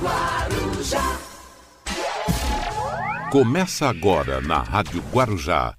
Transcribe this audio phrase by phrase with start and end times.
[0.00, 1.18] Guarujá.
[3.32, 5.74] Começa agora na Rádio Guarujá.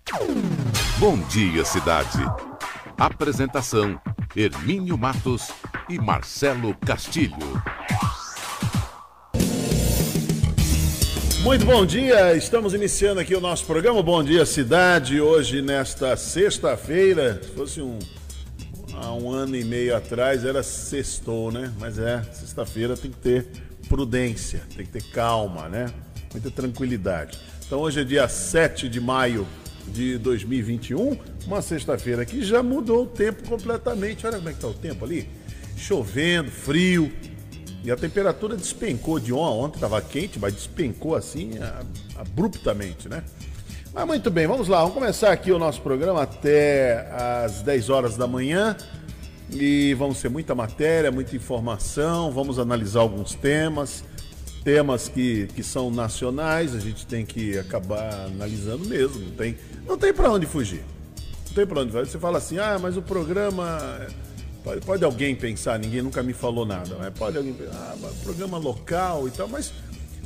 [0.97, 2.19] Bom dia, cidade.
[2.97, 3.97] Apresentação:
[4.35, 5.49] Hermínio Matos
[5.87, 7.63] e Marcelo Castilho.
[11.41, 17.41] Muito bom dia, estamos iniciando aqui o nosso programa Bom Dia Cidade, hoje nesta sexta-feira,
[17.41, 17.97] se fosse um,
[18.93, 21.73] há um ano e meio atrás era sextou, né?
[21.79, 25.91] Mas é, sexta-feira tem que ter prudência, tem que ter calma, né?
[26.31, 27.39] Muita tranquilidade.
[27.65, 29.45] Então hoje é dia 7 de maio
[29.87, 34.25] de 2021, uma sexta-feira que já mudou o tempo completamente.
[34.27, 35.27] Olha como é que tá o tempo ali.
[35.75, 37.11] Chovendo, frio,
[37.83, 41.51] e a temperatura despencou de ontem, ontem estava quente, mas despencou assim
[42.15, 43.23] abruptamente, né?
[43.93, 47.09] Mas muito bem, vamos lá, vamos começar aqui o nosso programa até
[47.43, 48.75] às 10 horas da manhã.
[49.51, 54.03] E vamos ter muita matéria, muita informação, vamos analisar alguns temas,
[54.63, 59.97] temas que, que são nacionais, a gente tem que acabar analisando mesmo, não tem, não
[59.97, 60.83] tem para onde fugir.
[61.47, 62.07] Não tem para onde fugir.
[62.07, 64.07] Você fala assim, ah, mas o programa
[64.63, 68.57] Pode, pode alguém pensar, ninguém nunca me falou nada, mas pode alguém pensar, ah, programa
[68.57, 69.71] local e tal, mas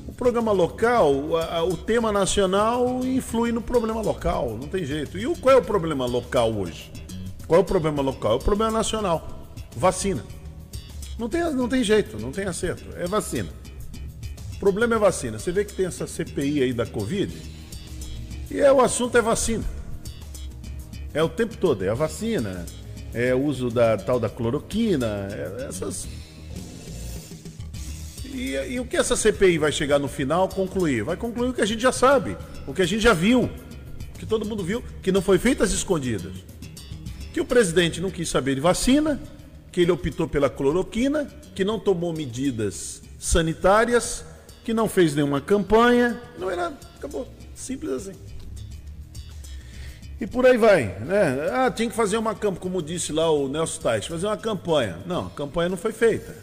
[0.08, 5.18] o programa local, a, a, o tema nacional influi no problema local, não tem jeito.
[5.18, 6.92] E o, qual é o problema local hoje?
[7.54, 8.32] Qual é o problema local?
[8.32, 9.48] É o problema nacional.
[9.78, 10.26] Vacina.
[11.20, 12.84] Não tem, não tem jeito, não tem acerto.
[12.98, 13.50] É vacina.
[14.56, 15.38] O problema é vacina.
[15.38, 17.32] Você vê que tem essa CPI aí da Covid
[18.50, 19.64] e é, o assunto é vacina.
[21.14, 22.66] É o tempo todo, é a vacina
[23.14, 26.08] é, o uso da tal da cloroquina, é, essas.
[28.34, 31.04] E, e, o que essa CPI vai chegar no final concluir?
[31.04, 33.48] Vai concluir o que a gente já sabe, o que a gente já viu,
[34.18, 36.34] que todo mundo viu, que não foi feito às escondidas.
[37.34, 39.20] Que o presidente não quis saber de vacina,
[39.72, 44.24] que ele optou pela cloroquina, que não tomou medidas sanitárias,
[44.64, 46.22] que não fez nenhuma campanha.
[46.38, 46.72] Não era.
[46.96, 47.28] Acabou.
[47.56, 48.14] Simples assim.
[50.22, 51.50] E por aí vai, né?
[51.52, 55.00] Ah, tinha que fazer uma campanha, como disse lá o Nelson Tais, fazer uma campanha.
[55.06, 56.36] Não, a campanha não foi feita.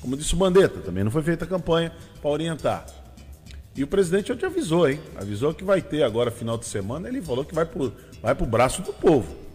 [0.00, 1.90] Como disse o Bandeta, também não foi feita a campanha
[2.20, 2.86] para orientar.
[3.74, 5.00] E o presidente já te avisou, hein?
[5.16, 8.46] Avisou que vai ter agora, final de semana, ele falou que vai pro, vai pro
[8.46, 9.47] braço do povo.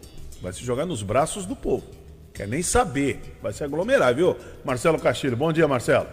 [0.43, 1.85] Vai se jogar nos braços do povo.
[2.33, 3.37] Quer nem saber.
[3.41, 4.35] Vai se aglomerar, viu?
[4.65, 5.37] Marcelo Castilho.
[5.37, 6.05] Bom dia, Marcelo.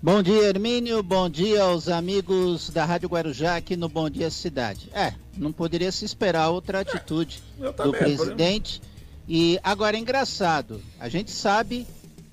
[0.00, 1.02] Bom dia, Hermínio.
[1.02, 4.88] Bom dia aos amigos da Rádio Guarujá aqui no Bom Dia Cidade.
[4.94, 8.80] É, não poderia se esperar outra atitude é, do presidente.
[9.28, 11.88] E agora é engraçado, a gente sabe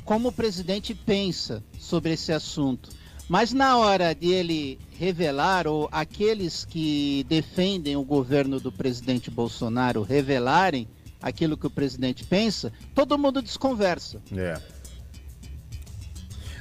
[0.05, 2.91] como o presidente pensa sobre esse assunto.
[3.27, 10.03] Mas na hora de ele revelar, ou aqueles que defendem o governo do presidente Bolsonaro
[10.03, 10.87] revelarem
[11.27, 14.21] aquilo que o presidente pensa, todo mundo desconversa.
[14.35, 14.59] É.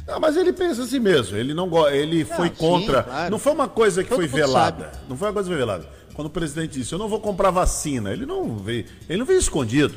[0.06, 1.36] Não, mas ele pensa assim mesmo.
[1.36, 3.02] Ele não ele não, foi contra.
[3.02, 3.30] Sim, claro.
[3.30, 4.84] Não foi uma coisa que Todo foi velada.
[4.84, 4.96] Sabe.
[5.08, 5.88] Não foi uma coisa que foi velada.
[6.14, 8.86] Quando o presidente disse, eu não vou comprar vacina, ele não veio.
[9.08, 9.94] Ele não fez escondido.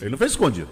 [0.00, 0.68] Ele não fez escondido.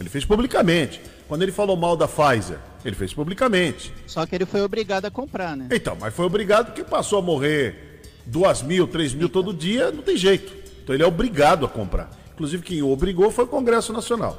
[0.00, 1.00] Ele fez publicamente.
[1.28, 3.92] Quando ele falou mal da Pfizer, ele fez publicamente.
[4.06, 5.68] Só que ele foi obrigado a comprar, né?
[5.70, 10.02] Então, mas foi obrigado porque passou a morrer duas mil, três mil todo dia, não
[10.02, 10.52] tem jeito.
[10.82, 12.10] Então ele é obrigado a comprar.
[12.38, 14.38] Inclusive quem o obrigou foi o Congresso Nacional.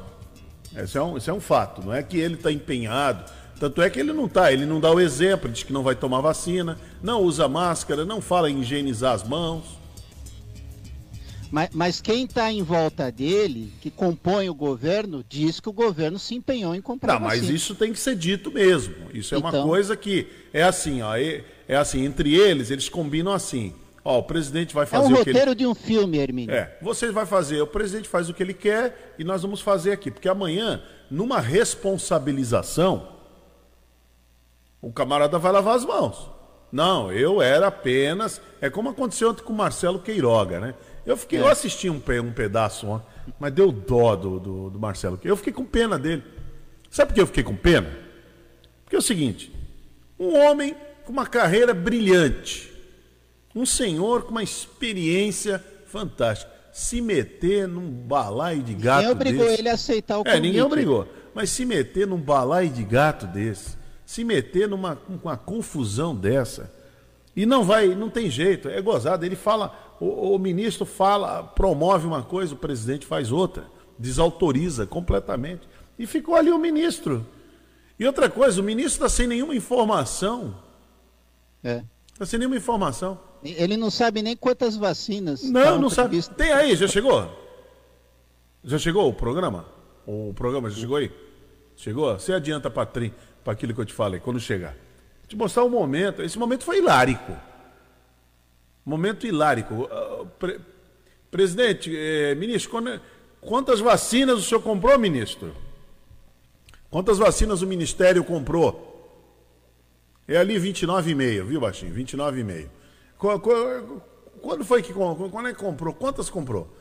[0.74, 1.84] Esse é um, esse é um fato.
[1.84, 3.30] Não é que ele está empenhado
[3.60, 5.94] tanto é que ele não tá, ele não dá o exemplo, diz que não vai
[5.94, 9.78] tomar vacina, não usa máscara, não fala em higienizar as mãos.
[11.50, 16.18] Mas, mas quem está em volta dele, que compõe o governo, diz que o governo
[16.18, 17.42] se empenhou em comprar Não, vacina.
[17.42, 18.94] mas isso tem que ser dito mesmo.
[19.12, 19.50] Isso é então...
[19.50, 23.74] uma coisa que é assim, ó, é, é, assim, entre eles, eles combinam assim.
[24.04, 25.54] Ó, o presidente vai fazer é um o que roteiro ele...
[25.54, 26.54] de um filme, Hermínio.
[26.54, 29.92] É, você vai fazer, o presidente faz o que ele quer e nós vamos fazer
[29.92, 33.08] aqui, porque amanhã, numa responsabilização,
[34.80, 36.30] o camarada vai lavar as mãos.
[36.72, 38.40] Não, eu era apenas.
[38.60, 40.74] É como aconteceu ontem com o Marcelo Queiroga, né?
[41.04, 41.42] Eu fiquei, é.
[41.42, 43.06] eu assisti um, um pedaço ontem,
[43.38, 45.18] mas deu dó do, do, do Marcelo.
[45.24, 46.22] Eu fiquei com pena dele.
[46.90, 47.90] Sabe por que eu fiquei com pena?
[48.84, 49.52] Porque é o seguinte:
[50.18, 52.69] um homem com uma carreira brilhante,
[53.54, 59.60] um senhor com uma experiência fantástica, se meter num balaio de gato Ninguém obrigou desse,
[59.60, 60.36] ele a aceitar o convite.
[60.36, 61.08] É, ninguém obrigou.
[61.34, 63.76] Mas se meter num balaio de gato desse,
[64.06, 66.72] se meter numa uma confusão dessa.
[67.34, 69.24] E não vai, não tem jeito, é gozado.
[69.24, 73.64] Ele fala, o, o, ministro fala, promove uma coisa, o presidente faz outra,
[73.98, 75.68] desautoriza completamente.
[75.98, 77.26] E ficou ali o ministro.
[77.98, 80.56] E outra coisa, o ministro está sem nenhuma informação.
[81.62, 81.84] É.
[82.12, 83.18] Está sem nenhuma informação.
[83.42, 85.42] Ele não sabe nem quantas vacinas.
[85.42, 86.22] Não, não sabe.
[86.36, 87.28] Tem aí, já chegou?
[88.62, 89.66] Já chegou o programa?
[90.06, 91.10] O programa já chegou aí?
[91.76, 92.18] Chegou?
[92.18, 92.86] Você adianta para
[93.42, 94.76] para aquilo que eu te falei, quando chegar.
[95.26, 96.22] te mostrar um momento.
[96.22, 97.36] Esse momento foi hilárico.
[98.84, 99.74] Momento hilárico.
[99.84, 100.60] Uh, pre
[101.30, 102.72] presidente, eh, ministro,
[103.40, 105.54] quantas vacinas o senhor comprou, ministro?
[106.90, 108.88] Quantas vacinas o Ministério comprou?
[110.26, 111.94] É ali 29,5, viu, Baixinho?
[111.94, 112.68] 29,5.
[113.20, 115.92] Quando foi que quando é que comprou?
[115.92, 116.74] Quantas comprou?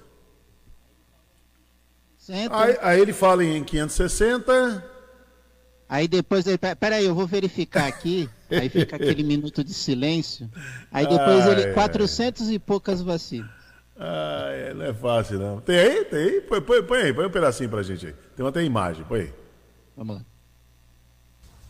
[2.52, 4.86] Aí, aí, ele fala em 560.
[5.90, 6.60] Aí depois ele.
[6.80, 8.30] Peraí, eu vou verificar aqui.
[8.52, 10.50] Aí fica aquele minuto de silêncio.
[10.92, 11.62] Aí depois ah, ele.
[11.64, 11.74] É.
[11.74, 13.50] 400 e poucas vacinas.
[13.98, 15.60] Ah, é, não é fácil, não.
[15.60, 16.06] Tem aí?
[16.06, 16.42] Tem aí?
[16.42, 18.16] Põe, põe, põe aí, põe um pedacinho pra gente aí.
[18.36, 19.34] Tem até imagem, põe aí.
[19.98, 20.22] Vamos lá.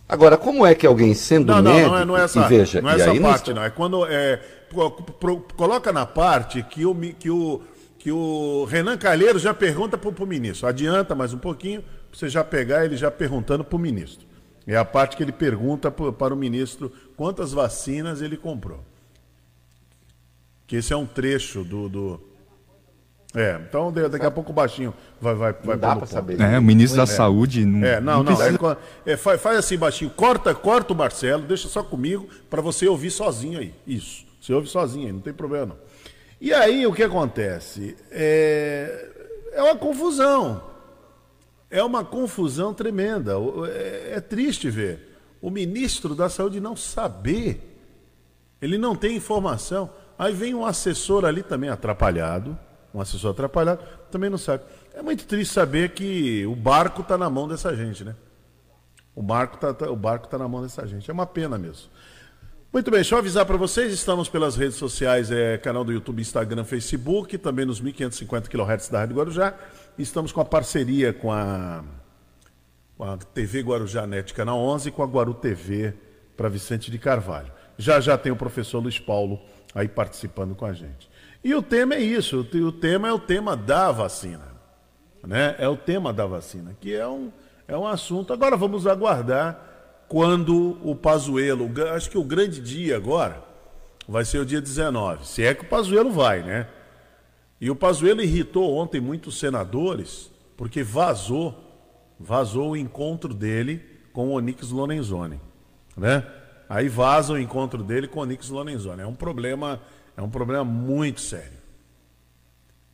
[0.07, 1.81] Agora, como é que alguém sendo não, médico...
[1.81, 3.63] Não, não é, não é essa, veja, não é essa parte, não, não.
[3.63, 4.06] É quando...
[4.07, 4.42] É,
[5.56, 7.62] coloca na parte que o, que o,
[7.98, 10.68] que o Renan Calheiro já pergunta para o ministro.
[10.68, 14.27] Adianta mais um pouquinho, para você já pegar ele já perguntando para o ministro.
[14.66, 18.83] É a parte que ele pergunta para o ministro quantas vacinas ele comprou.
[20.68, 22.30] Que esse é um trecho do, do
[23.36, 24.92] é, então daqui a pouco o baixinho
[25.22, 26.42] vai vai vai dá para saber.
[26.42, 27.06] É, o ministro da é.
[27.06, 27.86] Saúde não.
[27.86, 28.33] É, não, não.
[28.33, 32.88] não é, faz, faz assim baixinho, corta, corta o Marcelo, deixa só comigo para você
[32.88, 33.74] ouvir sozinho aí.
[33.86, 34.25] Isso.
[34.50, 35.78] Você ouve sozinho não tem problema não.
[36.42, 37.96] E aí o que acontece?
[38.10, 39.10] É,
[39.51, 40.63] é uma confusão.
[41.69, 43.34] É uma confusão tremenda.
[43.72, 47.62] É, é triste ver o ministro da Saúde não saber.
[48.60, 49.88] Ele não tem informação.
[50.18, 52.57] Aí vem um assessor ali também atrapalhado
[52.92, 54.63] um assessor atrapalhado, também não sabe.
[54.96, 58.16] É muito triste saber que o barco está na mão dessa gente, né?
[59.13, 61.07] O barco está tá, o barco tá na mão dessa gente.
[61.07, 61.88] É uma pena mesmo.
[62.71, 66.63] Muito bem, eu avisar para vocês, estamos pelas redes sociais, é, canal do YouTube, Instagram,
[66.63, 69.56] Facebook, também nos 1550 kHz da Rádio Guarujá.
[69.98, 71.83] Estamos com a parceria com a,
[72.95, 75.95] com a TV Guarujá Net Canal 11 e com a Guaru TV
[76.38, 77.51] para Vicente de Carvalho.
[77.75, 79.42] Já já tem o professor Luiz Paulo
[79.74, 81.10] aí participando com a gente.
[81.44, 84.48] E o tema é isso, o tema é o tema da vacina.
[85.25, 85.56] Né?
[85.57, 87.31] É o tema da vacina, que é um,
[87.68, 88.31] é um assunto.
[88.31, 89.69] Agora vamos aguardar
[90.09, 93.44] quando o Pazuelo, acho que o grande dia agora
[94.07, 96.67] vai ser o dia 19, se é que o Pazuelo vai, né?
[97.61, 101.53] E o Pazuelo irritou ontem muitos senadores, porque vazou,
[102.19, 105.39] vazou o encontro dele com o Onix Lorenzoni,
[105.95, 106.25] né?
[106.67, 109.01] Aí vaza o encontro dele com o Onix Lorenzoni.
[109.01, 109.79] É um problema
[110.17, 111.59] é um problema muito sério.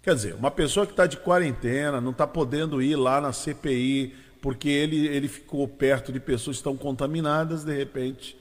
[0.03, 4.13] Quer dizer, uma pessoa que está de quarentena, não está podendo ir lá na CPI,
[4.45, 8.37] porque ele, ele ficou perto de pessoas que estão contaminadas, de repente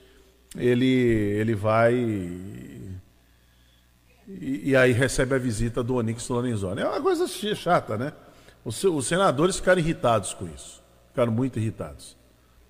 [0.54, 2.90] ele, ele vai e,
[4.28, 6.82] e aí recebe a visita do Onix Lorenzoni.
[6.82, 8.12] É uma coisa chata, né?
[8.62, 10.82] Os, os senadores ficaram irritados com isso.
[11.08, 12.14] Ficaram muito irritados.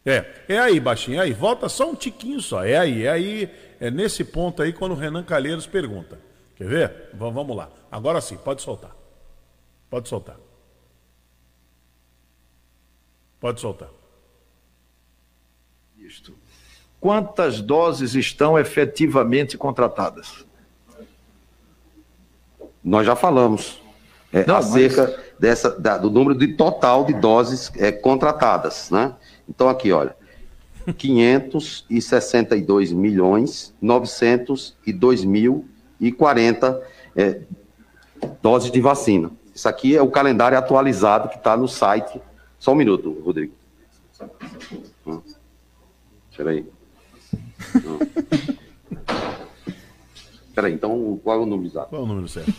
[0.06, 3.50] É, é aí, baixinho, é aí, volta só um tiquinho só, é aí, é aí,
[3.80, 6.20] é nesse ponto aí quando o Renan Calheiros pergunta.
[6.54, 6.88] Quer ver?
[7.12, 7.68] V vamos lá.
[7.90, 8.94] Agora sim, pode soltar.
[9.90, 10.36] Pode soltar.
[13.44, 13.90] Pode soltar.
[15.98, 16.34] Isto.
[16.98, 20.46] Quantas doses estão efetivamente contratadas?
[22.82, 23.82] Nós já falamos
[24.32, 25.20] é, Não, acerca mas...
[25.38, 29.14] dessa, da, do número de total de doses é, contratadas, né?
[29.46, 30.16] Então, aqui, olha.
[30.96, 35.68] 562 milhões 902 mil
[36.00, 36.82] e 40
[37.14, 37.42] é,
[38.40, 39.30] doses de vacina.
[39.54, 42.22] Isso aqui é o calendário atualizado que está no site.
[42.64, 43.52] Só um minuto, Rodrigo.
[46.30, 46.66] Espera aí.
[50.48, 51.90] Espera aí, então qual é o número exato?
[51.90, 52.50] Qual é o número certo?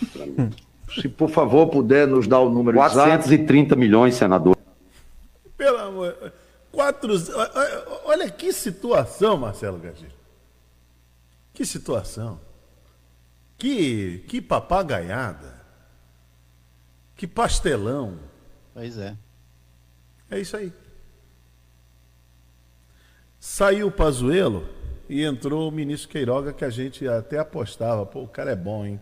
[0.94, 3.26] Se por favor puder nos dar o número 430 exato.
[3.26, 4.56] 430 milhões, senador.
[5.58, 6.34] Pelo amor.
[6.72, 7.12] Quatro.
[8.04, 10.14] Olha que situação, Marcelo Garcia.
[11.52, 12.40] Que situação.
[13.58, 15.66] Que, que papagaiada.
[17.16, 18.20] Que pastelão.
[18.72, 19.18] Pois é.
[20.30, 20.72] É isso aí.
[23.40, 24.68] Saiu o Pazuelo
[25.08, 28.06] e entrou o ministro Queiroga, que a gente até apostava.
[28.06, 29.00] Pô, o cara é bom, hein?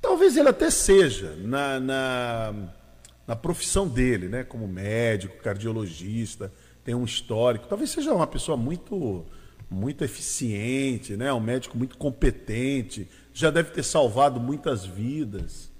[0.00, 2.54] Talvez ele até seja na, na
[3.30, 4.42] na profissão dele, né?
[4.42, 6.52] Como médico, cardiologista,
[6.82, 7.68] tem um histórico.
[7.68, 9.24] Talvez seja uma pessoa muito
[9.70, 11.32] muito eficiente, né?
[11.32, 15.70] Um médico muito competente, já deve ter salvado muitas vidas.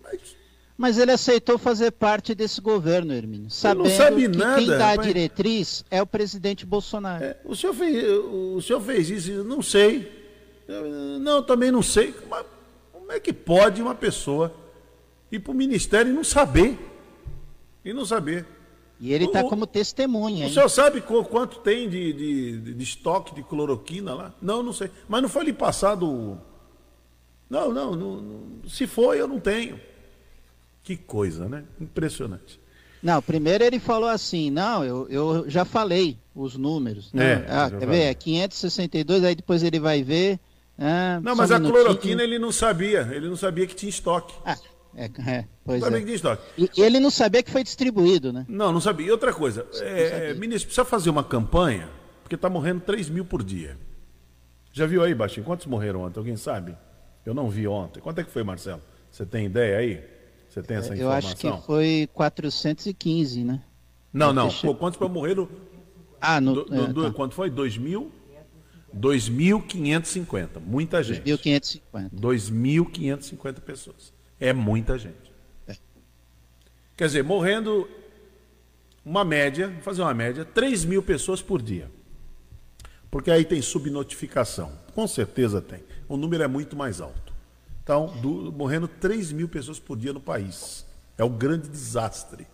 [0.00, 0.36] Mas,
[0.80, 4.88] mas ele aceitou fazer parte desse governo, Hermínio, sabendo não sabe que nada, quem dá
[4.92, 7.22] a diretriz é o presidente Bolsonaro.
[7.22, 9.44] É, o, senhor fez, o senhor fez isso?
[9.44, 10.10] Não sei.
[11.20, 12.14] Não, também não sei.
[12.30, 12.46] Mas
[12.94, 14.54] como é que pode uma pessoa
[15.30, 16.78] ir para o ministério e não saber.
[17.84, 18.46] E não saber.
[18.98, 20.46] E ele está como testemunha.
[20.46, 20.54] O hein?
[20.54, 24.34] senhor sabe quanto tem de, de, de, estoque de cloroquina lá?
[24.40, 24.90] Não, não sei.
[25.06, 26.40] Mas não foi lhe passado.
[27.50, 28.40] Não, não, não, não.
[28.66, 29.89] Se foi, eu não tenho.
[30.82, 31.64] Que coisa, né?
[31.80, 32.60] Impressionante.
[33.02, 37.12] Não, primeiro ele falou assim, não, eu, eu já falei os números.
[37.12, 37.32] Né?
[37.32, 38.02] É, ah, quer ver?
[38.02, 40.38] É 562, aí depois ele vai ver.
[40.78, 44.34] Ah, não, mas um a cloroquina ele não sabia, ele não sabia que tinha estoque.
[44.44, 44.56] Ah,
[44.94, 46.00] é, é, pois sabia é.
[46.00, 46.42] que tinha estoque.
[46.58, 48.44] E, ele não sabia que foi distribuído, né?
[48.48, 49.06] Não, não sabia.
[49.06, 51.88] E outra coisa, é, ministro, precisa fazer uma campanha,
[52.22, 53.78] porque está morrendo 3 mil por dia.
[54.72, 55.44] Já viu aí, Baixinho?
[55.44, 56.18] Quantos morreram ontem?
[56.18, 56.76] Alguém sabe?
[57.24, 58.00] Eu não vi ontem.
[58.00, 58.80] Quanto é que foi, Marcelo?
[59.10, 60.19] Você tem ideia aí?
[60.50, 61.00] Você tem essa informação?
[61.00, 63.62] Eu acho que foi 415, né?
[64.12, 64.52] Não, não.
[64.52, 65.48] Pô, quantos para morreram?
[66.20, 67.12] Ah, no, do, é, do, tá.
[67.12, 67.48] quanto foi?
[67.48, 68.10] 2000?
[68.94, 70.60] 2.550.
[70.60, 71.22] Muita gente.
[71.22, 72.10] 2.550.
[72.12, 74.12] 2.550 pessoas.
[74.40, 75.32] É muita gente.
[75.68, 75.76] É.
[76.96, 77.88] Quer dizer, morrendo
[79.04, 81.88] uma média, vou fazer uma média, 3 mil pessoas por dia.
[83.08, 84.72] Porque aí tem subnotificação.
[84.94, 85.84] Com certeza tem.
[86.08, 87.29] O número é muito mais alto.
[87.90, 90.86] Então, do, morrendo 3 mil pessoas por dia no país.
[91.18, 92.46] É o grande desastre.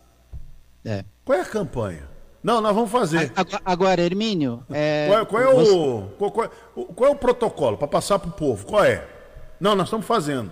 [0.83, 1.05] É.
[1.27, 2.09] Qual é a campanha?
[2.43, 3.31] Não, nós vamos fazer.
[3.63, 4.65] Agora, Hermínio.
[4.71, 5.09] É...
[5.11, 6.51] Qual, qual, é o, qual, qual,
[6.87, 8.65] qual é o protocolo para passar para o povo?
[8.65, 9.07] Qual é?
[9.61, 10.51] Não, nós estamos fazendo.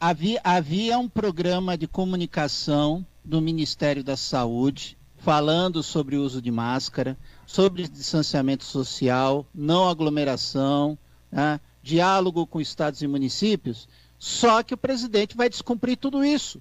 [0.00, 6.50] Havia, havia um programa de comunicação do Ministério da Saúde falando sobre o uso de
[6.50, 10.98] máscara, sobre distanciamento social, não aglomeração.
[11.30, 11.60] Né?
[11.84, 13.86] Diálogo com estados e municípios,
[14.18, 16.60] só que o presidente vai descumprir tudo isso.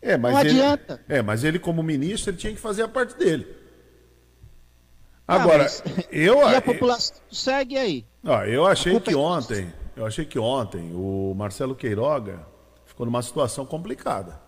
[0.00, 1.00] É, mas Não ele, adianta.
[1.08, 3.44] É, mas ele, como ministro, ele tinha que fazer a parte dele.
[5.26, 5.82] Ah, Agora, mas...
[6.12, 6.48] eu.
[6.48, 8.06] E a população eu, segue aí.
[8.22, 12.46] Ah, eu achei que é ontem, eu achei que ontem o Marcelo Queiroga
[12.84, 14.40] ficou numa situação complicada.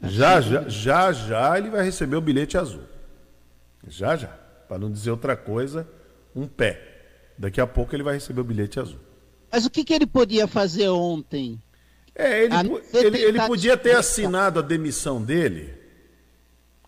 [0.00, 2.84] Já, já, já, já ele vai receber o bilhete azul.
[3.86, 4.28] Já, já.
[4.68, 5.86] Para não dizer outra coisa,
[6.34, 6.97] um pé.
[7.38, 8.98] Daqui a pouco ele vai receber o bilhete azul.
[9.50, 11.62] Mas o que, que ele podia fazer ontem?
[12.14, 12.54] É, ele,
[12.92, 15.72] ele, ele podia ter assinado a demissão dele.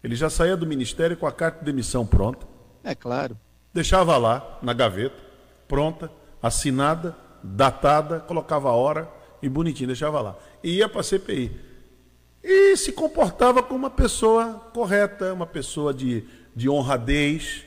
[0.02, 2.46] Ele já saía do ministério com a carta de demissão pronta.
[2.82, 3.38] É claro.
[3.72, 5.16] Deixava lá, na gaveta,
[5.68, 6.10] pronta,
[6.42, 9.08] assinada, datada, colocava a hora
[9.40, 10.36] e bonitinho, deixava lá.
[10.64, 11.52] E ia para a CPI.
[12.42, 16.24] E se comportava como uma pessoa correta, uma pessoa de,
[16.56, 17.64] de honradez,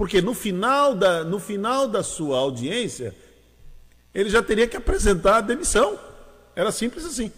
[0.00, 3.14] porque no final, da, no final da sua audiência,
[4.14, 5.98] ele já teria que apresentar a demissão.
[6.56, 7.30] Era simples assim.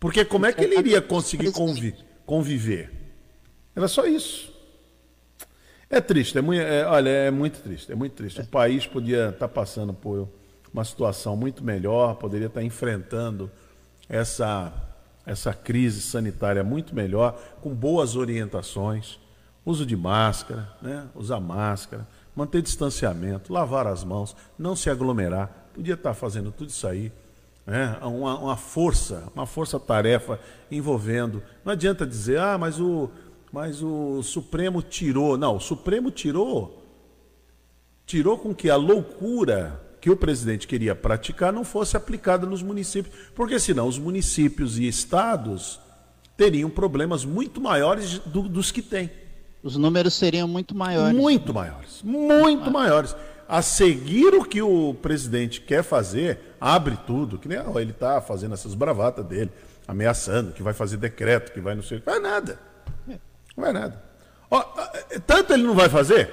[0.00, 1.94] Porque como é que ele iria conseguir convi
[2.24, 2.90] conviver?
[3.76, 4.50] Era só isso.
[5.90, 8.40] É triste, é muito, é, olha, é muito triste, é muito triste.
[8.40, 10.26] O país podia estar passando por
[10.72, 13.50] uma situação muito melhor, poderia estar enfrentando
[14.08, 14.72] essa,
[15.26, 19.18] essa crise sanitária muito melhor, com boas orientações
[19.70, 21.06] uso de máscara, né?
[21.14, 25.68] usar máscara, manter distanciamento, lavar as mãos, não se aglomerar.
[25.74, 27.12] Podia estar fazendo tudo isso aí.
[27.66, 27.98] Né?
[28.00, 31.42] Uma, uma força, uma força-tarefa envolvendo.
[31.62, 33.10] Não adianta dizer, ah, mas o,
[33.52, 35.36] mas o Supremo tirou.
[35.36, 36.82] Não, o Supremo tirou.
[38.06, 43.14] Tirou com que a loucura que o presidente queria praticar não fosse aplicada nos municípios.
[43.34, 45.78] Porque senão os municípios e estados
[46.38, 49.10] teriam problemas muito maiores do, dos que têm.
[49.62, 51.16] Os números seriam muito maiores.
[51.16, 52.02] Muito maiores.
[52.02, 53.16] Muito maiores.
[53.48, 57.38] A seguir o que o presidente quer fazer, abre tudo.
[57.38, 59.50] Que nem ó, ele está fazendo essas bravatas dele,
[59.86, 62.00] ameaçando que vai fazer decreto, que vai não sei.
[62.04, 62.60] Vai nada.
[63.06, 63.18] Não
[63.56, 64.02] vai nada.
[64.50, 64.62] Ó,
[65.26, 66.30] tanto ele não vai fazer,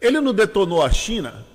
[0.00, 1.46] ele não detonou a China.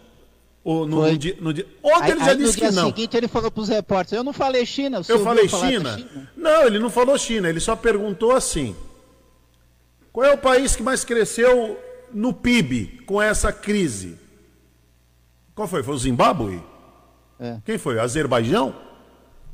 [0.64, 2.70] Ou no, no, dia, no dia, ontem aí, ele já disse que não.
[2.70, 5.02] No dia seguinte ele falou para os repórteres: Eu não falei China.
[5.10, 5.98] Eu falei China?
[5.98, 6.30] China?
[6.38, 7.50] Não, ele não falou China.
[7.50, 8.74] Ele só perguntou assim:
[10.14, 11.78] qual é o país que mais cresceu
[12.14, 14.20] no PIB com essa crise?
[15.56, 15.82] Qual foi?
[15.82, 16.62] Foi o Zimbábue?
[17.40, 17.58] É.
[17.66, 18.00] Quem foi?
[18.00, 18.76] Azerbaijão?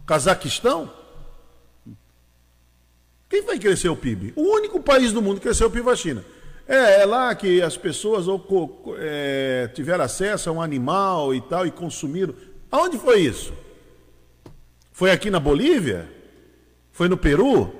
[0.06, 0.92] Cazaquistão?
[3.30, 4.34] Quem vai crescer o PIB?
[4.36, 6.26] O único país do mundo que cresceu o PIB foi a China.
[6.68, 8.46] É, é lá que as pessoas ou,
[8.98, 12.36] é, tiveram acesso a um animal e tal e consumiram.
[12.70, 13.54] Aonde foi isso?
[14.92, 16.12] Foi aqui na Bolívia?
[16.92, 17.79] Foi no Peru?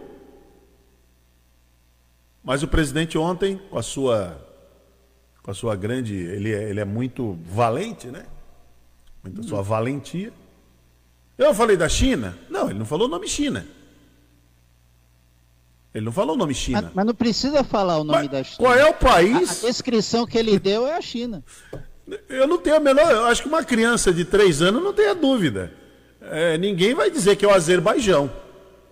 [2.44, 4.40] Mas o presidente ontem, com a sua,
[5.44, 6.16] com a sua grande.
[6.16, 8.26] Ele é, ele é muito valente, né?
[9.24, 10.32] Muita sua valentia.
[11.38, 12.38] Eu falei da China?
[12.50, 13.66] Não, ele não falou o nome China.
[15.94, 16.84] Ele não falou o nome China.
[16.84, 18.58] Mas, mas não precisa falar o nome mas da China.
[18.58, 19.64] Qual é o país?
[19.64, 21.44] A, a descrição que ele deu é a China.
[22.28, 23.12] Eu não tenho a menor.
[23.12, 25.72] Eu acho que uma criança de três anos não tem a dúvida.
[26.22, 28.32] É, ninguém vai dizer que é o Azerbaijão.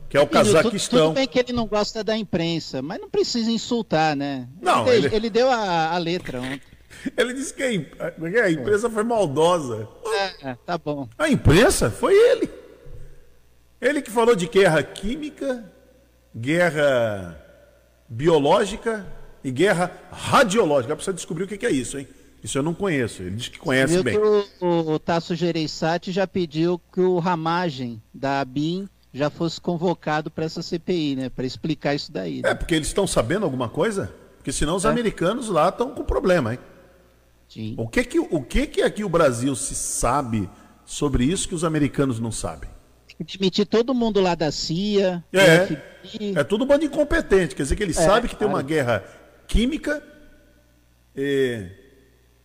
[0.09, 0.99] Que é o Cazaquistão.
[0.99, 4.47] Tudo, tudo, bem que ele não gosta da imprensa, mas não precisa insultar, né?
[4.61, 5.15] Não, ele, ele...
[5.15, 6.61] ele deu a, a, letra ontem.
[7.15, 9.87] Ele disse que a, é a imprensa foi maldosa.
[10.41, 11.07] É, tá bom.
[11.17, 12.49] A imprensa foi ele.
[13.79, 15.63] Ele que falou de guerra química,
[16.35, 17.39] guerra
[18.09, 19.05] biológica
[19.43, 20.95] e guerra radiológica.
[20.95, 22.07] Precisa descobrir o que é isso, hein?
[22.43, 23.21] Isso eu não conheço.
[23.21, 24.17] Ele diz que conhece Viu bem.
[24.17, 30.29] Que o, o Tasso Gereissati já pediu que o Ramagem da ABIN já fosse convocado
[30.29, 31.29] para essa CPI, né?
[31.29, 32.41] Para explicar isso daí.
[32.41, 32.51] Né?
[32.51, 34.13] É, porque eles estão sabendo alguma coisa?
[34.38, 34.89] Porque senão os é.
[34.89, 36.59] americanos lá estão com problema, hein?
[37.50, 37.75] Sim.
[37.77, 40.50] O que que, o que que aqui o Brasil se sabe
[40.86, 42.69] sobre isso que os americanos não sabem?
[43.19, 45.24] Demitir todo mundo lá da CIA.
[45.33, 45.77] É.
[46.36, 47.55] É tudo bando incompetente.
[47.55, 49.03] Quer dizer que ele é, sabe que tem uma guerra
[49.47, 50.03] química.
[51.15, 51.67] E,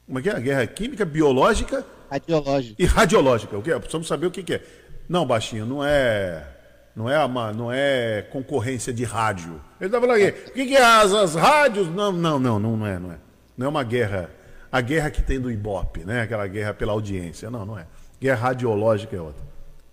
[0.08, 1.84] uma guerra, guerra química, biológica.
[2.10, 2.82] Radiológica.
[2.82, 3.58] E radiológica.
[3.58, 3.70] O que?
[3.74, 4.62] Precisamos saber o que, que é.
[5.08, 6.46] Não, baixinho, não é.
[6.94, 9.60] Não é, uma, não é concorrência de rádio.
[9.80, 11.88] Ele estava falando aqui, o que, que é as, as rádios?
[11.88, 13.18] Não, não, não, não é, não é.
[13.56, 14.30] Não é uma guerra.
[14.70, 16.22] A guerra que tem do Ibope, né?
[16.22, 17.50] Aquela guerra pela audiência.
[17.50, 17.86] Não, não é.
[18.20, 19.42] Guerra radiológica é outra.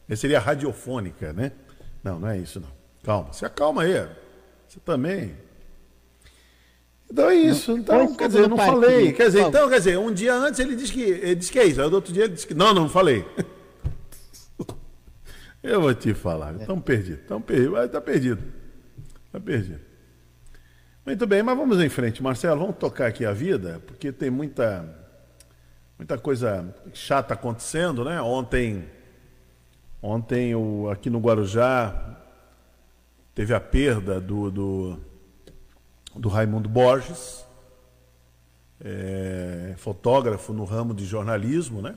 [0.09, 1.51] Essa seria radiofônica, né?
[2.03, 2.69] Não, não é isso, não.
[3.03, 4.07] Calma, se acalma aí.
[4.67, 5.35] Você também.
[7.11, 7.71] Então é isso.
[7.71, 9.13] Então, quer dizer, eu não falei.
[9.13, 11.65] Quer dizer, então, quer dizer, um dia antes ele disse que, ele disse que é
[11.65, 11.81] isso.
[11.81, 12.53] Aí outro dia ele disse que.
[12.53, 13.25] Não, não, não falei.
[15.61, 16.55] Eu vou te falar.
[16.55, 17.21] Estamos perdidos.
[17.21, 17.79] Estamos perdidos.
[17.83, 18.43] Está perdido.
[19.25, 19.79] Está perdido.
[21.05, 22.61] Muito bem, mas vamos em frente, Marcelo.
[22.61, 24.85] Vamos tocar aqui a vida, porque tem muita,
[25.97, 28.21] muita coisa chata acontecendo, né?
[28.21, 28.87] Ontem,
[30.01, 32.17] ontem o, aqui no Guarujá
[33.33, 34.99] teve a perda do, do,
[36.15, 37.45] do Raimundo Borges,
[38.79, 41.95] é, fotógrafo no ramo de jornalismo, né?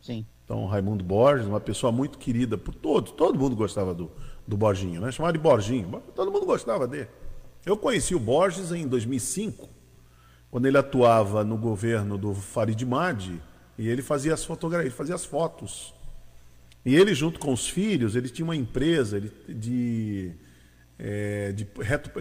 [0.00, 0.26] Sim.
[0.44, 4.10] Então, Raimundo Borges, uma pessoa muito querida por todos, todo mundo gostava do,
[4.46, 5.10] do Borginho, né?
[5.10, 7.08] Chamado de Borginho, todo mundo gostava dele.
[7.64, 9.68] Eu conheci o Borges em 2005,
[10.50, 13.40] quando ele atuava no governo do Farid Madi,
[13.78, 15.94] e ele fazia as fotografias, fazia as fotos.
[16.84, 20.32] E ele, junto com os filhos, ele tinha uma empresa de,
[20.98, 21.66] é, de,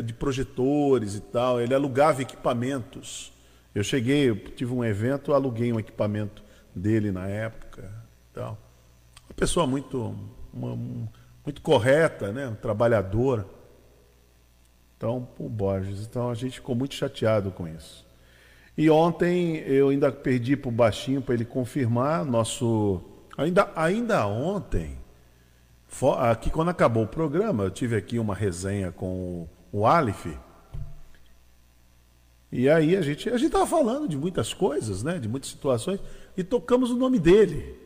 [0.02, 3.34] de projetores e tal, ele alugava equipamentos.
[3.76, 6.42] Eu cheguei, eu tive um evento, aluguei um equipamento
[6.74, 7.63] dele na época.
[8.34, 8.58] Então,
[9.30, 10.16] uma pessoa muito,
[10.52, 10.76] uma,
[11.46, 12.58] muito correta, né?
[12.60, 13.46] trabalhadora.
[14.98, 16.02] Então, o Borges.
[16.02, 18.04] Então a gente ficou muito chateado com isso.
[18.76, 23.02] E ontem eu ainda perdi para o baixinho para ele confirmar nosso.
[23.38, 24.98] Ainda, ainda ontem,
[26.18, 30.36] aqui quando acabou o programa, eu tive aqui uma resenha com o Alif.
[32.52, 35.20] E aí a gente a gente estava falando de muitas coisas, né?
[35.20, 36.00] De muitas situações
[36.36, 37.83] e tocamos o nome dele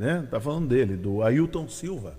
[0.00, 0.26] né?
[0.30, 2.18] Tá falando dele, do Ailton Silva.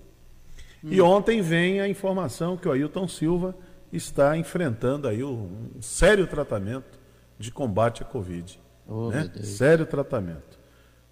[0.84, 0.88] Hum.
[0.92, 3.56] E ontem vem a informação que o Ailton Silva
[3.92, 7.00] está enfrentando aí um sério tratamento
[7.36, 8.60] de combate à Covid.
[8.86, 9.28] Oh, né?
[9.42, 10.60] Sério tratamento.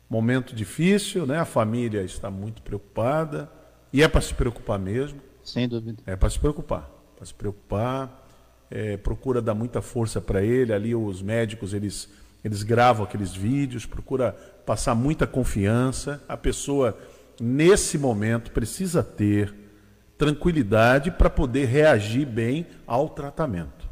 [0.09, 1.38] Momento difícil, né?
[1.38, 3.50] A família está muito preocupada
[3.92, 5.20] e é para se preocupar mesmo.
[5.42, 6.00] Sem dúvida.
[6.06, 8.28] É para se preocupar, para se preocupar.
[8.70, 10.72] É, procura dar muita força para ele.
[10.72, 12.09] Ali os médicos eles
[12.44, 14.33] eles gravam aqueles vídeos, procura
[14.64, 16.22] passar muita confiança.
[16.29, 16.96] A pessoa,
[17.40, 19.55] nesse momento, precisa ter
[20.16, 23.88] tranquilidade para poder reagir bem ao tratamento.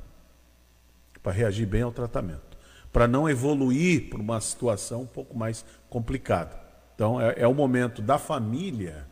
[1.22, 2.56] Para reagir bem ao tratamento.
[2.92, 6.58] Para não evoluir para uma situação um pouco mais complicada.
[6.94, 9.06] Então, é, é o momento da família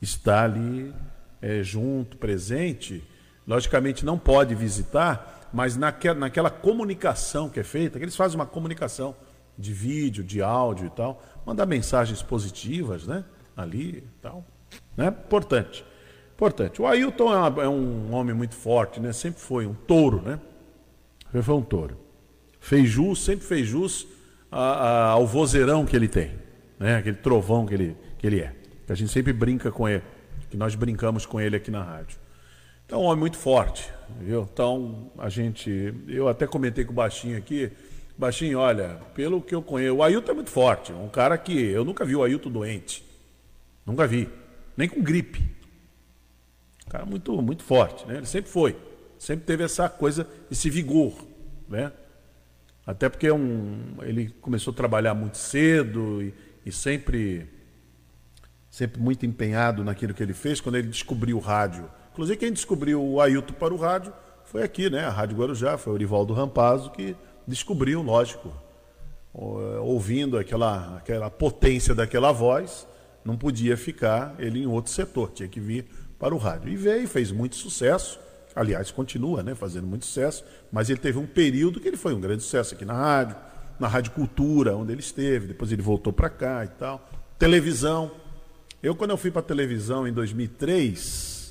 [0.00, 0.94] estar ali
[1.40, 3.02] é, junto, presente.
[3.46, 8.46] Logicamente, não pode visitar, mas naquela, naquela comunicação que é feita, que eles fazem uma
[8.46, 9.14] comunicação
[9.58, 13.24] de vídeo, de áudio e tal, mandar mensagens positivas, né?
[13.56, 14.44] Ali e tal.
[14.96, 15.08] Né?
[15.08, 15.84] Importante.
[16.34, 16.80] Importante.
[16.80, 19.12] O Ailton é, uma, é, um homem muito forte, né?
[19.12, 20.40] Sempre foi um touro, né?
[21.26, 21.98] Sempre foi um touro.
[22.58, 24.06] Fez jus, sempre fez jus
[24.50, 26.32] a, a, ao vozeirão que ele tem,
[26.78, 26.96] né?
[26.96, 28.54] Aquele trovão que ele, que ele é.
[28.86, 30.02] Que a gente sempre brinca com ele,
[30.50, 32.21] que nós brincamos com ele aqui na rádio.
[32.92, 34.46] Então, um homem muito forte, viu?
[34.52, 35.94] Então, a gente.
[36.06, 37.72] Eu até comentei com o Baixinho aqui.
[38.18, 40.92] Baixinho, olha, pelo que eu conheço, o Ailton é muito forte.
[40.92, 41.58] Um cara que.
[41.58, 43.02] Eu nunca vi o Ailton doente.
[43.86, 44.28] Nunca vi.
[44.76, 45.40] Nem com gripe.
[46.86, 48.18] Um cara muito, muito forte, né?
[48.18, 48.76] Ele sempre foi.
[49.18, 51.14] Sempre teve essa coisa, esse vigor,
[51.66, 51.90] né?
[52.86, 56.34] Até porque é um, ele começou a trabalhar muito cedo e,
[56.66, 57.48] e sempre,
[58.70, 60.60] sempre muito empenhado naquilo que ele fez.
[60.60, 64.12] Quando ele descobriu o rádio Inclusive, quem descobriu o Ailton para o rádio
[64.44, 65.04] foi aqui, né?
[65.04, 68.52] A Rádio Guarujá, foi o Orivaldo Rampazzo que descobriu, lógico,
[69.32, 72.86] ouvindo aquela, aquela potência daquela voz,
[73.24, 75.86] não podia ficar ele em outro setor, tinha que vir
[76.18, 76.68] para o rádio.
[76.68, 78.20] E veio, fez muito sucesso.
[78.54, 82.20] Aliás, continua né, fazendo muito sucesso, mas ele teve um período que ele foi um
[82.20, 83.36] grande sucesso aqui na rádio,
[83.80, 87.08] na Rádio Cultura, onde ele esteve, depois ele voltou para cá e tal.
[87.38, 88.10] Televisão.
[88.82, 91.41] Eu, quando eu fui para televisão em 2003,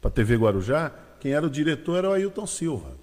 [0.00, 2.98] para a TV Guarujá, quem era o diretor era o Ailton Silva.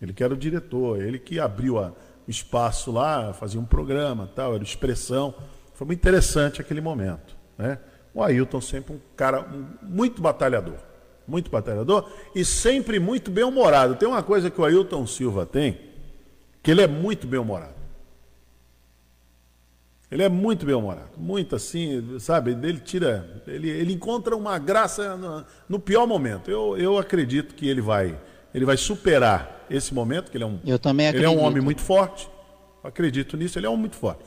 [0.00, 1.92] Ele que era o diretor, ele que abriu o
[2.28, 5.34] espaço lá, fazia um programa, tal, era expressão.
[5.74, 7.36] Foi muito interessante aquele momento.
[7.56, 7.78] Né?
[8.14, 9.46] O Ailton sempre um cara
[9.82, 10.78] muito batalhador
[11.26, 13.96] muito batalhador e sempre muito bem-humorado.
[13.96, 15.78] Tem uma coisa que o Ailton Silva tem,
[16.62, 17.74] que ele é muito bem-humorado.
[20.10, 22.52] Ele é muito bem-humorado, muito assim, sabe?
[22.52, 26.48] Ele tira, ele, ele encontra uma graça no, no, pior momento.
[26.48, 28.16] Eu, eu acredito que ele vai,
[28.54, 31.60] ele vai superar esse momento, que ele é um, eu também ele é um homem
[31.60, 32.28] muito forte.
[32.84, 34.20] acredito nisso, ele é um muito forte.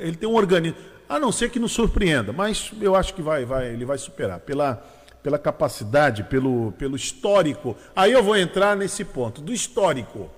[0.00, 3.44] Ele tem um organismo, a não ser que nos surpreenda, mas eu acho que vai,
[3.44, 4.82] vai, ele vai superar pela
[5.26, 7.76] pela capacidade, pelo, pelo histórico.
[7.96, 10.30] Aí eu vou entrar nesse ponto, do histórico.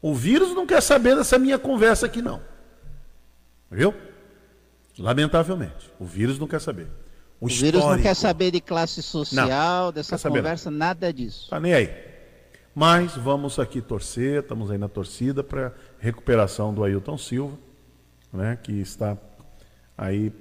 [0.00, 2.40] O vírus não quer saber dessa minha conversa aqui, não.
[3.70, 3.94] Viu?
[4.98, 5.90] Lamentavelmente.
[5.98, 6.88] O vírus não quer saber.
[7.40, 11.48] O, o vírus não quer saber de classe social, não, dessa conversa, nada disso.
[11.48, 12.10] Tá nem aí.
[12.74, 17.58] Mas vamos aqui torcer, estamos aí na torcida para recuperação do Ailton Silva,
[18.32, 19.16] né, que está
[19.96, 20.32] aí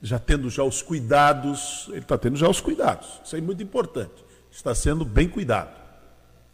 [0.00, 4.24] já tendo já os cuidados, ele está tendo já os cuidados, isso é muito importante.
[4.50, 5.76] Está sendo bem cuidado,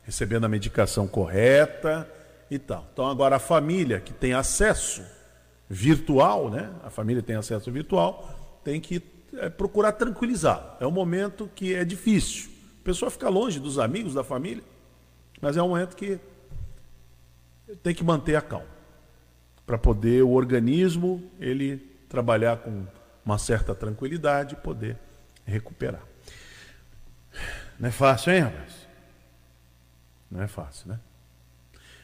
[0.02, 2.08] recebendo a medicação correta
[2.50, 2.86] e tal.
[2.92, 5.02] Então agora a família que tem acesso
[5.68, 6.72] virtual, né?
[6.82, 9.02] A família tem acesso virtual, tem que
[9.34, 10.76] é, procurar tranquilizar.
[10.80, 12.50] É um momento que é difícil.
[12.80, 14.62] A pessoa fica longe dos amigos, da família,
[15.40, 16.20] mas é um momento que
[17.82, 18.74] tem que manter a calma
[19.66, 22.86] para poder o organismo ele trabalhar com
[23.24, 24.98] uma certa tranquilidade e poder
[25.46, 26.02] recuperar.
[27.78, 28.86] Não é fácil, hein, rapaz?
[30.30, 31.00] Não é fácil, né?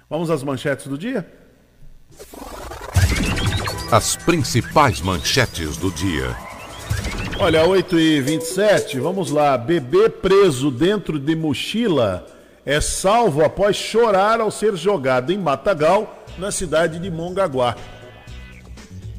[0.09, 1.31] Vamos às manchetes do dia?
[3.93, 6.37] As principais manchetes do dia.
[7.41, 9.59] Olha, 8 e 27 vamos lá.
[9.59, 12.25] Bebê preso dentro de mochila
[12.65, 17.77] é salvo após chorar ao ser jogado em Matagal, na cidade de Mongaguá.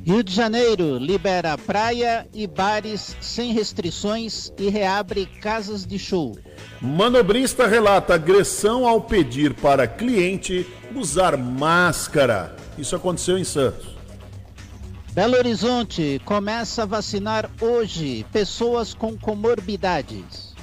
[0.05, 6.37] Rio de Janeiro libera praia e bares sem restrições e reabre casas de show.
[6.81, 12.55] Manobrista relata agressão ao pedir para cliente usar máscara.
[12.77, 14.00] Isso aconteceu em Santos.
[15.13, 20.55] Belo Horizonte começa a vacinar hoje pessoas com comorbidades.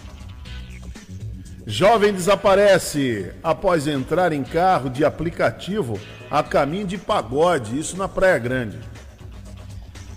[1.66, 8.38] Jovem desaparece após entrar em carro de aplicativo a caminho de pagode, isso na Praia
[8.38, 8.78] Grande.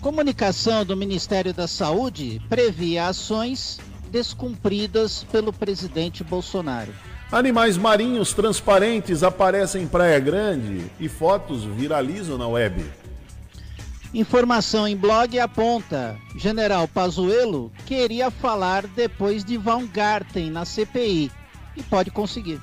[0.00, 3.78] Comunicação do Ministério da Saúde previa ações
[4.10, 6.94] descumpridas pelo presidente Bolsonaro.
[7.30, 12.82] Animais marinhos transparentes aparecem em Praia Grande e fotos viralizam na web.
[14.14, 21.32] Informação em blog aponta: General Pazuello queria falar depois de Van Garten na CPI
[21.74, 22.60] e pode conseguir.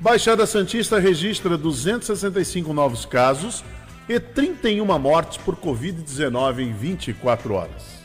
[0.00, 3.62] Baixada Santista registra 265 novos casos
[4.08, 8.00] e 31 mortes por Covid-19 em 24 horas.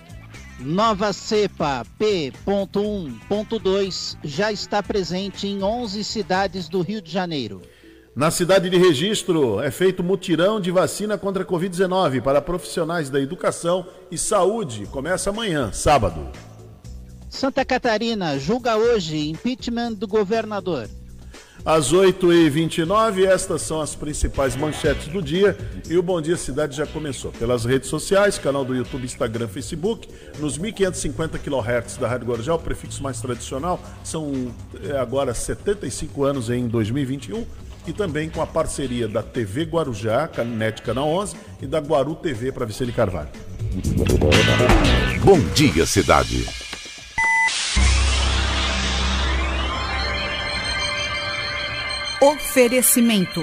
[0.60, 7.62] Nova cepa P.1.2 já está presente em 11 cidades do Rio de Janeiro.
[8.18, 13.22] Na cidade de registro, é feito mutirão de vacina contra a Covid-19 para profissionais da
[13.22, 14.88] educação e saúde.
[14.88, 16.28] Começa amanhã, sábado.
[17.30, 20.90] Santa Catarina julga hoje impeachment do governador.
[21.64, 25.56] Às 8h29, estas são as principais manchetes do dia.
[25.88, 27.32] E o Bom Dia Cidade já começou.
[27.34, 32.60] Pelas redes sociais, canal do YouTube, Instagram, Facebook, nos 1550 kHz da Rádio Guarujá, o
[32.60, 33.80] prefixo mais tradicional.
[34.04, 34.52] São
[34.84, 40.82] é, agora 75 anos em 2021 e também com a parceria da TV Guarujá, Net
[40.82, 43.30] Canal 11 e da Guaru TV para Vicente Carvalho.
[45.24, 46.46] Bom dia, cidade.
[52.22, 53.42] Oferecimento: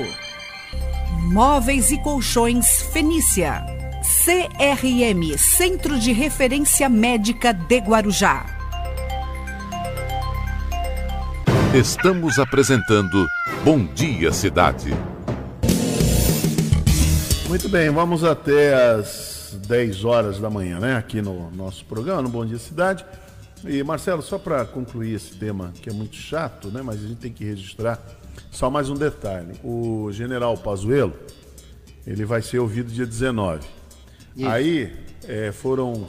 [1.32, 3.64] Móveis e Colchões Fenícia.
[4.24, 8.53] CRM Centro de Referência Médica de Guarujá.
[11.74, 13.26] Estamos apresentando
[13.64, 14.90] Bom Dia Cidade.
[17.48, 20.94] Muito bem, vamos até as 10 horas da manhã, né?
[20.94, 23.04] Aqui no nosso programa, no Bom Dia Cidade.
[23.64, 26.80] E Marcelo, só para concluir esse tema que é muito chato, né?
[26.80, 28.00] Mas a gente tem que registrar
[28.52, 31.14] só mais um detalhe: o general Pazuello
[32.06, 33.66] ele vai ser ouvido dia 19.
[34.36, 34.48] Isso.
[34.48, 36.06] Aí é, foram,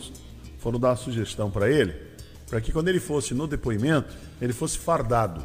[0.59, 2.05] foram dar uma sugestão para ele
[2.47, 5.43] para que quando ele fosse no depoimento, ele fosse fardado.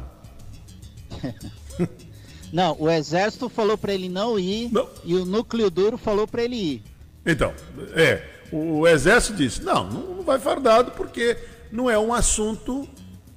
[2.51, 4.85] Não, o exército falou para ele não ir não.
[5.05, 6.83] e o núcleo duro falou para ele ir.
[7.25, 7.53] Então,
[7.93, 11.37] é, o, exército disse: não, não vai fardado porque
[11.71, 12.87] não é um assunto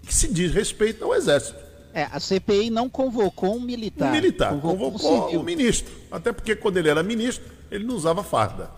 [0.02, 1.62] que se diz respeito ao exército.
[1.92, 4.08] É, a CPI não convocou um militar.
[4.08, 5.94] Um militar, convocou, convocou um o ministro.
[6.10, 8.68] Até porque quando ele era ministro, ele não usava farda.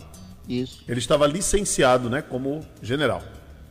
[0.46, 0.84] Isso.
[0.86, 3.22] Ele estava licenciado, né, como general.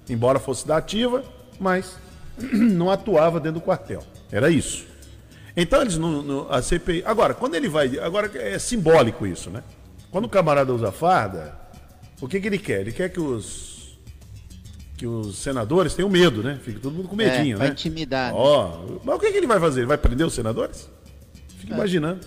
[0.09, 1.23] Embora fosse da ativa,
[1.59, 1.95] mas
[2.53, 4.03] não atuava dentro do quartel.
[4.31, 4.85] Era isso.
[5.55, 7.03] Então eles não, não, a CPI.
[7.05, 7.97] Agora, quando ele vai.
[7.99, 9.63] Agora é simbólico isso, né?
[10.11, 11.57] Quando o camarada usa farda,
[12.21, 12.81] o que, que ele quer?
[12.81, 13.75] Ele quer que os
[14.97, 16.57] que os senadores tenham medo, né?
[16.63, 17.67] Fica todo mundo com medinho, é, né?
[17.67, 18.31] intimidar.
[18.31, 18.39] Né?
[18.39, 19.81] Ó, mas o que, que ele vai fazer?
[19.81, 20.89] Ele vai prender os senadores?
[21.59, 21.75] Fica é.
[21.75, 22.25] imaginando.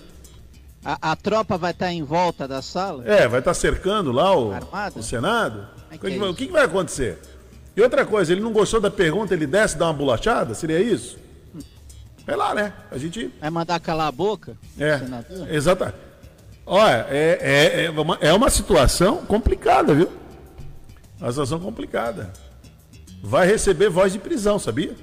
[0.85, 3.05] A, a, tropa vai estar em volta da sala?
[3.07, 4.53] É, vai estar cercando lá o,
[4.95, 5.67] o Senado.
[5.91, 7.19] É que é o que, que vai acontecer?
[7.79, 10.53] E outra coisa, ele não gostou da pergunta, ele desce e dá uma bolachada?
[10.53, 11.17] Seria isso?
[12.27, 12.73] É lá, né?
[12.91, 13.33] A gente.
[13.41, 14.57] Vai mandar calar a boca?
[14.77, 15.01] É.
[15.49, 15.97] Exatamente.
[16.67, 20.11] Olha, é, é, é, uma, é uma situação complicada, viu?
[21.21, 22.33] Uma situação complicada.
[23.23, 24.97] Vai receber voz de prisão, sabia?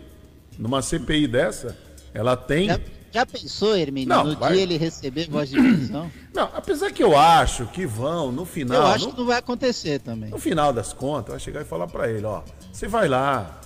[0.60, 1.78] Numa CPI dessa,
[2.14, 2.70] ela tem.
[3.16, 4.52] Já pensou, Hermínio, não, no vai...
[4.52, 6.12] dia ele receber voz de prisão?
[6.36, 8.82] Não, apesar que eu acho que vão, no final.
[8.82, 9.12] Eu acho no...
[9.14, 10.30] que não vai acontecer também.
[10.30, 12.42] No final das contas, vai chegar e falar para ele: ó,
[12.74, 13.62] você vai lá,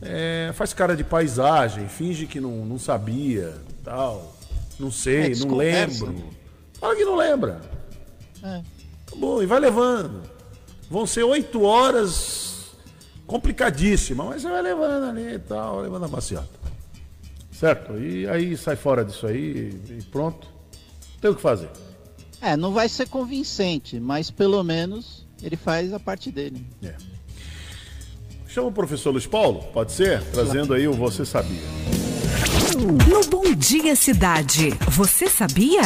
[0.00, 4.34] é, faz cara de paisagem, finge que não, não sabia, tal.
[4.78, 6.30] Não sei, é, não lembro.
[6.80, 7.60] Fala que não lembra.
[8.42, 8.62] É.
[9.04, 10.22] Tá bom, e vai levando.
[10.88, 12.70] Vão ser oito horas
[13.26, 16.59] complicadíssimas, mas você vai levando ali e tal, levando a maciota.
[17.60, 17.98] Certo?
[17.98, 20.48] E aí sai fora disso aí e pronto.
[21.20, 21.68] Tem o que fazer.
[22.40, 26.66] É, não vai ser convincente, mas pelo menos ele faz a parte dele.
[26.82, 26.96] É.
[28.48, 30.22] Chama o professor Luiz Paulo, pode ser?
[30.30, 31.60] Trazendo aí o Você Sabia.
[32.78, 35.82] No Bom Dia Cidade, você sabia?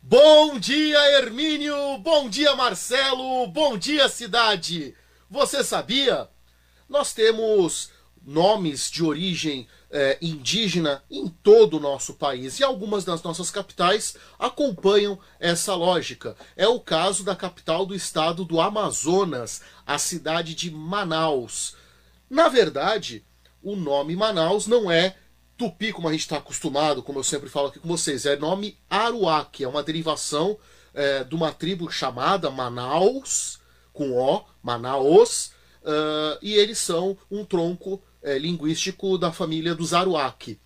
[0.00, 1.98] Bom dia, Hermínio!
[1.98, 3.48] Bom dia, Marcelo!
[3.48, 4.94] Bom dia, cidade!
[5.28, 6.28] Você sabia?
[6.88, 7.90] Nós temos
[8.26, 14.16] nomes de origem é, indígena em todo o nosso país e algumas das nossas capitais
[14.38, 16.36] acompanham essa lógica.
[16.56, 21.76] É o caso da capital do estado do Amazonas, a cidade de Manaus.
[22.28, 23.24] Na verdade,
[23.62, 25.16] o nome Manaus não é
[25.56, 28.76] tupi como a gente está acostumado, como eu sempre falo aqui com vocês, é nome
[28.90, 30.58] Aruac, é uma derivação
[30.92, 33.60] é, de uma tribo chamada Manaus,
[33.92, 40.58] com O, Manaus, uh, e eles são um tronco é, linguístico da família dos Aruac.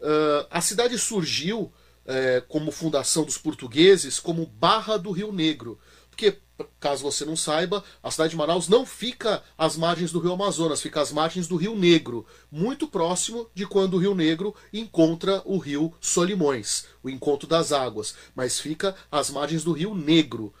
[0.00, 1.70] Uh, a cidade surgiu
[2.06, 6.38] é, como fundação dos portugueses como Barra do Rio Negro, porque,
[6.78, 10.80] caso você não saiba, a cidade de Manaus não fica às margens do rio Amazonas,
[10.80, 15.58] fica às margens do Rio Negro, muito próximo de quando o Rio Negro encontra o
[15.58, 20.52] rio Solimões, o encontro das águas, mas fica às margens do Rio Negro.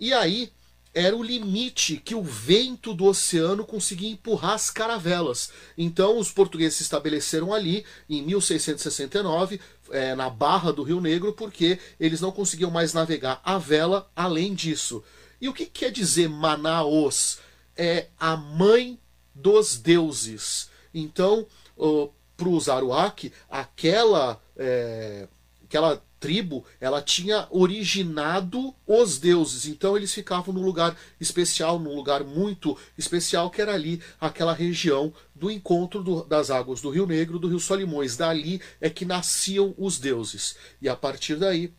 [0.00, 0.50] E aí,
[0.98, 5.52] era o limite que o vento do oceano conseguia empurrar as caravelas.
[5.76, 9.60] Então os portugueses se estabeleceram ali em 1669,
[9.92, 14.54] é, na barra do Rio Negro, porque eles não conseguiam mais navegar a vela além
[14.54, 15.04] disso.
[15.40, 17.38] E o que quer dizer Manaus?
[17.76, 18.98] É a mãe
[19.32, 20.68] dos deuses.
[20.92, 21.46] Então,
[22.36, 25.28] para os Aruac, aquela, é,
[25.62, 29.66] aquela tribo, ela tinha originado os deuses.
[29.66, 35.12] Então eles ficavam num lugar especial, num lugar muito especial, que era ali aquela região
[35.34, 38.16] do encontro do, das águas do Rio Negro, do Rio Solimões.
[38.16, 40.56] Dali é que nasciam os deuses.
[40.82, 41.72] E a partir daí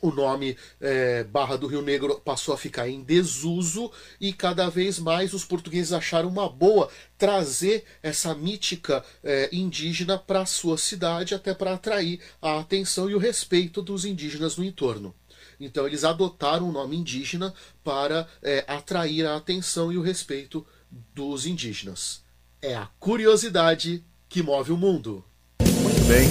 [0.00, 4.98] o nome é, Barra do Rio Negro passou a ficar em desuso e cada vez
[4.98, 11.52] mais os portugueses acharam uma boa trazer essa mítica é, indígena para sua cidade, até
[11.52, 15.14] para atrair a atenção e o respeito dos indígenas no entorno.
[15.60, 20.64] Então eles adotaram o nome indígena para é, atrair a atenção e o respeito
[21.14, 22.22] dos indígenas.
[22.62, 25.24] É a curiosidade que move o mundo.
[25.60, 26.28] Muito bem.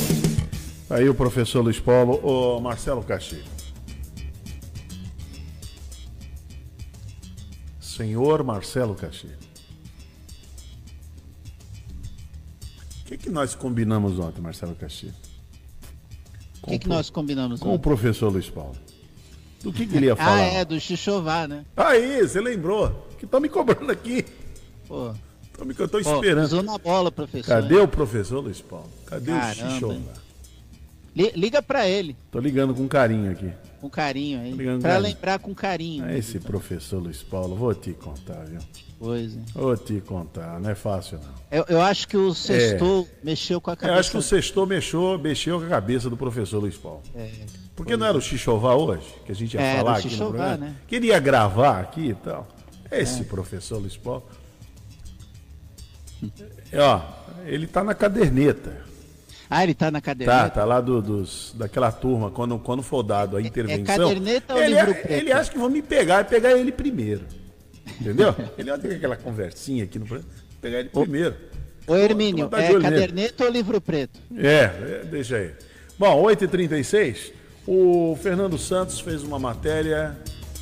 [0.89, 3.56] Aí o professor Luiz Paulo, o Marcelo Castilho.
[7.97, 9.37] Senhor Marcelo Castilho.
[13.01, 15.15] O que, que nós combinamos ontem, Marcelo Castilho?
[16.61, 17.77] O que, que nós combinamos com ontem?
[17.77, 18.75] o professor Luiz Paulo.
[19.63, 20.35] Do que, que ele ia ah, falar?
[20.35, 21.65] Ah, é, do Xixová, né?
[21.75, 23.07] Aí, você lembrou.
[23.17, 24.23] Que tá me cobrando aqui.
[24.87, 25.13] Pô.
[25.57, 26.49] Tô me, eu tô esperando.
[26.49, 27.47] Pô, na bola, professor.
[27.47, 28.91] Cadê o professor Luiz Paulo?
[29.07, 30.13] Cadê Caramba, o Xixová?
[31.15, 32.15] Liga pra ele.
[32.29, 33.51] Tô ligando com carinho aqui.
[33.87, 34.79] Com carinho aí.
[34.79, 36.05] Para lembrar com carinho.
[36.05, 38.59] É esse professor Luiz Paulo, vou te contar, viu?
[38.99, 39.39] Pois é.
[39.53, 41.37] Vou te contar, não é fácil não.
[41.49, 43.25] Eu, eu acho que o sextou é.
[43.25, 43.95] mexeu com a cabeça.
[43.95, 47.01] Eu acho que o sextou mexeu, mexeu com a cabeça do professor Luiz Paulo.
[47.15, 47.29] É.
[47.75, 50.31] Porque não era o Xixová hoje, que a gente ia é, falar aqui Xixová, no
[50.31, 50.57] programa?
[50.57, 50.75] Né?
[50.87, 52.47] Queria gravar aqui e tal.
[52.91, 53.23] Esse é.
[53.23, 54.23] professor Luiz Paulo.
[56.71, 57.01] É, ó,
[57.45, 58.86] ele tá na caderneta.
[59.49, 60.43] Ah, ele tá na caderneta?
[60.43, 63.93] Tá, tá lá do, dos, daquela turma, quando, quando for dado a intervenção.
[63.93, 65.11] É, é caderneta ou ele, livro preto?
[65.11, 67.25] Ele acha que vão me pegar e pegar ele primeiro.
[67.99, 68.35] Entendeu?
[68.57, 70.05] ele vai ter aquela conversinha aqui no
[70.61, 71.35] pegar ele primeiro.
[71.87, 74.19] Ô Hermínio, é caderneta ou livro preto?
[74.35, 75.53] É, é deixa aí.
[75.97, 77.31] Bom, 8h36,
[77.65, 80.17] o Fernando Santos fez uma matéria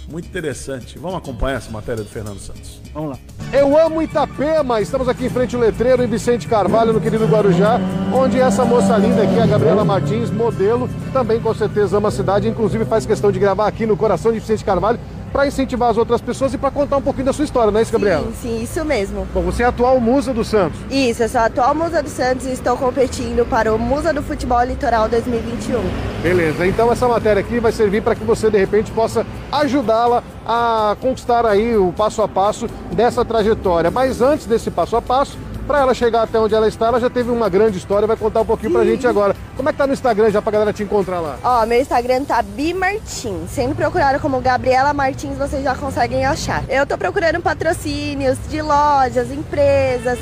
[0.09, 0.97] muito interessante.
[0.97, 2.79] Vamos acompanhar essa matéria do Fernando Santos.
[2.93, 3.17] Vamos lá.
[3.51, 4.81] Eu amo Itapema.
[4.81, 7.79] Estamos aqui em frente ao letreiro em Vicente Carvalho, no querido Guarujá,
[8.13, 12.47] onde essa moça linda aqui, a Gabriela Martins, modelo, também com certeza ama a cidade,
[12.47, 14.99] inclusive faz questão de gravar aqui no coração de Vicente Carvalho
[15.35, 17.83] para incentivar as outras pessoas e para contar um pouquinho da sua história, não é
[17.83, 18.25] isso, Gabriela?
[18.41, 19.27] Sim, sim, isso mesmo.
[19.33, 20.79] Bom, você é a atual musa do Santos.
[20.89, 24.23] Isso, eu sou a atual musa do Santos e estou competindo para o Musa do
[24.23, 25.81] Futebol Litoral 2021.
[26.23, 30.95] Beleza, então essa matéria aqui vai servir para que você, de repente, possa ajudá-la a
[31.01, 33.91] conquistar aí o passo a passo dessa trajetória.
[33.91, 37.09] Mas antes desse passo a passo, para ela chegar até onde ela está, ela já
[37.09, 39.35] teve uma grande história, vai contar um pouquinho pra gente agora.
[39.55, 41.37] Como é que tá no Instagram já pra galera te encontrar lá?
[41.43, 43.49] Ó, meu Instagram tá Bimartins.
[43.49, 46.63] Sendo procurado como Gabriela Martins, vocês já conseguem achar.
[46.69, 50.19] Eu tô procurando patrocínios de lojas, empresas,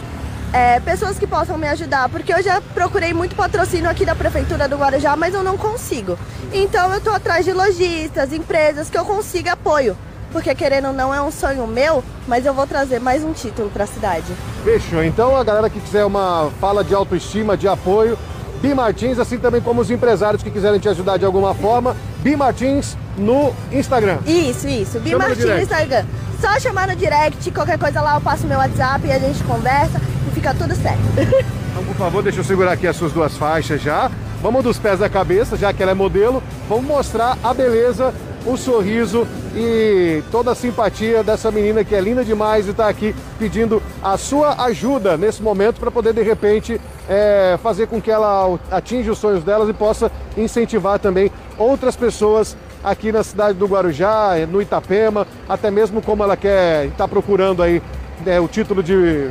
[0.53, 4.67] é, pessoas que possam me ajudar, porque eu já procurei muito patrocínio aqui da Prefeitura
[4.67, 6.17] do Guarujá, mas eu não consigo.
[6.53, 9.97] Então eu tô atrás de lojistas, empresas que eu consiga apoio
[10.33, 13.69] porque querendo ou não é um sonho meu, mas eu vou trazer mais um título
[13.69, 14.25] para a cidade.
[14.63, 15.03] Fechou.
[15.03, 18.17] Então a galera que quiser uma fala de autoestima, de apoio,
[18.59, 22.35] Bi Martins, assim também como os empresários que quiserem te ajudar de alguma forma, Bi
[22.35, 24.17] Martins no Instagram.
[24.25, 24.99] Isso, isso.
[24.99, 26.05] Bi Chama Martins no Instagram.
[26.41, 30.01] Só chamar no direct, qualquer coisa lá eu passo meu WhatsApp e a gente conversa
[30.27, 31.53] e fica tudo certo.
[31.73, 34.11] Então, por favor, deixa eu segurar aqui as suas duas faixas já.
[34.43, 36.43] Vamos dos pés da cabeça, já que ela é modelo.
[36.69, 38.13] Vamos mostrar a beleza
[38.45, 39.25] o sorriso
[39.55, 44.17] e toda a simpatia dessa menina que é linda demais e está aqui pedindo a
[44.17, 49.17] sua ajuda nesse momento para poder, de repente, é, fazer com que ela atinja os
[49.17, 55.25] sonhos delas e possa incentivar também outras pessoas aqui na cidade do Guarujá, no Itapema,
[55.47, 57.81] até mesmo como ela quer, está procurando aí
[58.25, 59.29] é, o título de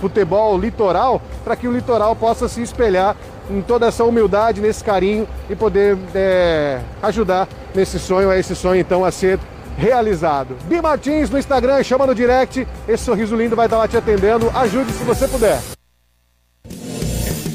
[0.00, 3.16] futebol litoral, para que o litoral possa se espelhar
[3.50, 8.80] em toda essa humildade, nesse carinho e poder é, ajudar nesse sonho, a esse sonho
[8.80, 9.38] então a ser
[9.76, 10.56] realizado.
[10.64, 14.50] Bi Martins no Instagram, chama no direct, esse sorriso lindo vai estar lá te atendendo,
[14.50, 15.60] ajude se você puder.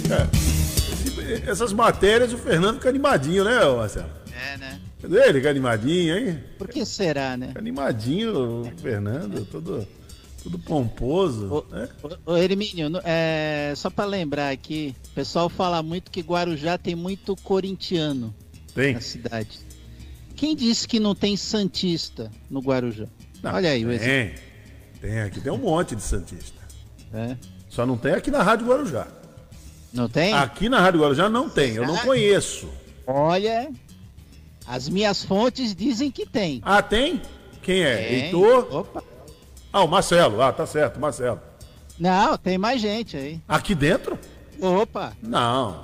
[0.09, 4.09] É, essas matérias o Fernando fica animadinho, né, Marcelo?
[4.31, 4.79] É, né?
[5.01, 5.39] Cadê ele?
[5.39, 6.39] Fica animadinho, hein?
[6.57, 7.47] Por que será, né?
[7.47, 9.85] Fica animadinho o Fernando, todo...
[10.43, 11.65] Tudo pomposo.
[11.71, 11.89] Ô, né?
[12.25, 17.33] ô, Hermínio, é, só para lembrar aqui, o pessoal fala muito que Guarujá tem muito
[17.37, 18.35] corintiano
[18.75, 18.93] tem.
[18.93, 19.59] na cidade.
[20.35, 23.07] Quem disse que não tem Santista no Guarujá?
[23.41, 24.37] Não, Olha aí o exemplo.
[24.99, 26.61] Tem, tem aqui, tem um monte de Santista.
[27.13, 27.37] É.
[27.69, 29.07] Só não tem aqui na Rádio Guarujá.
[29.93, 30.33] Não tem?
[30.33, 32.67] Aqui na Rádio Guarujá não tem, eu não conheço.
[33.07, 33.71] Olha,
[34.67, 36.61] as minhas fontes dizem que tem.
[36.65, 37.21] Ah, tem?
[37.61, 37.95] Quem é?
[37.95, 38.23] Tem.
[38.25, 38.67] Heitor?
[38.75, 39.12] Opa.
[39.73, 40.39] Ah, o Marcelo.
[40.39, 41.41] Ah, tá certo, Marcelo.
[41.99, 43.41] Não, tem mais gente aí.
[43.47, 44.19] Aqui dentro?
[44.61, 45.13] Opa.
[45.19, 45.83] Não.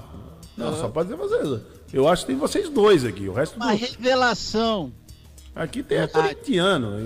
[0.55, 1.61] Não, só pode dizer vocês.
[1.91, 3.27] Eu acho que tem vocês dois aqui.
[3.27, 3.77] O resto Uma do...
[3.77, 4.93] revelação.
[5.55, 6.97] Aqui tem a corintiano.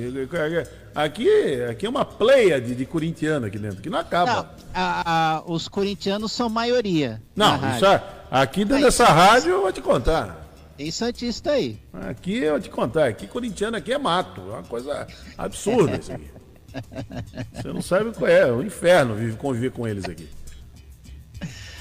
[0.93, 1.27] Aqui,
[1.69, 4.33] aqui é uma pleia de, de corintiano aqui dentro, que não acaba.
[4.33, 7.21] Não, a, a, os corintianos são maioria.
[7.33, 10.45] Não, isso é, aqui dentro dessa rádio eu vou te contar.
[10.75, 11.79] Tem Santista aí.
[11.93, 13.07] Aqui eu vou te contar.
[13.07, 14.41] Aqui corintiano aqui é mato.
[14.41, 16.42] É uma coisa absurda isso aqui.
[17.53, 20.27] Você não sabe qual é, é um inferno vive, conviver com eles aqui.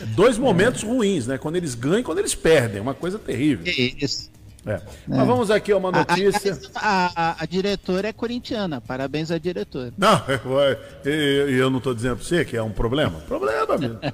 [0.00, 1.38] É dois momentos ruins, né?
[1.38, 2.78] Quando eles ganham e quando eles perdem.
[2.78, 3.64] É uma coisa terrível.
[3.66, 4.30] Isso.
[4.66, 4.74] É.
[4.74, 4.80] É.
[5.08, 6.58] Mas vamos aqui a uma notícia.
[6.74, 8.80] A, a, a, diretora é corintiana.
[8.80, 9.92] Parabéns à diretora.
[9.98, 13.18] Não, eu, eu, eu não estou dizendo para você que é um problema.
[13.20, 13.98] Problema mesmo.
[14.02, 14.12] É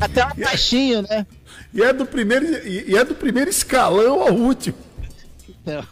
[0.00, 1.26] Até um baixinho, né?
[1.72, 4.76] E é, do primeiro, e é do primeiro escalão ao último.
[5.62, 5.82] Então.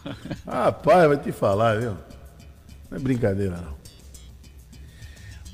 [0.45, 1.97] Rapaz, vai te falar, viu?
[2.89, 3.81] Não é brincadeira, não.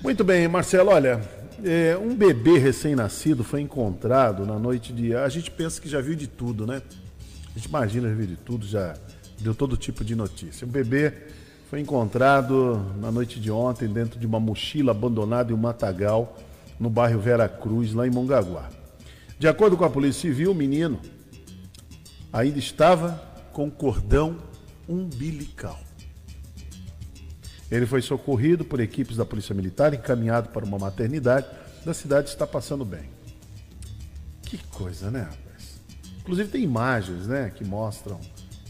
[0.02, 1.22] Muito bem, Marcelo, olha,
[1.64, 5.16] é, um bebê recém-nascido foi encontrado na noite de.
[5.16, 6.82] A gente pensa que já viu de tudo, né?
[7.50, 8.96] A gente imagina já viu de tudo, já
[9.40, 10.66] deu todo tipo de notícia.
[10.66, 11.14] Um bebê
[11.70, 16.38] foi encontrado na noite de ontem dentro de uma mochila abandonada em um matagal
[16.80, 18.70] no bairro Vera Cruz, lá em Mongaguá.
[19.38, 21.00] De acordo com a Polícia Civil, o menino
[22.32, 23.27] ainda estava
[23.58, 24.38] com cordão
[24.88, 25.80] umbilical.
[27.72, 31.48] Ele foi socorrido por equipes da Polícia Militar, encaminhado para uma maternidade
[31.84, 33.10] da cidade está passando bem.
[34.44, 35.82] Que coisa, né, rapaz?
[36.20, 38.20] Inclusive tem imagens, né, que mostram,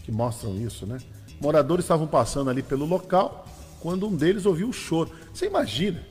[0.04, 0.96] que mostram isso, né?
[1.38, 3.46] Moradores estavam passando ali pelo local
[3.80, 5.10] quando um deles ouviu o choro.
[5.34, 6.02] Você imagina?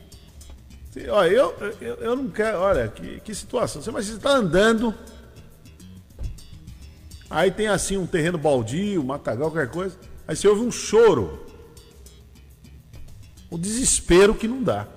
[1.10, 2.60] Olha, eu, eu, eu não quero.
[2.60, 3.82] Olha, que, que situação.
[3.82, 4.94] Você imagina, você está andando.
[7.30, 9.98] Aí tem assim um terreno baldio, matagal, qualquer coisa.
[10.28, 11.46] Aí você ouve um choro.
[13.50, 14.88] O desespero que não dá.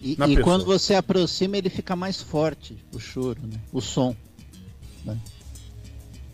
[0.00, 3.58] E, e quando você aproxima, ele fica mais forte, o choro, né?
[3.72, 4.14] o som.
[5.02, 5.18] Né?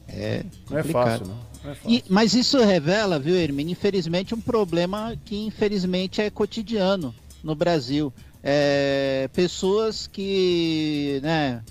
[0.09, 0.71] É complicado.
[0.71, 1.35] Não é fácil, não.
[1.35, 1.91] não é fácil.
[1.91, 8.13] E, mas isso revela, viu, Hermínio, infelizmente, um problema que infelizmente é cotidiano no Brasil.
[8.43, 11.63] É, pessoas que, né,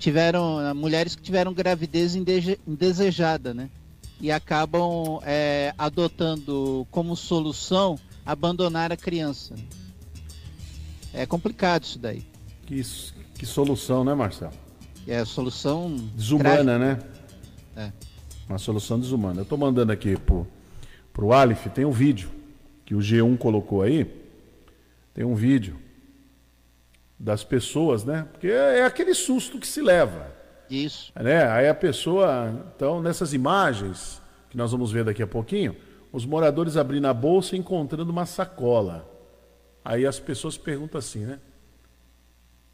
[0.00, 3.70] tiveram, mulheres que tiveram gravidez indesejada, né?
[4.20, 9.54] E acabam é, adotando como solução abandonar a criança.
[11.12, 12.24] É complicado isso daí.
[12.66, 12.82] Que,
[13.34, 14.52] que solução, né, Marcelo?
[15.06, 15.94] É solução.
[16.14, 16.78] Desumana, trágica.
[16.78, 16.98] né?
[17.76, 17.92] É.
[18.48, 19.40] Uma solução desumana.
[19.40, 20.46] Eu estou mandando aqui pro,
[21.12, 22.30] pro Alif, tem um vídeo
[22.84, 24.10] que o G1 colocou aí.
[25.14, 25.78] Tem um vídeo
[27.20, 28.26] das pessoas, né?
[28.32, 30.26] Porque é, aquele susto que se leva.
[30.70, 31.12] Isso.
[31.14, 31.46] Né?
[31.46, 35.76] Aí a pessoa, então, nessas imagens que nós vamos ver daqui a pouquinho,
[36.10, 39.06] os moradores abrindo a bolsa e encontrando uma sacola.
[39.84, 41.38] Aí as pessoas perguntam assim, né?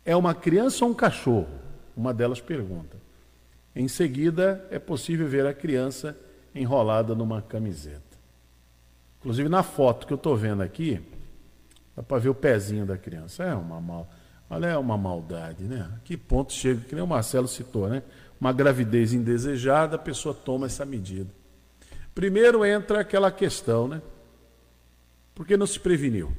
[0.04, 1.48] É uma criança ou um cachorro?
[1.96, 2.96] Uma delas pergunta.
[3.74, 6.16] Em seguida, é possível ver a criança
[6.54, 8.16] enrolada numa camiseta.
[9.18, 11.02] Inclusive na foto que eu estou vendo aqui,
[11.96, 13.42] dá para ver o pezinho da criança.
[13.42, 14.08] É uma mal,
[14.48, 15.90] olha, é uma maldade, né?
[16.04, 18.02] Que ponto chega, que nem o Marcelo citou, né?
[18.40, 21.30] Uma gravidez indesejada, a pessoa toma essa medida.
[22.14, 24.00] Primeiro entra aquela questão, né?
[25.34, 26.34] Por que não se preveniu?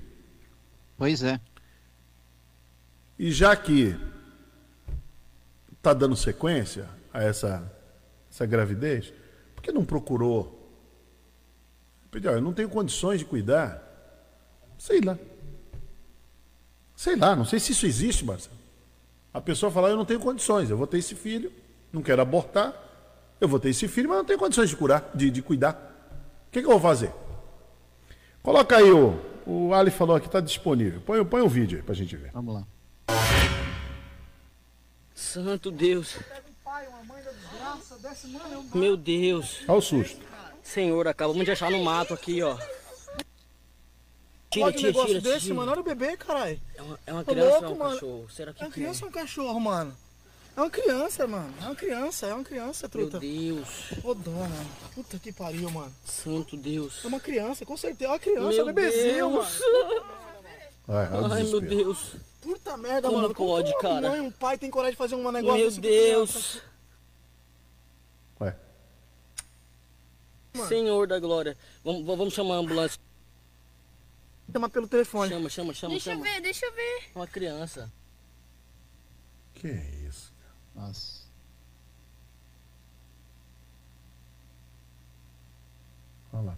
[0.97, 1.39] Pois é.
[3.19, 3.95] E já que
[5.77, 7.71] está dando sequência a essa,
[8.31, 9.13] essa gravidez,
[9.55, 10.53] por que não procurou?
[12.11, 13.83] Pediu, eu não tenho condições de cuidar.
[14.77, 15.17] Sei lá.
[16.97, 18.57] Sei lá, não sei se isso existe, Marcelo.
[19.31, 21.51] A pessoa fala, eu não tenho condições, eu vou ter esse filho,
[21.93, 22.73] não quero abortar,
[23.39, 25.73] eu vou ter esse filho, mas não tenho condições de curar, de, de cuidar.
[26.47, 27.13] O que, que eu vou fazer?
[28.41, 30.99] Coloca aí o, o Ali falou aqui, está disponível.
[31.01, 32.31] Põe, põe o vídeo aí para a gente ver.
[32.31, 32.67] Vamos lá.
[35.13, 36.17] Santo Deus.
[38.73, 39.59] Meu Deus.
[39.67, 40.19] Olha o susto.
[40.63, 42.57] Senhor, acabamos de achar no mato aqui, ó.
[44.49, 45.55] Tira, tira, tira, desse, tira.
[45.55, 45.71] mano.
[45.71, 46.59] Olha o bebê, caralho.
[46.75, 48.29] É uma, é uma criança ou é um cachorro?
[48.29, 49.97] Será que é uma criança ou um cachorro, mano?
[50.55, 51.53] É uma criança, mano.
[51.61, 53.19] É uma criança, é uma criança, truta.
[53.19, 53.67] Meu Deus.
[54.03, 54.67] Ô, mano.
[54.95, 55.93] Puta que pariu, mano.
[56.05, 57.03] Santo Deus.
[57.03, 58.05] É uma criança, com certeza.
[58.05, 59.59] É uma criança, meu é um bebezinho, Deus.
[59.59, 60.17] mano.
[60.87, 62.15] Ai, meu Deus.
[62.41, 63.35] Puta merda, Como mano.
[63.35, 64.09] pode, Como cara?
[64.09, 66.61] Mãe, um pai tem coragem de fazer um negócio Meu Deus.
[68.39, 68.55] Ué.
[70.55, 70.69] Mano.
[70.69, 71.57] Senhor da glória.
[71.83, 72.99] Vamos, vamos chamar a ambulância.
[74.51, 75.29] Chama pelo telefone.
[75.29, 76.25] Chama, chama, chama, deixa chama.
[76.25, 77.03] Eu ver, deixa eu ver.
[77.15, 77.91] Uma criança.
[79.53, 79.67] Que
[80.07, 80.31] isso?
[80.75, 81.21] Nossa.
[86.31, 86.57] Olha lá.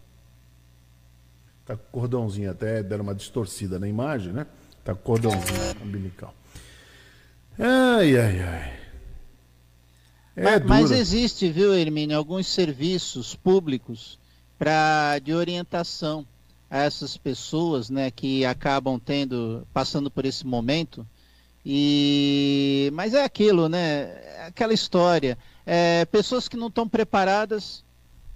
[1.66, 4.46] Tá com cordãozinho até, deram uma distorcida na imagem, né?
[4.84, 6.34] Tá com cordãozinho umbilical.
[7.58, 8.80] Ai, ai, ai.
[10.36, 14.18] É mas, mas, existe, viu, Hermínio, alguns serviços públicos
[14.58, 16.26] para de orientação
[16.70, 21.06] a essas pessoas, né, que acabam tendo, passando por esse momento.
[21.66, 23.80] E mas é aquilo, né?
[23.82, 25.38] É aquela história.
[25.66, 27.84] É, pessoas que não estão preparadas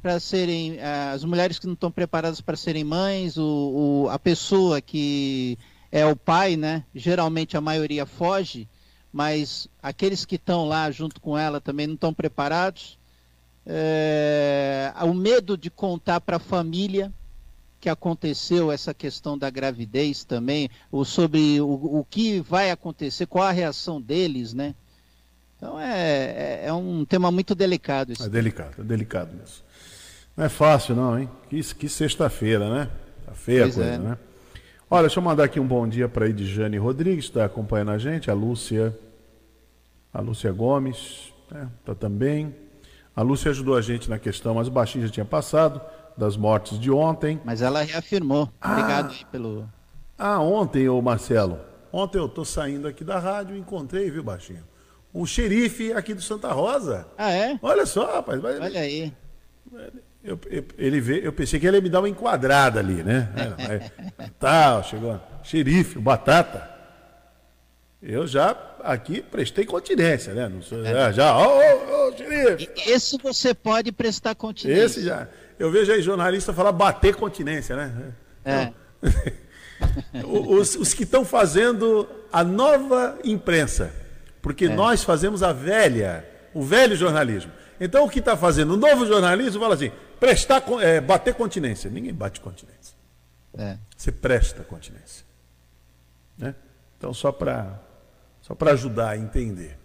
[0.02, 4.82] para serem as mulheres que não estão preparadas para serem mães, o, o, a pessoa
[4.82, 5.58] que
[5.92, 6.84] é o pai, né?
[6.94, 8.68] Geralmente a maioria foge,
[9.14, 13.00] mas aqueles que estão lá junto com ela também não estão preparados.
[13.66, 17.14] É, o medo de contar para a família
[17.84, 23.44] que aconteceu essa questão da gravidez também, ou sobre o, o que vai acontecer, qual
[23.44, 24.74] a reação deles, né?
[25.58, 28.14] Então é, é, é um tema muito delicado.
[28.18, 29.66] é delicado, é delicado mesmo.
[30.38, 31.30] Não é fácil não, hein?
[31.50, 32.90] Que, que sexta-feira, né?
[33.26, 33.98] Tá feia pois a coisa, é.
[33.98, 34.18] né?
[34.90, 37.98] Olha, deixa eu mandar aqui um bom dia para a Edjane Rodrigues, está acompanhando a
[37.98, 38.98] gente, a Lúcia,
[40.14, 41.68] a Lúcia Gomes, né?
[41.84, 42.56] tá também.
[43.14, 45.82] A Lúcia ajudou a gente na questão, mas o baixinho já tinha passado
[46.18, 47.40] das mortes de ontem.
[47.44, 48.50] Mas ela reafirmou.
[48.62, 49.70] Ah, Obrigado pelo.
[50.18, 51.60] Ah, ontem, ô Marcelo.
[51.92, 54.64] Ontem eu tô saindo aqui da rádio e encontrei, viu, Baixinho?
[55.16, 57.06] um xerife aqui do Santa Rosa.
[57.16, 57.60] Ah, é?
[57.62, 58.42] Olha só, rapaz.
[58.42, 59.14] vai- Olha aí.
[60.24, 63.30] Eu, eu- ele veio, eu pensei que ele ia me dar uma enquadrada ali, né?
[64.18, 65.20] Aí, Tal, chegou.
[65.44, 66.68] Xerife, o Batata.
[68.02, 70.50] Eu já aqui prestei continência, né?
[70.50, 72.70] Não sou, já, já, ô, ô, ô, xerife.
[72.90, 74.84] Esse você pode prestar continência.
[74.84, 75.28] Esse já.
[75.60, 78.14] Eu vejo aí jornalista falar bater continência, né?
[78.44, 78.74] É.
[80.24, 83.94] O- Os, os que estão fazendo a nova imprensa.
[84.42, 84.70] Porque É.
[84.70, 87.52] nós fazemos a velha, o velho jornalismo.
[87.80, 91.90] Então o que está fazendo o novo jornalismo fala assim: prestar, é, bater continência.
[91.90, 92.96] Ninguém bate continência.
[93.58, 93.78] É.
[93.96, 95.26] Você presta continência.
[96.38, 96.56] Né?
[96.98, 97.80] Então, só para
[98.42, 99.78] só para ajudar a entender.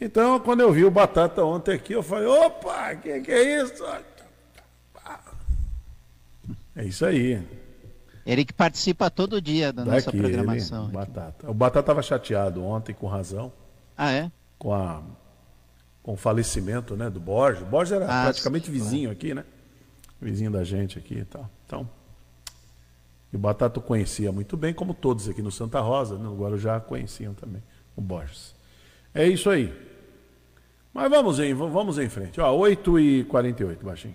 [0.00, 3.84] Então, quando eu vi o Batata ontem aqui, eu falei: opa, que, que é isso?
[6.78, 7.42] É isso aí.
[8.24, 10.84] Ele que participa todo dia da nossa Daqui, programação.
[10.84, 11.50] ele, Batata.
[11.50, 13.52] O Batata estava chateado ontem, com razão,
[13.96, 14.30] Ah, é?
[14.58, 15.02] com, a,
[16.02, 17.62] com o falecimento né, do Borges.
[17.62, 19.44] O Borges era Ah, praticamente vizinho aqui, né?
[20.20, 21.50] Vizinho da gente aqui e tal.
[21.66, 21.88] Então,
[23.32, 26.78] e o Batata conhecia muito bem, como todos aqui no Santa Rosa, né, no Guarujá
[26.80, 27.62] conheciam também
[27.96, 28.54] o Borges.
[29.12, 29.74] É isso aí.
[30.94, 32.40] Mas vamos em, vamos em frente.
[32.40, 34.14] Ó, 8h48, baixinho.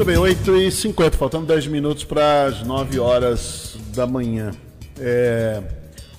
[0.00, 4.50] Muito bem, 8h50, faltando 10 minutos para as 9 horas da manhã.
[4.98, 5.62] É,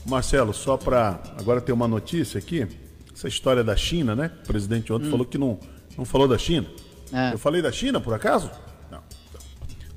[0.06, 1.20] Marcelo, só para.
[1.36, 2.68] Agora tem uma notícia aqui.
[3.12, 4.30] Essa história da China, né?
[4.44, 5.60] O presidente ontem falou que não,
[5.98, 6.68] não falou da China.
[7.12, 7.34] É.
[7.34, 8.52] Eu falei da China, por acaso?
[8.92, 9.02] Não.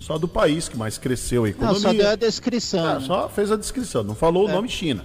[0.01, 1.81] Só do país que mais cresceu a Não, economia.
[1.81, 2.87] só deu a descrição.
[2.87, 3.01] Ah, né?
[3.07, 4.53] só fez a descrição, não falou o É.
[4.53, 5.05] nome China.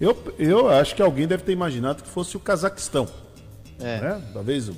[0.00, 3.06] Eu, eu acho que alguém deve ter imaginado que fosse o Cazaquistão.
[3.78, 4.00] É.
[4.00, 4.22] Né?
[4.32, 4.70] Talvez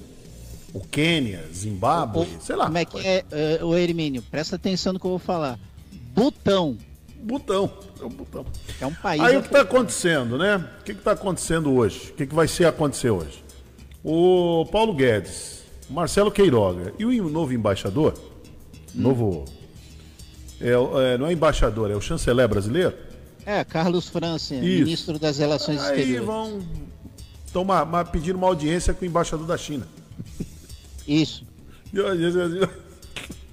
[0.73, 2.66] o, Quênia, Zimbábue, O- sei lá.
[2.66, 4.23] Como é que é, é, o Hermínio?
[4.23, 5.59] Presta atenção no que eu vou falar.
[6.14, 6.77] Butão.
[7.23, 7.71] Butão.
[8.01, 8.47] É um botão.
[8.81, 9.21] É um país.
[9.23, 10.57] Aí o que está acontecendo, né?
[10.81, 12.11] O que está acontecendo hoje?
[12.11, 13.43] O que, que vai ser acontecer hoje?
[14.05, 18.14] O Paulo Guedes, Marcelo Queiroga e o novo embaixador,
[18.95, 19.01] Hum.
[19.03, 19.45] novo.
[20.61, 20.71] é,
[21.14, 22.95] é, não é embaixador, é o chanceler brasileiro.
[23.45, 24.62] É, Carlos França, Isso.
[24.64, 26.27] ministro das Relações Aí Exteriores.
[26.27, 26.61] vão
[27.53, 29.87] tomar, ma- pedir uma audiência com o embaixador da China.
[31.09, 31.45] Isso.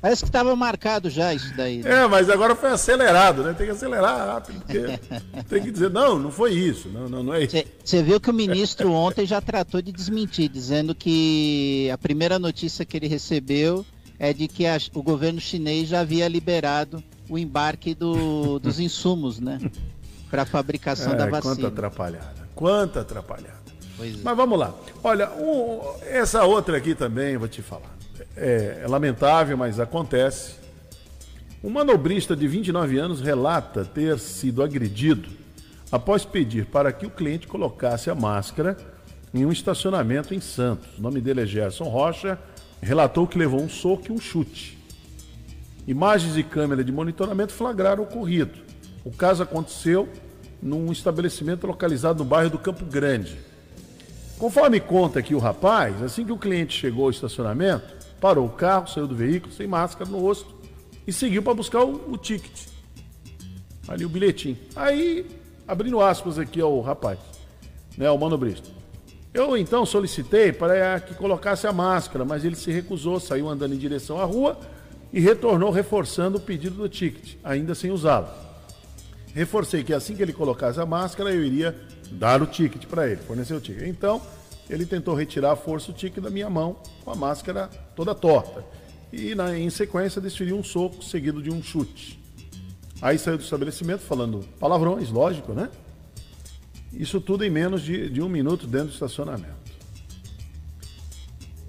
[0.01, 1.81] Parece que estava marcado já isso daí.
[1.81, 2.03] né?
[2.03, 3.53] É, mas agora foi acelerado, né?
[3.53, 4.99] Tem que acelerar rápido, porque
[5.49, 7.55] tem que dizer, não, não foi isso, não, não, não é isso.
[7.83, 12.85] Você viu que o ministro ontem já tratou de desmentir, dizendo que a primeira notícia
[12.85, 13.83] que ele recebeu
[14.19, 19.39] é de que a- o governo chinês já havia liberado o embarque do- dos insumos,
[19.39, 19.59] né?
[20.29, 21.67] Para a fabricação É, da quanta vacina.
[21.69, 23.64] atrapalhada, quanta atrapalhada.
[23.97, 24.17] Pois é.
[24.23, 24.73] Mas vamos lá.
[25.03, 27.95] Olha, um- essa outra aqui também, vou te falar.
[28.35, 30.55] É, é lamentável, mas acontece.
[31.63, 35.29] Um manobrista de 29 anos relata ter sido agredido
[35.91, 38.77] após pedir para que o cliente colocasse a máscara
[39.33, 40.97] em um estacionamento em Santos.
[40.97, 42.37] O nome dele é Gerson Rocha.
[42.81, 44.77] Relatou que levou um soco e um chute.
[45.87, 48.59] Imagens de câmera de monitoramento flagraram o ocorrido.
[49.03, 50.09] O caso aconteceu
[50.61, 53.37] num estabelecimento localizado no bairro do Campo Grande.
[54.37, 58.87] Conforme conta aqui o rapaz, assim que o cliente chegou ao estacionamento, parou o carro,
[58.87, 60.53] saiu do veículo sem máscara no rosto
[61.07, 62.67] e seguiu para buscar o, o ticket.
[63.87, 64.57] Ali o bilhetinho.
[64.75, 65.25] Aí,
[65.67, 67.19] abrindo aspas aqui ao rapaz,
[67.97, 68.67] né, ao manobrista.
[69.33, 73.77] Eu então solicitei para que colocasse a máscara, mas ele se recusou, saiu andando em
[73.77, 74.57] direção à rua
[75.13, 78.27] e retornou reforçando o pedido do ticket, ainda sem usá-lo.
[79.33, 81.75] Reforcei que assim que ele colocasse a máscara, eu iria
[82.11, 83.87] dar o ticket para ele, fornecer o ticket.
[83.87, 84.21] Então,
[84.69, 88.63] ele tentou retirar à força o ticket da minha mão com a máscara toda torta.
[89.11, 92.19] E na, em sequência desferiu um soco seguido de um chute.
[93.01, 95.69] Aí saiu do estabelecimento falando palavrões, lógico, né?
[96.91, 99.65] Isso tudo em menos de, de um minuto dentro do estacionamento.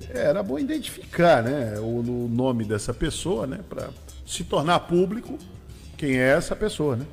[0.09, 3.61] Era bom identificar né, o, o nome dessa pessoa, né?
[3.69, 3.91] Para
[4.27, 5.39] se tornar público
[5.97, 7.07] quem é essa pessoa, né?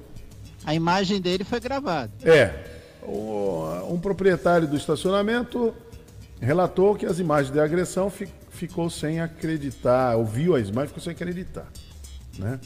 [0.66, 2.12] A imagem dele foi gravada.
[2.24, 2.73] É.
[3.08, 5.74] Um proprietário do estacionamento
[6.40, 11.14] relatou que as imagens de agressão fi- ficou sem acreditar, ouviu as imagens, ficou sem
[11.14, 11.68] acreditar.
[12.38, 12.60] Né?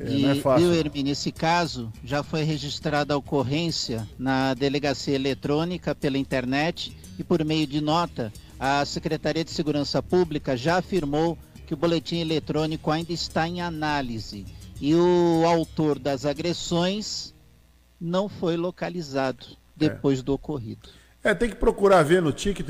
[0.00, 0.70] É, não é fácil.
[0.70, 7.24] Viu, Hermínio, esse caso já foi registrada a ocorrência na delegacia eletrônica pela internet e
[7.24, 12.90] por meio de nota, a Secretaria de Segurança Pública já afirmou que o boletim eletrônico
[12.90, 14.46] ainda está em análise
[14.80, 17.34] e o autor das agressões
[18.00, 19.46] não foi localizado
[19.76, 20.22] depois é.
[20.22, 20.88] do ocorrido.
[21.22, 22.66] É, tem que procurar ver no ticket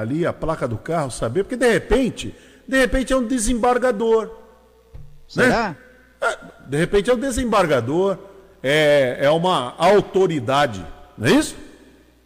[0.00, 2.34] ali a placa do carro, saber, porque de repente,
[2.66, 4.30] de repente é um desembargador.
[5.28, 5.70] Será?
[5.70, 5.76] Né?
[6.20, 6.38] É,
[6.68, 8.18] de repente é um desembargador,
[8.62, 10.84] é, é uma autoridade,
[11.16, 11.56] não é isso?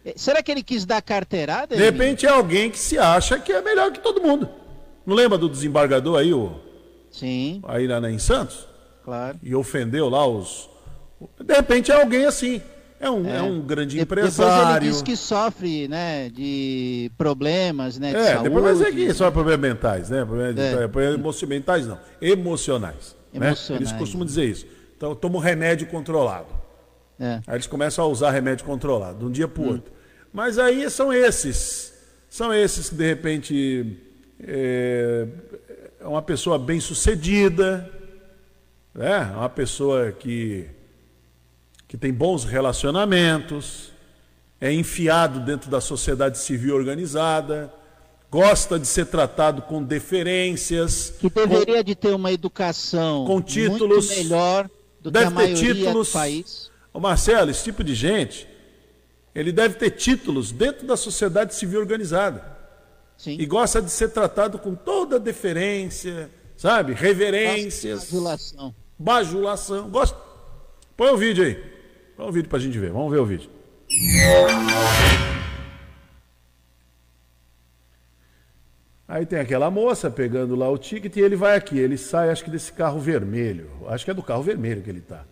[0.03, 1.75] É, será que ele quis dar carteirada?
[1.75, 4.49] De repente é alguém que se acha que é melhor que todo mundo.
[5.05, 6.59] Não lembra do desembargador aí, o...
[7.11, 7.61] Sim.
[7.67, 8.67] Aí lá em Santos?
[9.03, 9.37] Claro.
[9.43, 10.69] E ofendeu lá os.
[11.43, 12.61] De repente é alguém assim.
[12.99, 13.37] É um, é.
[13.37, 14.53] é um grande de, empresário.
[14.53, 18.91] Depois ele diz que sofre, né, de problemas, né, de É, saúde, depois vai dizer
[18.93, 21.45] que sofre problemas mentais, né, problemas é.
[21.47, 23.15] mentais não, emocionais.
[23.33, 23.69] Emocionais.
[23.69, 23.75] Né?
[23.77, 24.67] Eles costumam dizer isso.
[24.95, 26.61] Então, toma um remédio controlado.
[27.19, 27.41] É.
[27.47, 29.71] Aí eles começam a usar remédio controlado, de um dia para o hum.
[29.71, 29.91] outro.
[30.31, 31.93] Mas aí são esses,
[32.29, 33.97] são esses que de repente
[34.43, 35.27] é,
[35.99, 37.89] é uma pessoa bem sucedida,
[38.93, 39.31] né?
[39.35, 40.67] uma pessoa que,
[41.91, 43.91] que tem bons relacionamentos,
[44.61, 47.69] é enfiado dentro da sociedade civil organizada,
[48.29, 51.13] gosta de ser tratado com deferências.
[51.19, 54.69] Que deveria com, de ter uma educação com títulos, muito melhor
[55.01, 56.71] do deve que a maioria títulos, do país.
[56.93, 58.47] Ô Marcelo, esse tipo de gente,
[59.35, 62.57] ele deve ter títulos dentro da sociedade civil organizada.
[63.17, 63.35] Sim.
[63.37, 66.93] E gosta de ser tratado com toda deferência, sabe?
[66.93, 68.05] Reverências.
[68.05, 68.75] Bajulação.
[68.97, 69.89] Bajulação.
[69.89, 70.17] Gosta?
[70.95, 71.80] Põe o vídeo aí.
[72.21, 72.91] Põe o vídeo pra gente ver.
[72.91, 73.49] Vamos ver o vídeo.
[79.07, 81.79] Aí tem aquela moça pegando lá o ticket e ele vai aqui.
[81.79, 83.71] Ele sai, acho que desse carro vermelho.
[83.87, 85.25] Acho que é do carro vermelho que ele tá.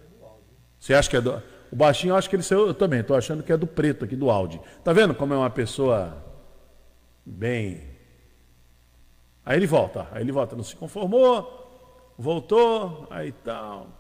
[0.80, 1.40] Você acha que é do.
[1.72, 2.66] O baixinho, acho que ele saiu.
[2.66, 4.60] Eu também, tô achando que é do preto aqui, do Audi.
[4.84, 6.26] Tá vendo como é uma pessoa
[7.24, 7.84] bem.
[9.46, 10.08] Aí ele volta.
[10.12, 10.56] Aí ele volta.
[10.56, 13.99] Não se conformou, voltou, aí tal.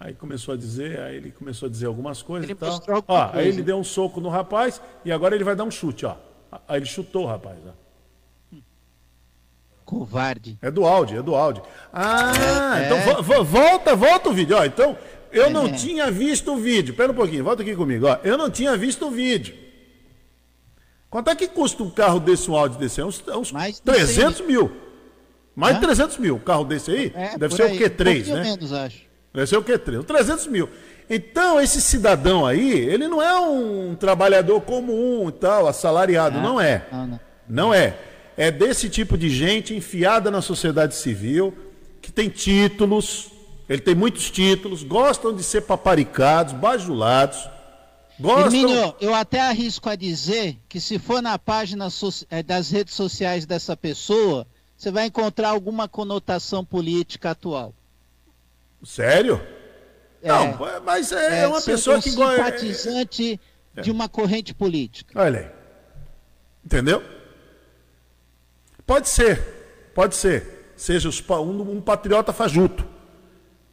[0.00, 3.04] Aí começou a dizer, aí ele começou a dizer algumas coisas ele e tal.
[3.06, 6.06] Ó, aí ele deu um soco no rapaz e agora ele vai dar um chute,
[6.06, 6.16] ó.
[6.66, 8.58] Aí ele chutou o rapaz, ó.
[9.84, 10.56] Covarde.
[10.62, 11.62] É do áudio, é do áudio.
[11.92, 12.32] Ah,
[12.80, 14.56] é, então vo volta, volta o vídeo.
[14.56, 14.96] Ó, então,
[15.30, 15.50] eu é.
[15.50, 16.94] não tinha visto o vídeo.
[16.94, 18.06] Pera um pouquinho, volta aqui comigo.
[18.06, 18.16] Ó.
[18.24, 19.54] Eu não tinha visto o vídeo.
[21.10, 23.00] Quanto é que custa um carro desse, um áudio desse?
[23.00, 24.72] É uns, é uns Mais 300 mil.
[25.54, 26.36] Mais de 300 mil.
[26.36, 27.12] Um carro desse aí?
[27.14, 27.76] É, deve ser aí.
[27.76, 28.42] o Q3, um né?
[28.44, 29.09] menos, acho.
[29.32, 30.04] Deve ser o Q3.
[30.04, 30.68] 300 mil.
[31.08, 36.38] Então, esse cidadão aí, ele não é um trabalhador comum e tal, assalariado.
[36.38, 36.86] Ah, não é.
[36.92, 37.20] Não, não.
[37.48, 37.96] não é
[38.40, 41.54] é desse tipo de gente enfiada na sociedade civil,
[42.00, 43.30] que tem títulos,
[43.68, 47.38] ele tem muitos títulos, gostam de ser paparicados, bajulados.
[48.18, 48.46] Gostam...
[48.46, 51.88] Hermínio, eu até arrisco a dizer que se for na página.
[52.30, 57.74] Eh, das redes sociais dessa pessoa, você vai encontrar alguma conotação política atual.
[58.82, 59.40] Sério?
[60.22, 62.36] É, não, mas é, é uma pessoa que gosta.
[62.36, 63.40] simpatizante
[63.76, 65.20] é, de uma corrente política.
[65.20, 65.50] Olha aí.
[66.64, 67.02] Entendeu?
[68.86, 70.72] Pode ser, pode ser.
[70.76, 72.86] Seja um, um patriota fajuto.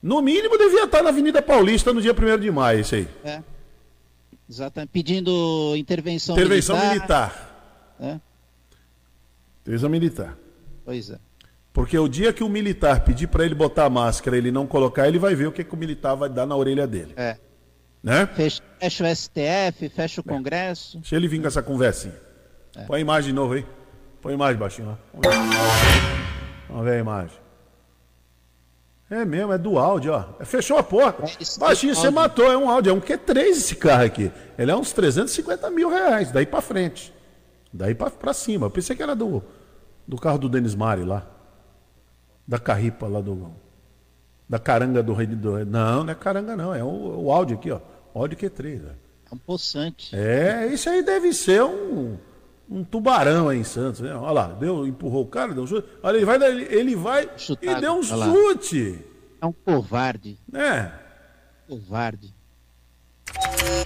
[0.02, 3.08] No mínimo devia estar na Avenida Paulista no dia 1 de maio, isso aí.
[3.24, 3.42] É.
[4.50, 4.90] Exatamente.
[4.92, 6.96] Pedindo intervenção, intervenção militar.
[6.96, 7.96] militar.
[8.00, 8.20] É.
[9.62, 10.38] Intervenção militar.
[10.86, 11.20] Pois é.
[11.78, 15.08] Porque o dia que o militar pedir para ele botar a máscara ele não colocar,
[15.08, 17.14] ele vai ver o que, que o militar vai dar na orelha dele.
[17.16, 17.38] É.
[18.02, 18.26] Né?
[18.36, 20.28] Fecha, fecha o STF, fecha o é.
[20.28, 20.98] Congresso.
[20.98, 22.16] Deixa ele vir com essa conversinha.
[22.76, 22.82] É.
[22.86, 23.64] Põe a imagem de novo aí.
[24.24, 24.98] Põe a imagem baixinho lá.
[26.68, 27.38] Vamos ver a imagem.
[29.12, 30.26] É mesmo, é do áudio, ó.
[30.40, 31.26] É, fechou a porta.
[31.26, 32.90] É, baixinho, você matou, é um áudio.
[32.90, 34.32] É um Q3 esse carro aqui.
[34.58, 37.14] Ele é uns 350 mil reais, daí pra frente.
[37.72, 38.66] Daí pra cima.
[38.66, 39.44] Eu pensei que era do,
[40.08, 41.37] do carro do Denis Mari lá.
[42.48, 43.52] Da carripa lá do.
[44.48, 45.66] Da caranga do rei do.
[45.66, 46.74] Não, não é caranga, não.
[46.74, 47.80] É o, o áudio aqui, ó.
[48.14, 48.82] O áudio Q3.
[48.86, 48.90] Ó.
[48.90, 50.16] É um poçante.
[50.16, 52.18] É, isso aí deve ser um
[52.70, 54.02] um tubarão aí em Santos.
[54.02, 54.14] Né?
[54.14, 55.88] Olha lá, deu, empurrou o cara, deu um chute.
[56.04, 59.06] Olha, ele vai, ele vai Chutado, e deu um chute.
[59.42, 60.38] É um covarde.
[60.54, 60.92] É.
[61.68, 62.34] Covarde.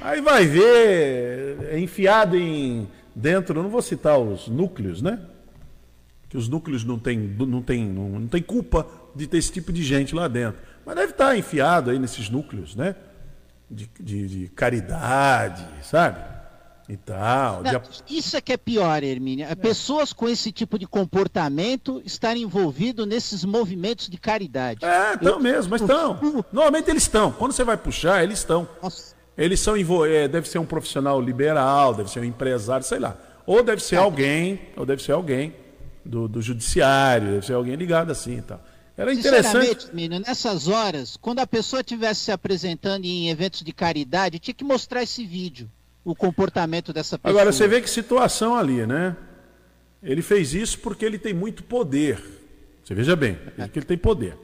[0.02, 5.20] Aí vai ver, é enfiado em dentro, não vou citar os núcleos, né?
[6.32, 9.84] Que os núcleos não tem, não tem, não, tem culpa de ter esse tipo de
[9.84, 10.62] gente lá dentro.
[10.86, 12.96] Mas deve estar enfiado aí nesses núcleos, né?
[13.70, 16.24] De, de, de caridade, sabe?
[16.88, 17.62] E tal.
[17.64, 19.48] Não, Isso é que é pior, Hermínia.
[19.50, 19.56] É.
[19.56, 24.86] Pessoas com esse tipo de comportamento estarem envolvidos nesses movimentos de caridade.
[24.86, 26.18] É, estão mesmo, mas estão.
[26.50, 27.34] Normalmente eles estão.
[27.34, 28.66] Quando você vai puxar, eles estão.
[29.38, 29.76] Eles são
[30.06, 33.18] é, deve ser um profissional liberal, deve ser um empresário, sei lá.
[33.46, 33.98] Ou deve ser é.
[34.00, 35.60] alguém, ou deve ser alguém
[36.06, 38.62] do, do judiciário, deve ser alguém ligado assim e tal.
[38.98, 39.88] Era interessante.
[39.94, 44.64] Menino, nessas horas, quando a pessoa estivesse se apresentando em eventos de caridade, tinha que
[44.64, 45.70] mostrar esse vídeo,
[46.04, 47.42] o comportamento dessa pessoa.
[47.42, 49.16] Agora, você vê que situação ali, né?
[50.04, 52.22] Ele fez isso porque ele tem muito poder.
[52.84, 54.38] Você veja bem, porque ele tem poder.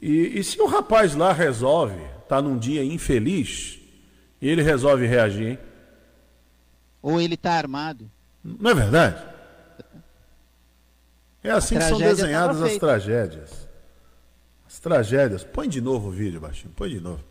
[0.00, 3.78] E, e se o rapaz lá resolve, tá num dia infeliz,
[4.40, 5.58] e ele resolve reagir, hein?
[7.02, 8.10] Ou ele está armado.
[8.44, 9.29] Não é verdade?
[11.42, 13.68] É assim que são desenhadas as tragédias.
[14.66, 15.42] As tragédias.
[15.42, 16.72] Põe de novo o vídeo, baixinho.
[16.76, 17.24] Põe de novo.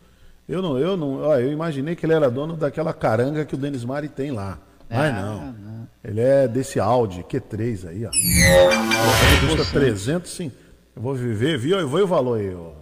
[0.48, 3.58] Eu não, eu não, ó, eu imaginei que ele era dono daquela caranga que o
[3.58, 4.58] Denis Mari tem lá.
[4.88, 5.52] Mas ah, não.
[5.52, 5.88] não.
[6.02, 8.10] Ele é desse Audi Q3 aí, ó.
[8.10, 10.50] Ele custa 300, sim.
[10.96, 11.78] Eu vou viver, viu?
[11.78, 12.72] Eu vou o valor aí, ó.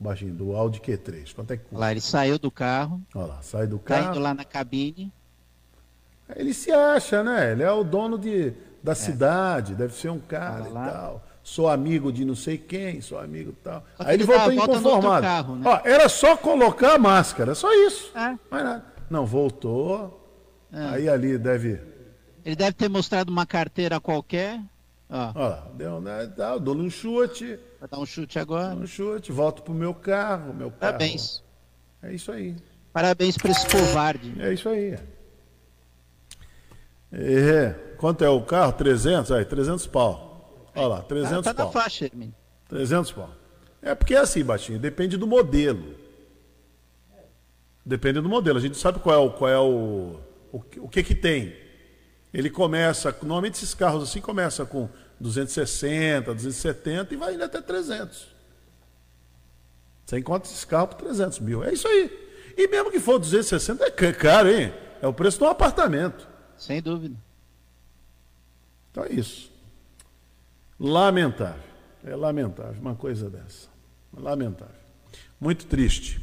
[0.00, 1.32] Baixinho, do Audi Q3.
[1.32, 1.78] Quanto é que custa?
[1.78, 3.00] Lá, ele saiu do carro.
[3.14, 4.02] Olha lá, sai do carro.
[4.02, 5.12] Tá indo lá na cabine.
[6.34, 7.52] Ele se acha, né?
[7.52, 8.52] Ele é o dono de,
[8.82, 8.94] da é.
[8.94, 11.24] cidade, deve ser um cara e tal.
[11.42, 13.84] Sou amigo de não sei quem, sou amigo tal.
[13.98, 15.26] Aí ele voltou inconformado.
[15.26, 15.62] Carro, né?
[15.68, 18.10] Ó, era só colocar a máscara, só isso.
[18.16, 18.38] É.
[18.50, 18.84] Mais nada.
[19.10, 20.20] Não, voltou.
[20.72, 20.84] É.
[20.86, 21.80] Aí ali deve.
[22.44, 24.60] Ele deve ter mostrado uma carteira qualquer.
[25.10, 27.58] Ó, Ó deu, né, tal, dou um chute.
[27.78, 28.74] Vai dar um chute agora.
[28.74, 30.80] um chute, volto pro meu carro, meu carro.
[30.80, 31.42] Parabéns.
[32.02, 32.56] É isso aí.
[32.92, 34.34] Parabéns para esse covarde.
[34.40, 34.98] É isso aí.
[37.12, 37.74] É.
[38.02, 38.72] Quanto é o carro?
[38.72, 39.30] 300?
[39.30, 40.68] Aí, 300 pau.
[40.74, 41.66] Olha lá, 300 ah, tá pau.
[41.66, 42.34] na faixa, Hermínio.
[42.68, 43.30] 300 pau.
[43.80, 45.94] É porque é assim, Baixinho, depende do modelo.
[47.86, 48.58] Depende do modelo.
[48.58, 50.18] A gente sabe qual é o, qual é o,
[50.52, 51.54] o, o que que tem.
[52.34, 54.88] Ele começa, normalmente esses carros assim começa com
[55.20, 58.26] 260, 270 e vai indo até 300.
[60.04, 61.62] Você encontra esses carros por 300 mil.
[61.62, 62.10] É isso aí.
[62.58, 64.74] E mesmo que for 260 é caro, hein?
[65.00, 66.26] É o preço de um apartamento.
[66.56, 67.14] Sem dúvida.
[68.92, 69.50] Então é isso.
[70.78, 71.72] Lamentável.
[72.04, 73.68] É lamentável uma coisa dessa.
[74.14, 74.74] Lamentável.
[75.40, 76.20] Muito triste.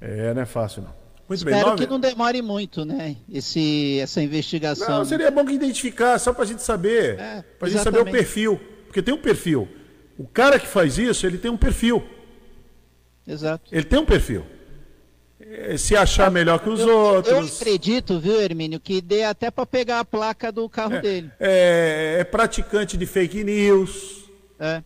[0.00, 1.02] É, não é fácil não.
[1.28, 1.84] Muito Espero bem, nove...
[1.84, 3.16] que não demore muito, né?
[3.30, 4.88] Esse, essa investigação.
[4.88, 7.18] Não, seria bom que identificar, só para a gente saber.
[7.18, 8.60] É, para a gente saber o perfil.
[8.86, 9.68] Porque tem um perfil.
[10.18, 12.06] O cara que faz isso, ele tem um perfil.
[13.26, 13.74] Exato.
[13.74, 14.44] Ele tem um perfil.
[15.54, 17.34] Eh, se achar melhor que os eu, outros.
[17.34, 21.30] Eu acredito, viu, Hermínio, que dê até para pegar a placa do carro é, dele.
[21.38, 24.24] É, é, praticante de fake news.
[24.58, 24.82] É.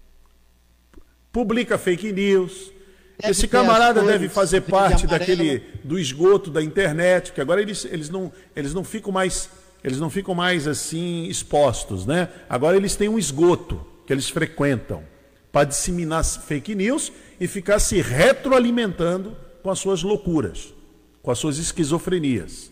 [1.30, 2.72] Publica fake news.
[3.18, 8.10] Deve Esse camarada deve fazer parte daquele do esgoto da internet, que agora eles, eles,
[8.10, 9.48] não, eles não ficam mais
[9.84, 12.28] eles não ficam mais assim expostos, né?
[12.48, 15.04] Agora eles têm um esgoto que eles frequentam
[15.52, 19.36] para disseminar fake news e ficar se retroalimentando
[19.66, 20.72] com as suas loucuras,
[21.20, 22.70] com as suas esquizofrenias.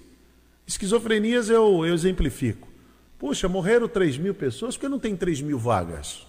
[0.65, 2.69] Esquizofrenias eu, eu exemplifico.
[3.19, 6.25] Puxa, morreram 3 mil pessoas, porque não tem 3 mil vagas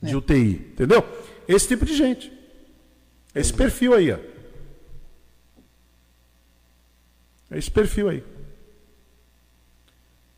[0.00, 0.16] de é.
[0.16, 1.04] UTI, entendeu?
[1.46, 2.32] Esse tipo de gente.
[3.34, 4.18] Esse perfil aí, ó.
[7.50, 8.24] Esse perfil aí.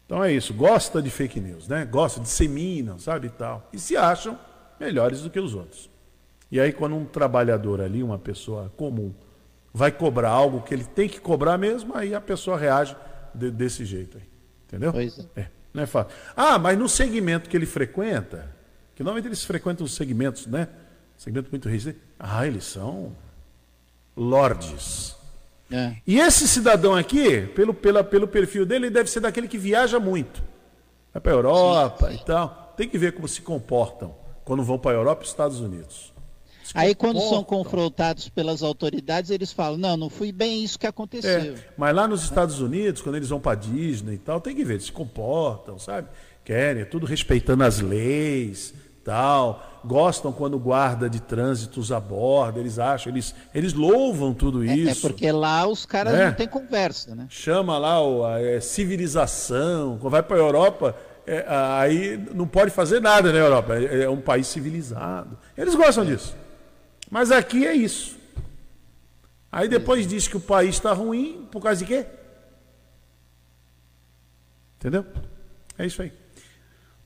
[0.07, 1.85] Então é isso, gosta de fake news, né?
[1.85, 3.71] Gosta, disseminam, sabe e tal.
[3.73, 4.37] E se acham
[4.81, 5.89] melhores do que os outros.
[6.51, 9.15] E aí quando um trabalhador ali, uma pessoa comum,
[9.77, 12.97] vai cobrar algo que ele tem que cobrar mesmo, aí a pessoa reage
[13.35, 14.25] de, desse jeito aí.
[14.65, 14.91] Entendeu?
[14.91, 15.41] Pois é.
[15.43, 15.49] é.
[15.75, 16.17] Não é fácil.
[16.35, 18.51] Ah, mas no segmento que ele frequenta,
[18.95, 20.69] que normalmente eles frequentam os segmentos, né?
[21.19, 22.01] Segmento muito restrito.
[22.19, 23.15] Ah, eles são
[24.17, 25.15] lordes.
[25.71, 25.97] É.
[26.07, 30.01] E esse cidadão aqui, pelo, pela, pelo perfil dele, ele deve ser daquele que viaja
[30.01, 30.43] muito.
[31.13, 32.23] Vai para a Europa sim, sim.
[32.23, 32.75] e tal.
[32.79, 36.16] Tem que ver como se comportam quando vão para a Europa e Estados Unidos.
[36.75, 41.31] Aí quando são confrontados pelas autoridades, eles falam, não, não foi bem isso que aconteceu.
[41.31, 44.65] É, mas lá nos Estados Unidos, quando eles vão para Disney e tal, tem que
[44.65, 46.09] ver, eles se comportam, sabe?
[46.45, 48.73] Querem, é tudo respeitando as leis,
[49.07, 49.81] tal.
[49.85, 55.07] Gostam quando o guarda de trânsito os aborda, eles acham, eles, eles louvam tudo isso.
[55.07, 56.27] É, é porque lá os caras é.
[56.27, 57.27] não têm conversa, né?
[57.31, 57.97] Chama lá
[58.35, 63.39] a, é, civilização, quando vai para a Europa, é, aí não pode fazer nada na
[63.39, 65.39] Europa, é, é um país civilizado.
[65.57, 66.35] Eles gostam disso.
[67.11, 68.17] Mas aqui é isso.
[69.51, 72.07] Aí depois diz que o país está ruim, por causa de quê?
[74.79, 75.07] Entendeu?
[75.79, 76.13] É isso aí.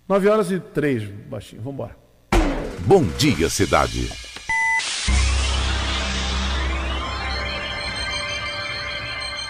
[0.08, 1.62] 9 horas e 3, baixinho.
[1.62, 1.96] Vamos embora.
[2.80, 4.10] Bom dia, cidade.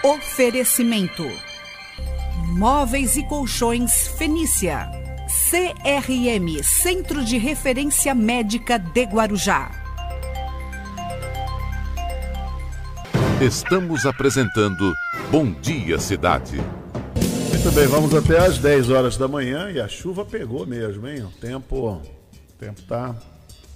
[0.03, 1.23] Oferecimento:
[2.57, 4.89] Móveis e Colchões Fenícia.
[5.49, 9.80] CRM Centro de Referência Médica de Guarujá.
[13.41, 14.93] Estamos apresentando
[15.31, 16.57] Bom Dia Cidade.
[17.49, 21.23] Muito bem, vamos até às 10 horas da manhã e a chuva pegou mesmo, hein?
[21.23, 22.01] O tempo, o
[22.59, 23.15] tempo tá,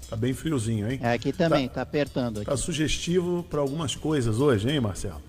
[0.08, 1.00] tá bem friozinho, hein?
[1.02, 2.38] É, aqui também, tá, tá apertando.
[2.38, 2.46] Aqui.
[2.46, 5.20] Tá sugestivo para algumas coisas hoje, hein, Marcelo?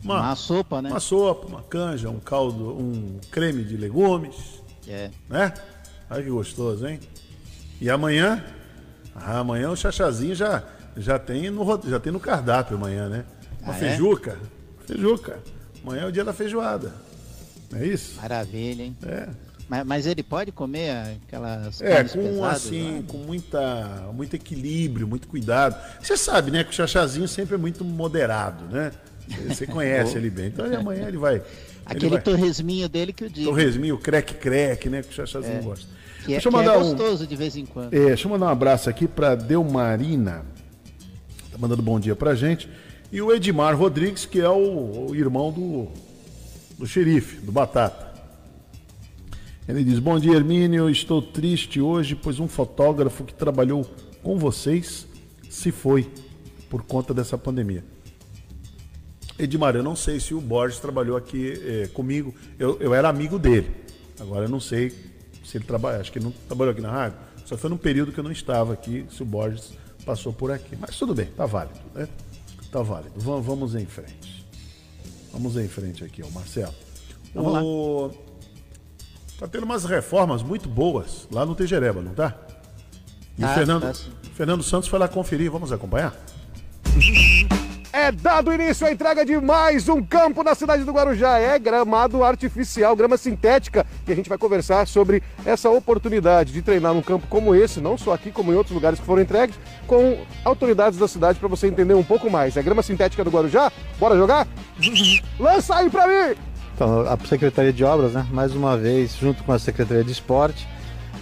[0.00, 0.88] Uma, uma, sopa, né?
[0.88, 4.62] Uma sopa, uma canja, um caldo, um creme de legumes.
[4.86, 5.10] É.
[5.28, 5.52] Né?
[6.08, 7.00] Olha que gostoso, hein?
[7.80, 8.44] E amanhã?
[9.12, 10.62] Ah, amanhã o chachazinho já,
[10.96, 13.24] já, tem no, já tem no cardápio amanhã, né?
[13.62, 14.38] Uma ah, feijuca.
[14.82, 14.86] É?
[14.86, 15.38] Feijuca.
[15.82, 16.92] Amanhã é o dia da feijoada.
[17.74, 18.20] É isso?
[18.20, 18.96] Maravilha, hein?
[19.04, 19.28] É.
[19.68, 23.04] Mas, mas ele pode comer aquelas É, com pesadas, assim, né?
[23.08, 25.76] com muita, muito equilíbrio, muito cuidado.
[26.00, 28.92] Você sabe, né, que o chachazinho sempre é muito moderado, né?
[29.48, 30.48] Você conhece ele bem.
[30.48, 31.40] Então amanhã ele vai.
[31.86, 32.22] Aquele ele vai...
[32.22, 33.48] torresminho dele que eu digo.
[33.48, 35.02] Torresminho, creque-creque, né?
[35.02, 35.62] Que o chachazinho é.
[35.62, 35.86] gosta.
[36.24, 37.26] Que é, deixa eu mandar é gostoso um...
[37.26, 37.94] de vez em quando.
[37.94, 40.44] É, deixa eu mandar um abraço aqui para Delmarina.
[41.50, 42.68] Tá mandando bom dia pra gente.
[43.12, 45.86] E o Edmar Rodrigues, que é o, o irmão do,
[46.78, 48.10] do xerife, do Batata.
[49.68, 50.88] Ele diz: Bom dia, Hermínio.
[50.88, 53.84] Estou triste hoje, pois um fotógrafo que trabalhou
[54.22, 55.06] com vocês
[55.50, 56.10] se foi
[56.70, 57.84] por conta dessa pandemia.
[59.38, 62.34] Edmar, eu não sei se o Borges trabalhou aqui é, comigo.
[62.58, 63.70] Eu, eu era amigo dele.
[64.18, 64.90] Agora eu não sei
[65.44, 65.98] se ele trabalha.
[65.98, 67.18] Acho que ele não trabalhou aqui na rádio.
[67.44, 69.74] Só foi num período que eu não estava aqui, se o Borges
[70.06, 70.78] passou por aqui.
[70.80, 72.08] Mas tudo bem, tá válido, né?
[72.72, 73.12] Tá válido.
[73.16, 74.46] Vamos, vamos em frente.
[75.30, 76.74] Vamos em frente aqui, ó, Marcelo.
[77.34, 78.06] Vamos o...
[78.06, 78.14] lá.
[79.38, 82.34] Tá tendo umas reformas muito boas lá no Tejereba, não tá?
[83.36, 83.94] E ah, o Fernando, tá
[84.34, 85.50] Fernando Santos foi lá conferir.
[85.50, 86.16] Vamos acompanhar?
[87.94, 91.38] É dado início à entrega de mais um campo na cidade do Guarujá.
[91.38, 93.84] É gramado artificial, grama sintética.
[94.08, 97.98] E a gente vai conversar sobre essa oportunidade de treinar num campo como esse, não
[97.98, 101.66] só aqui, como em outros lugares que foram entregues, com autoridades da cidade para você
[101.66, 102.56] entender um pouco mais.
[102.56, 103.70] É grama sintética do Guarujá?
[104.00, 104.48] Bora jogar?
[105.38, 106.34] Lança aí para mim!
[106.74, 110.66] Então, a Secretaria de Obras, né, mais uma vez, junto com a Secretaria de Esporte,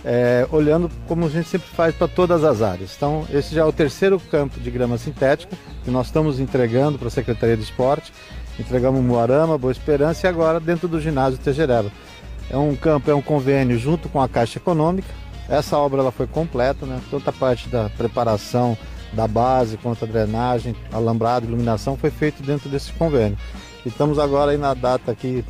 [0.05, 2.95] é, olhando como a gente sempre faz para todas as áreas.
[2.97, 7.09] Então, esse já é o terceiro campo de grama sintética que nós estamos entregando para
[7.09, 8.13] a Secretaria de Esporte.
[8.59, 11.91] Entregamos Moarama, Boa Esperança e agora dentro do ginásio Tejereba.
[12.51, 15.09] É um campo, é um convênio junto com a Caixa Econômica.
[15.49, 17.01] Essa obra ela foi completa, né?
[17.11, 18.77] toda a parte da preparação
[19.13, 23.37] da base, quanto a drenagem, alambrado, iluminação foi feito dentro desse convênio.
[23.85, 25.45] E estamos agora aí na data aqui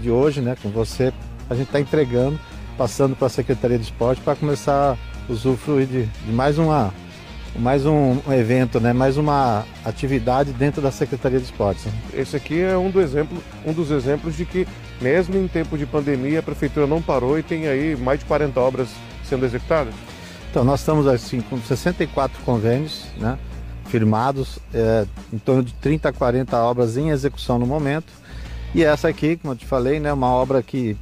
[0.00, 1.12] de hoje, né, com você,
[1.48, 2.38] a gente está entregando
[2.76, 4.96] passando para a Secretaria de Esporte para começar
[5.28, 6.92] a usufruir de, de mais uma
[7.58, 8.92] mais um, evento, né?
[8.92, 11.86] mais uma atividade dentro da Secretaria de Esportes.
[11.86, 11.92] Né?
[12.14, 14.66] Esse aqui é um, do exemplo, um dos exemplos de que,
[15.00, 18.60] mesmo em tempo de pandemia, a Prefeitura não parou e tem aí mais de 40
[18.60, 18.88] obras
[19.24, 19.94] sendo executadas?
[20.50, 23.38] Então, nós estamos assim com 64 convênios né,
[23.86, 28.12] firmados, é, em torno de 30 a 40 obras em execução no momento.
[28.74, 30.96] E essa aqui, como eu te falei, né, uma obra que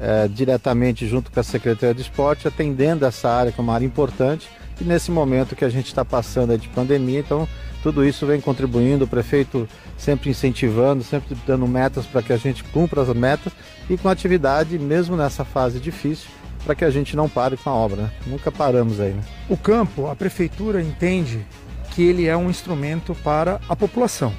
[0.00, 3.84] é, diretamente junto com a Secretaria de Esporte, atendendo essa área, que é uma área
[3.84, 4.48] importante,
[4.80, 7.46] e nesse momento que a gente está passando de pandemia, então
[7.82, 12.64] tudo isso vem contribuindo, o prefeito sempre incentivando, sempre dando metas para que a gente
[12.64, 13.52] cumpra as metas
[13.90, 16.28] e com atividade, mesmo nessa fase difícil,
[16.64, 18.02] para que a gente não pare com a obra.
[18.02, 18.10] Né?
[18.26, 19.12] Nunca paramos aí.
[19.12, 19.22] Né?
[19.48, 21.44] O campo, a prefeitura entende
[21.90, 24.32] que ele é um instrumento para a população.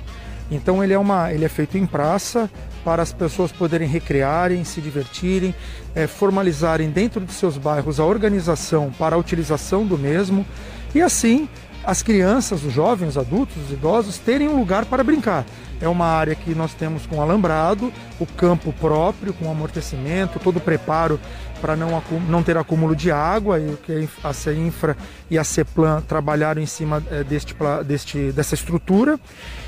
[0.50, 2.50] Então ele é, uma, ele é feito em praça,
[2.84, 5.54] para as pessoas poderem recrearem, se divertirem,
[5.96, 10.46] é, formalizarem dentro de seus bairros a organização para a utilização do mesmo
[10.94, 11.48] e assim
[11.84, 15.46] as crianças, os jovens, os adultos, os idosos terem um lugar para brincar.
[15.82, 20.62] É uma área que nós temos com alambrado, o campo próprio, com amortecimento, todo o
[20.62, 21.20] preparo
[21.62, 24.98] para não, não ter acúmulo de água, e que a CEINFRA
[25.30, 27.56] e a CEPLAN trabalharam em cima é, deste,
[27.86, 29.20] deste, dessa estrutura.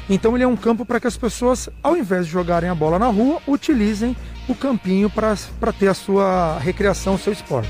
[0.10, 3.00] Então ele é um campo para que as pessoas, ao invés de jogarem a bola
[3.00, 4.16] na rua, utilizem
[4.48, 5.36] o campinho para
[5.78, 7.70] ter a sua recreação, o seu esporte.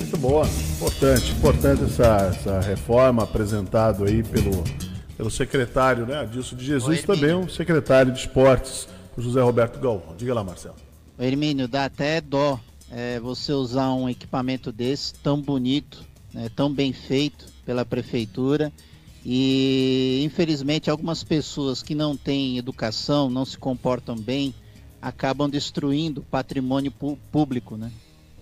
[0.00, 0.46] Muito boa,
[0.76, 4.64] importante, importante essa, essa reforma apresentada aí pelo,
[5.20, 9.78] pelo secretário, né, Adilson de Jesus, Oi, também o secretário de esportes, o José Roberto
[9.78, 10.16] Galvão.
[10.16, 10.76] Diga lá, Marcelo.
[11.18, 12.58] Hermínio, dá até dó
[12.90, 16.02] é, você usar um equipamento desse tão bonito,
[16.32, 18.72] né, tão bem feito pela prefeitura
[19.22, 24.54] e infelizmente algumas pessoas que não têm educação, não se comportam bem,
[25.02, 26.90] acabam destruindo patrimônio
[27.30, 27.92] público, né?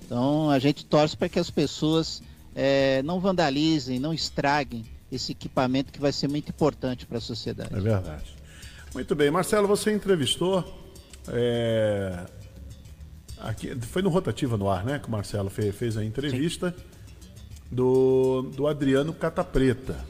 [0.07, 2.22] Então a gente torce para que as pessoas
[2.55, 7.74] é, não vandalizem, não estraguem esse equipamento que vai ser muito importante para a sociedade.
[7.74, 8.36] É verdade.
[8.94, 10.64] Muito bem, Marcelo, você entrevistou.
[11.28, 12.26] É...
[13.38, 14.98] Aqui, foi no Rotativa no Ar, né?
[14.98, 16.74] Que o Marcelo fez, fez a entrevista
[17.70, 20.04] do, do Adriano Catapreta,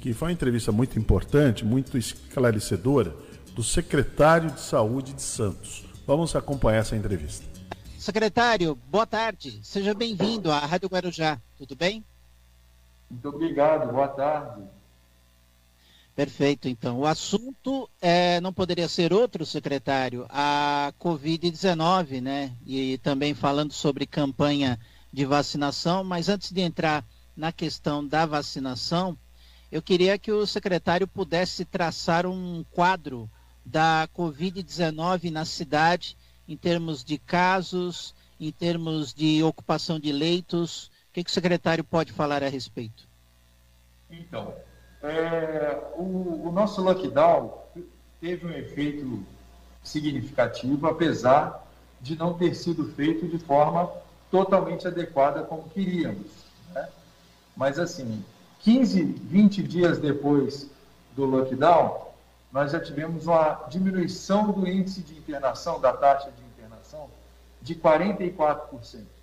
[0.00, 3.14] que foi uma entrevista muito importante, muito esclarecedora,
[3.54, 5.84] do secretário de Saúde de Santos.
[6.06, 7.44] Vamos acompanhar essa entrevista.
[7.98, 9.60] Secretário, boa tarde.
[9.62, 11.40] Seja bem-vindo à Rádio Guarujá.
[11.56, 12.04] Tudo bem?
[13.14, 13.92] Muito obrigado.
[13.92, 14.62] Boa tarde.
[16.16, 16.98] Perfeito, então.
[16.98, 22.52] O assunto é, não poderia ser outro, secretário, a Covid-19, né?
[22.66, 24.78] E também falando sobre campanha
[25.12, 27.04] de vacinação, mas antes de entrar
[27.36, 29.16] na questão da vacinação,
[29.70, 33.30] eu queria que o secretário pudesse traçar um quadro
[33.64, 36.16] da Covid-19 na cidade
[36.48, 40.90] em termos de casos, em termos de ocupação de leitos?
[41.14, 43.06] O que, que o secretário pode falar a respeito?
[44.10, 44.52] Então,
[45.00, 47.56] é, o, o, nosso lockdown
[48.20, 49.24] teve um efeito
[49.80, 51.68] significativo, apesar
[52.00, 53.92] de não ter sido feito de forma
[54.28, 56.32] totalmente adequada como queríamos.
[56.74, 56.88] Né?
[57.56, 58.24] Mas, assim,
[58.62, 60.68] 15, 20 dias depois
[61.14, 62.08] do lockdown,
[62.50, 67.08] nós já tivemos uma diminuição do índice de internação, da taxa de internação,
[67.62, 69.13] de 44%.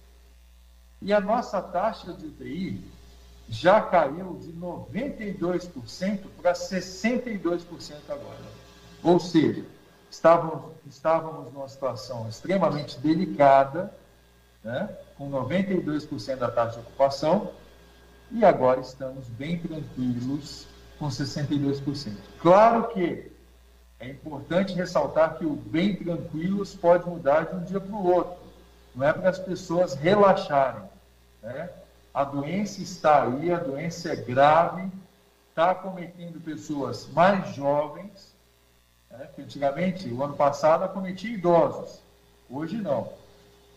[1.01, 2.83] E a nossa taxa de UTI
[3.49, 8.37] já caiu de 92% para 62% agora.
[9.03, 9.65] Ou seja,
[10.09, 13.93] estávamos, estávamos numa situação extremamente delicada,
[14.63, 17.51] né, com 92% da taxa de ocupação,
[18.29, 20.67] e agora estamos bem tranquilos
[20.99, 22.15] com 62%.
[22.39, 23.31] Claro que
[23.99, 28.37] é importante ressaltar que o bem tranquilos pode mudar de um dia para o outro.
[28.95, 30.90] Não é para as pessoas relaxarem.
[31.41, 31.69] Né?
[32.13, 34.91] A doença está aí, a doença é grave,
[35.49, 38.33] está cometendo pessoas mais jovens,
[39.09, 39.29] né?
[39.35, 42.01] que antigamente, o ano passado, acometia idosos.
[42.49, 43.09] Hoje não.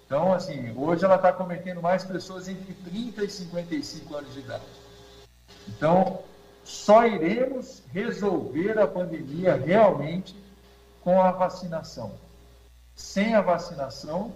[0.06, 4.64] Então, assim, hoje ela está cometendo mais pessoas entre 30 e 55 anos de idade.
[5.68, 6.20] Então,
[6.64, 10.34] só iremos resolver a pandemia realmente
[11.02, 12.12] com a vacinação.
[12.94, 14.32] Sem a vacinação,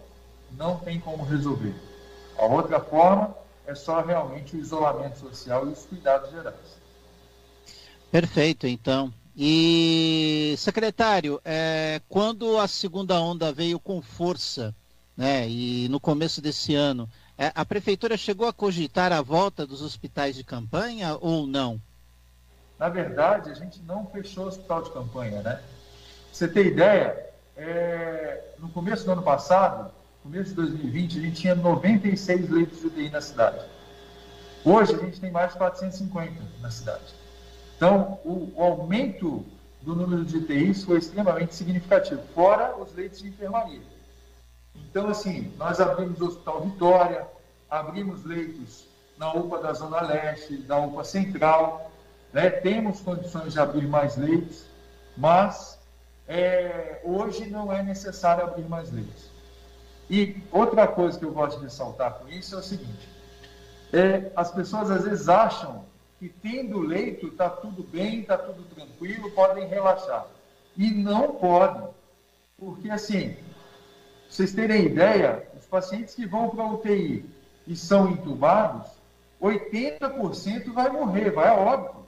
[0.53, 1.75] não tem como resolver.
[2.39, 3.35] A outra forma
[3.67, 6.79] é só realmente o isolamento social e os cuidados gerais.
[8.11, 9.13] Perfeito, então.
[9.37, 14.75] E, secretário, é, quando a segunda onda veio com força,
[15.17, 19.83] né, e no começo desse ano, é, a prefeitura chegou a cogitar a volta dos
[19.83, 21.81] hospitais de campanha ou não?
[22.79, 25.61] Na verdade, a gente não fechou o hospital de campanha, né?
[26.39, 27.27] você ter ideia,
[27.57, 29.91] é, no começo do ano passado,
[30.23, 33.65] começo de 2020, a gente tinha 96 leitos de UTI na cidade.
[34.65, 37.15] Hoje a gente tem mais de 450 na cidade.
[37.77, 39.45] Então, o, o aumento
[39.83, 43.81] do número de UTIs foi extremamente significativo, fora os leitos de enfermaria.
[44.75, 47.27] Então, assim, nós abrimos o Hospital Vitória,
[47.71, 51.91] abrimos leitos na UPA da Zona Leste, na UPA Central,
[52.33, 52.51] né?
[52.51, 54.65] Temos condições de abrir mais leitos,
[55.17, 55.79] mas
[56.27, 59.38] é, hoje não é necessário abrir mais leitos.
[60.11, 63.09] E outra coisa que eu gosto de ressaltar com isso é o seguinte:
[63.93, 65.85] é, as pessoas às vezes acham
[66.19, 70.27] que tendo leito está tudo bem, está tudo tranquilo, podem relaxar.
[70.77, 71.89] E não podem,
[72.59, 73.37] porque assim,
[74.29, 77.25] vocês terem ideia, os pacientes que vão para a UTI
[77.67, 78.89] e são entubados,
[79.41, 82.07] 80% vai morrer, vai a óbito.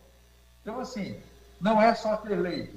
[0.63, 1.17] Então, assim,
[1.61, 2.77] não é só ter leito.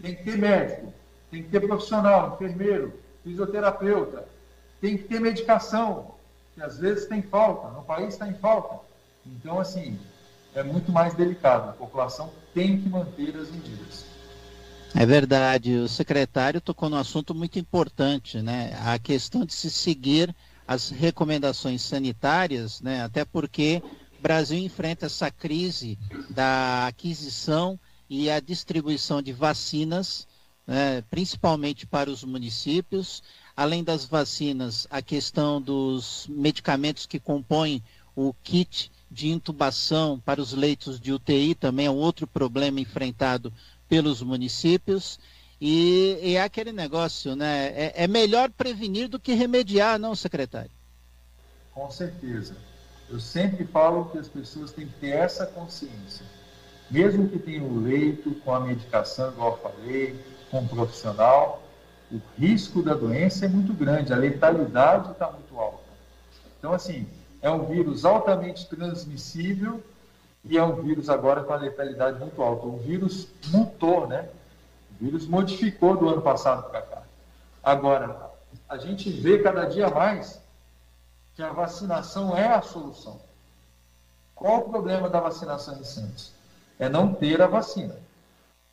[0.00, 0.92] Tem que ter médico,
[1.30, 2.92] tem que ter profissional, enfermeiro,
[3.24, 4.26] fisioterapeuta,
[4.80, 6.14] tem que ter medicação,
[6.54, 8.80] que às vezes tem falta, no país está em falta.
[9.26, 9.98] Então, assim,
[10.54, 11.70] é muito mais delicado.
[11.70, 14.06] A população tem que manter as medidas.
[14.94, 15.74] É verdade.
[15.76, 18.72] O secretário tocou num assunto muito importante, né?
[18.84, 20.34] A questão de se seguir
[20.66, 23.02] as recomendações sanitárias, né?
[23.02, 23.82] Até porque
[24.18, 25.98] o Brasil enfrenta essa crise
[26.30, 30.26] da aquisição e a distribuição de vacinas,
[30.66, 33.22] né, principalmente para os municípios.
[33.58, 37.82] Além das vacinas, a questão dos medicamentos que compõem
[38.14, 43.52] o kit de intubação para os leitos de UTI também é um outro problema enfrentado
[43.88, 45.18] pelos municípios.
[45.60, 47.66] E, e é aquele negócio, né?
[47.74, 50.70] É, é melhor prevenir do que remediar, não, secretário?
[51.74, 52.56] Com certeza.
[53.10, 56.24] Eu sempre falo que as pessoas têm que ter essa consciência.
[56.88, 61.67] Mesmo que tenham o leito, com a medicação, igual eu falei, com um profissional,
[62.10, 65.82] o risco da doença é muito grande, a letalidade está muito alta.
[66.58, 67.06] Então, assim,
[67.42, 69.82] é um vírus altamente transmissível
[70.44, 72.66] e é um vírus agora com a letalidade muito alta.
[72.66, 74.28] O vírus mutou, né?
[74.92, 77.02] O vírus modificou do ano passado para cá.
[77.62, 78.30] Agora,
[78.68, 80.40] a gente vê cada dia mais
[81.36, 83.20] que a vacinação é a solução.
[84.34, 86.32] Qual o problema da vacinação em Santos?
[86.78, 87.94] É não ter a vacina.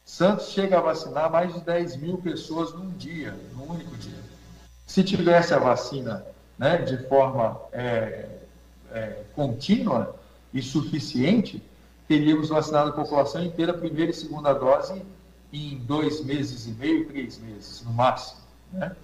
[0.05, 4.19] Santos chega a vacinar mais de 10 mil pessoas num dia, num único dia.
[4.85, 6.23] Se tivesse a vacina
[6.59, 8.29] né, de forma é,
[8.91, 10.15] é, contínua
[10.53, 11.61] e suficiente,
[12.07, 15.01] teríamos vacinado a população inteira, primeira e segunda dose,
[15.51, 18.41] em dois meses e meio, três meses, no máximo.
[18.71, 18.95] Né?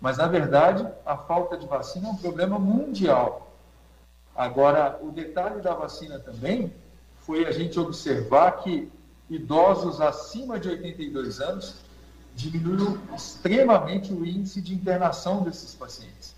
[0.00, 3.52] Mas, na verdade, a falta de vacina é um problema mundial.
[4.34, 6.72] Agora, o detalhe da vacina também
[7.20, 8.90] foi a gente observar que
[9.30, 11.74] idosos acima de 82 anos
[12.34, 16.34] diminuiu extremamente o índice de internação desses pacientes.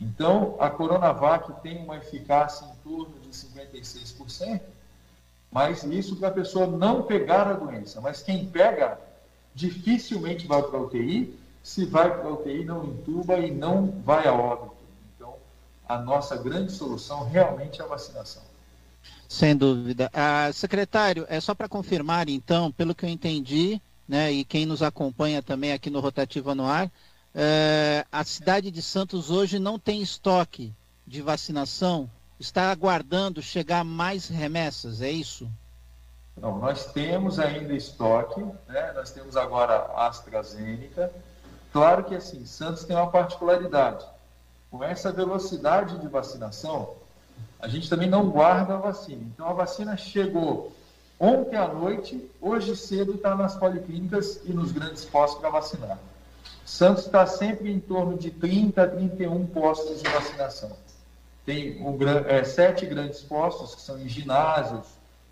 [0.00, 4.60] Então, a Coronavac tem uma eficácia em torno de 56%,
[5.52, 8.00] mas isso para a pessoa não pegar a doença.
[8.00, 8.98] Mas quem pega,
[9.54, 14.26] dificilmente vai para a UTI, se vai para a UTI, não entuba e não vai
[14.26, 14.76] a óbito.
[15.14, 15.34] Então,
[15.86, 18.49] a nossa grande solução realmente é a vacinação.
[19.30, 20.10] Sem dúvida.
[20.12, 24.82] Ah, secretário, é só para confirmar, então, pelo que eu entendi, né, e quem nos
[24.82, 26.90] acompanha também aqui no Rotativa no Ar,
[27.32, 30.74] é, a cidade de Santos hoje não tem estoque
[31.06, 32.10] de vacinação,
[32.40, 35.48] está aguardando chegar mais remessas, é isso?
[36.36, 38.92] Não, nós temos ainda estoque, né?
[38.96, 41.12] nós temos agora AstraZeneca.
[41.72, 44.04] Claro que assim, Santos tem uma particularidade.
[44.72, 46.96] Com essa velocidade de vacinação,
[47.60, 49.22] a gente também não guarda a vacina.
[49.34, 50.72] Então a vacina chegou
[51.18, 55.98] ontem à noite, hoje cedo está nas policlínicas e nos grandes postos para vacinar.
[56.64, 60.70] Santos está sempre em torno de 30 a 31 postos de vacinação.
[61.44, 61.98] Tem um,
[62.28, 64.86] é, sete grandes postos, que são em ginásios,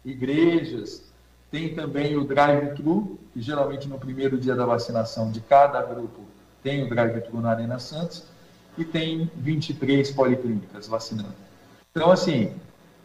[0.04, 1.04] igrejas.
[1.50, 6.20] Tem também o drive-thru, que geralmente no primeiro dia da vacinação de cada grupo
[6.62, 8.24] tem o drive-thru na Arena Santos.
[8.76, 11.47] E tem 23 policlínicas vacinando.
[11.90, 12.54] Então, assim,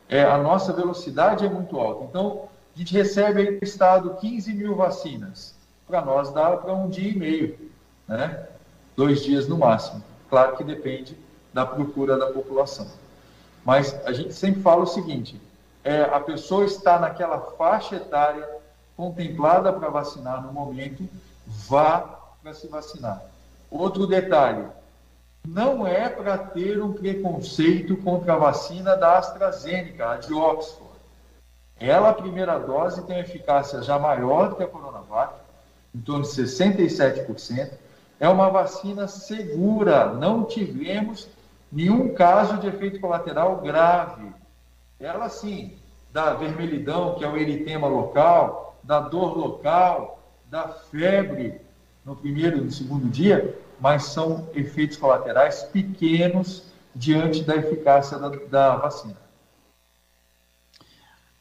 [0.10, 2.06] é, a nossa velocidade é muito alta.
[2.06, 5.56] Então, a gente recebe aí do Estado 15 mil vacinas.
[5.88, 7.72] Para nós dá para um dia e meio,
[8.08, 8.48] né?
[8.96, 10.04] dois dias no máximo.
[10.30, 11.18] Claro que depende
[11.54, 12.88] da procura da população.
[13.64, 15.40] Mas a gente sempre fala o seguinte:
[15.84, 18.48] é, a pessoa está naquela faixa etária
[18.96, 21.08] contemplada para vacinar no momento,
[21.46, 23.22] vá para se vacinar.
[23.70, 24.66] Outro detalhe:
[25.48, 30.94] não é para ter um preconceito contra a vacina da AstraZeneca, a de Oxford.
[31.80, 35.36] Ela, a primeira dose, tem eficácia já maior do que a Coronavac,
[35.94, 37.72] em torno de 67%.
[38.20, 41.28] É uma vacina segura, não tivemos
[41.72, 44.32] nenhum caso de efeito colateral grave.
[45.00, 45.76] Ela, sim,
[46.14, 50.20] da vermelhidão, que é o eritema local, da dor local,
[50.50, 51.60] da febre
[52.06, 56.64] no primeiro e no segundo dia, mas são efeitos colaterais pequenos
[56.96, 59.18] diante da eficácia da, da vacina.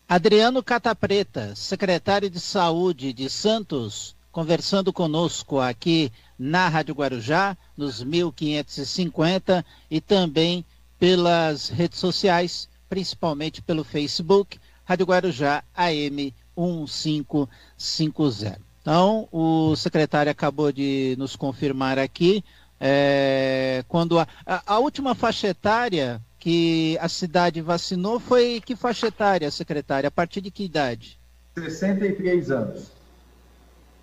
[0.08, 9.64] Adriano Catapreta, secretário de Saúde de Santos, conversando conosco aqui na Rádio Guarujá, nos 1550
[9.88, 10.64] e também
[10.98, 18.71] pelas redes sociais, principalmente pelo Facebook, Rádio Guarujá AM 1550.
[18.82, 22.44] Então, o secretário acabou de nos confirmar aqui,
[22.80, 29.06] é, quando a, a, a, última faixa etária que a cidade vacinou foi que faixa
[29.06, 30.08] etária, secretária?
[30.08, 31.16] A partir de que idade?
[31.54, 32.88] 63 anos.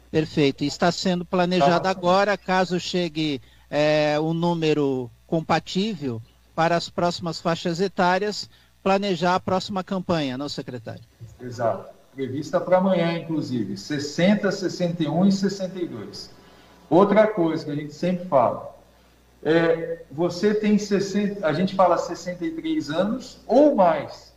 [0.09, 0.63] Perfeito.
[0.63, 1.89] está sendo planejado tá.
[1.89, 6.21] agora, caso chegue é, o número compatível
[6.55, 8.49] para as próximas faixas etárias,
[8.81, 11.03] planejar a próxima campanha, não, secretário?
[11.41, 16.29] Exato prevista para amanhã, inclusive, 60, 61 e 62.
[16.89, 18.75] Outra coisa que a gente sempre fala,
[19.41, 24.33] é, você tem 60, a gente fala 63 anos ou mais.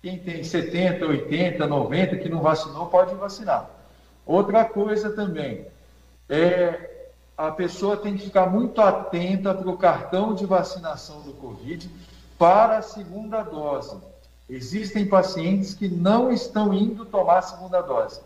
[0.00, 3.68] Quem tem 70, 80, 90 que não vacinou pode vacinar.
[4.24, 5.66] Outra coisa também,
[6.28, 11.90] é, a pessoa tem que ficar muito atenta para o cartão de vacinação do Covid
[12.38, 13.96] para a segunda dose.
[14.50, 18.20] Existem pacientes que não estão indo tomar a segunda dose.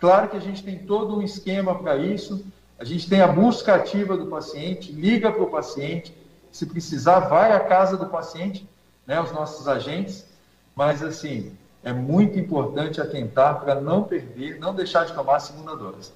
[0.00, 2.44] Claro que a gente tem todo um esquema para isso,
[2.76, 6.12] a gente tem a busca ativa do paciente, liga para o paciente,
[6.50, 8.68] se precisar, vai à casa do paciente,
[9.06, 10.26] né, os nossos agentes,
[10.74, 11.52] mas assim,
[11.84, 16.10] é muito importante atentar para não perder, não deixar de tomar a segunda dose.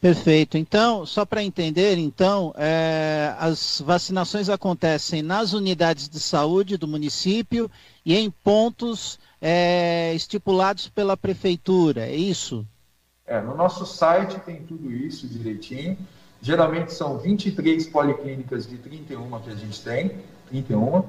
[0.00, 0.56] Perfeito.
[0.56, 7.68] Então, só para entender, então, é, as vacinações acontecem nas unidades de saúde do município
[8.08, 12.66] e em pontos é, estipulados pela prefeitura, é isso?
[13.26, 15.98] É, no nosso site tem tudo isso direitinho.
[16.40, 20.12] Geralmente são 23 policlínicas de 31 que a gente tem,
[20.48, 21.04] 31.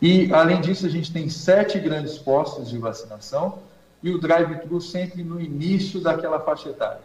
[0.00, 3.58] E, além disso, a gente tem sete grandes postos de vacinação
[4.00, 7.00] e o drive-thru sempre no início daquela faixa etária.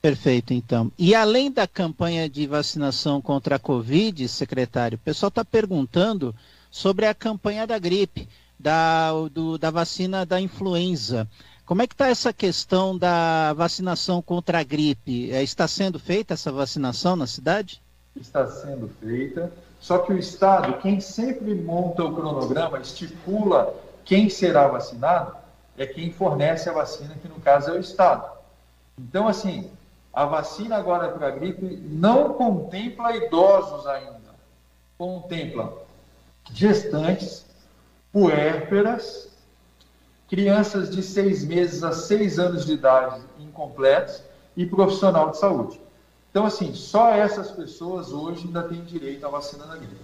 [0.00, 0.92] Perfeito, então.
[0.96, 6.32] E além da campanha de vacinação contra a Covid, secretário, o pessoal está perguntando
[6.70, 8.28] sobre a campanha da gripe,
[8.58, 11.28] da, do, da vacina da influenza.
[11.66, 15.30] Como é que está essa questão da vacinação contra a gripe?
[15.30, 17.80] É, está sendo feita essa vacinação na cidade?
[18.14, 23.74] Está sendo feita, só que o Estado, quem sempre monta o cronograma, estipula
[24.04, 25.36] quem será vacinado,
[25.78, 28.28] é quem fornece a vacina, que no caso é o Estado.
[28.98, 29.70] Então, assim,
[30.12, 34.34] a vacina agora para a gripe não contempla idosos ainda.
[34.98, 35.72] Contempla
[36.52, 37.44] gestantes,
[38.12, 39.28] puérperas,
[40.28, 44.22] crianças de seis meses a seis anos de idade incompletos
[44.56, 45.80] e profissional de saúde.
[46.30, 49.96] Então, assim, só essas pessoas hoje ainda têm direito à vacina da gripe.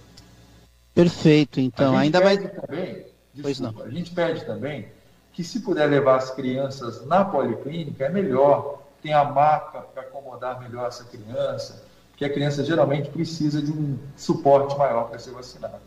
[0.93, 1.95] Perfeito, então.
[1.95, 2.37] ainda vai.
[2.37, 3.83] Também, desculpa.
[3.83, 4.87] A gente pede também
[5.31, 10.59] que, se puder levar as crianças na policlínica, é melhor, tem a maca para acomodar
[10.59, 15.79] melhor essa criança, porque a criança geralmente precisa de um suporte maior para ser vacinada.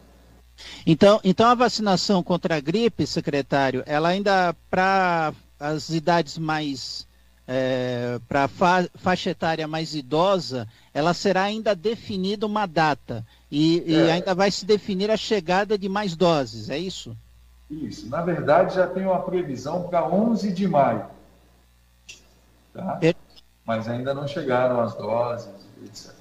[0.86, 7.06] Então, então a vacinação contra a gripe, secretário, ela ainda para as idades mais
[7.46, 13.80] é, para a fa faixa etária mais idosa, ela será ainda definida uma data e,
[13.80, 13.90] é.
[13.90, 17.16] e, ainda vai se definir a chegada de mais doses, é isso?
[17.68, 18.08] Isso.
[18.08, 21.06] Na verdade, já tem uma previsão para 11 de maio.
[22.72, 22.96] Tá?
[22.96, 23.16] Per...
[23.64, 25.48] Mas ainda não chegaram as doses,
[25.84, 26.19] etc.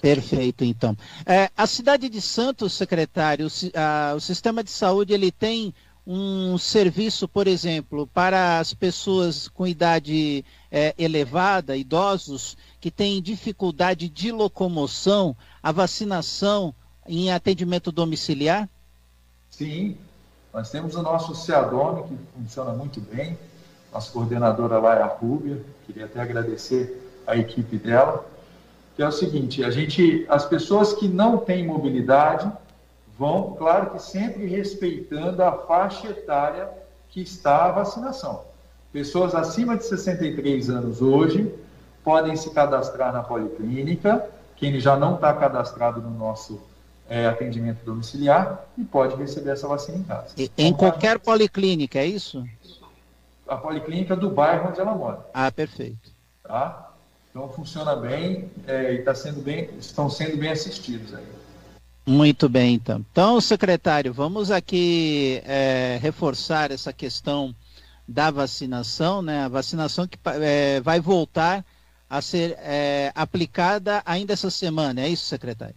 [0.00, 0.96] Perfeito, então.
[1.26, 5.74] É, a cidade de Santos, secretário, o, a, o sistema de saúde ele tem
[6.06, 14.08] um serviço, por exemplo, para as pessoas com idade é, elevada, idosos, que têm dificuldade
[14.08, 16.74] de locomoção, a vacinação
[17.06, 18.68] em atendimento domiciliar?
[19.50, 19.98] Sim,
[20.52, 23.38] nós temos o nosso CEADOME, que funciona muito bem.
[23.92, 28.24] Nossa coordenadora lá é a Rúbia, queria até agradecer a equipe dela.
[28.98, 32.50] Que é o seguinte, a gente, as pessoas que não têm mobilidade
[33.16, 36.68] vão, claro que sempre respeitando a faixa etária
[37.08, 38.42] que está a vacinação.
[38.92, 41.48] Pessoas acima de 63 anos hoje
[42.02, 46.60] podem se cadastrar na policlínica, quem já não está cadastrado no nosso
[47.08, 50.34] é, atendimento domiciliar e pode receber essa vacina em casa.
[50.36, 52.44] E, em qualquer policlínica, é isso?
[53.46, 55.24] A policlínica do bairro onde ela mora.
[55.32, 56.10] Ah, perfeito.
[56.42, 56.87] Tá?
[57.38, 61.24] Então funciona bem é, e tá sendo bem, estão sendo bem assistidos aí.
[62.04, 63.04] Muito bem, então.
[63.12, 67.54] Então, secretário, vamos aqui é, reforçar essa questão
[68.08, 69.44] da vacinação, né?
[69.44, 71.64] A vacinação que é, vai voltar
[72.10, 75.76] a ser é, aplicada ainda essa semana, é isso, secretário?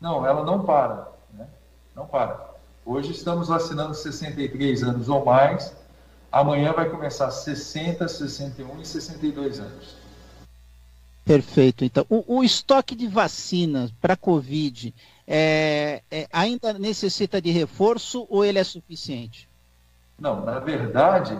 [0.00, 1.48] Não, ela não para, né?
[1.96, 2.50] Não para.
[2.86, 5.74] Hoje estamos vacinando 63 anos ou mais.
[6.30, 9.99] Amanhã vai começar 60, 61 e 62 anos.
[11.24, 11.84] Perfeito.
[11.84, 14.94] Então, o, o estoque de vacinas para Covid
[15.26, 19.48] é, é, ainda necessita de reforço ou ele é suficiente?
[20.18, 21.38] Não, na verdade,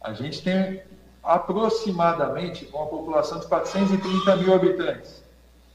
[0.00, 0.82] a gente tem
[1.22, 5.22] aproximadamente uma população de 430 mil habitantes.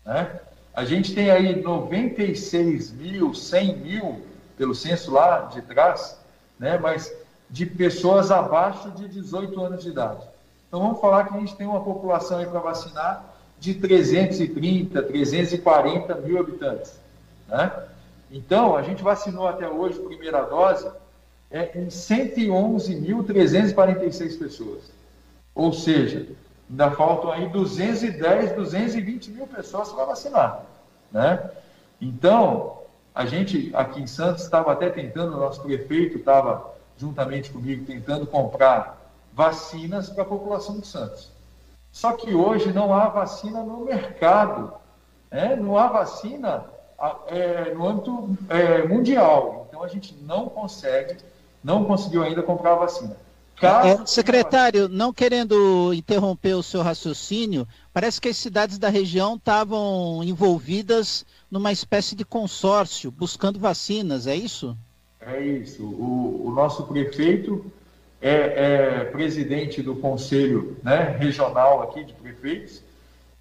[0.05, 0.39] Né?
[0.73, 4.23] A gente tem aí 96 mil, 100 mil,
[4.57, 6.17] pelo censo lá de trás,
[6.57, 6.77] né?
[6.77, 7.11] mas
[7.49, 10.21] de pessoas abaixo de 18 anos de idade.
[10.67, 13.25] Então vamos falar que a gente tem uma população aí para vacinar
[13.59, 16.97] de 330, 340 mil habitantes.
[17.47, 17.71] Né?
[18.31, 20.89] Então, a gente vacinou até hoje, primeira dose,
[21.51, 24.97] é, em 111.346 pessoas.
[25.53, 26.25] Ou seja,
[26.69, 30.63] ainda faltam aí 210, 220 mil pessoas para vacinar.
[31.11, 31.49] Né?
[31.99, 32.77] Então,
[33.13, 38.25] a gente aqui em Santos estava até tentando, o nosso prefeito estava juntamente comigo tentando
[38.27, 38.97] comprar
[39.33, 41.29] vacinas para a população de Santos.
[41.91, 44.73] Só que hoje não há vacina no mercado,
[45.31, 45.55] né?
[45.55, 46.65] não há vacina
[47.27, 49.67] é, no âmbito é, mundial.
[49.67, 51.17] Então a gente não consegue,
[51.63, 53.17] não conseguiu ainda comprar a vacina.
[53.61, 60.23] É, secretário, não querendo interromper o seu raciocínio, parece que as cidades da região estavam
[60.23, 64.77] envolvidas numa espécie de consórcio, buscando vacinas, é isso?
[65.19, 65.83] É isso.
[65.83, 67.69] O, o nosso prefeito
[68.21, 72.81] é, é, presidente do conselho né, regional aqui de prefeitos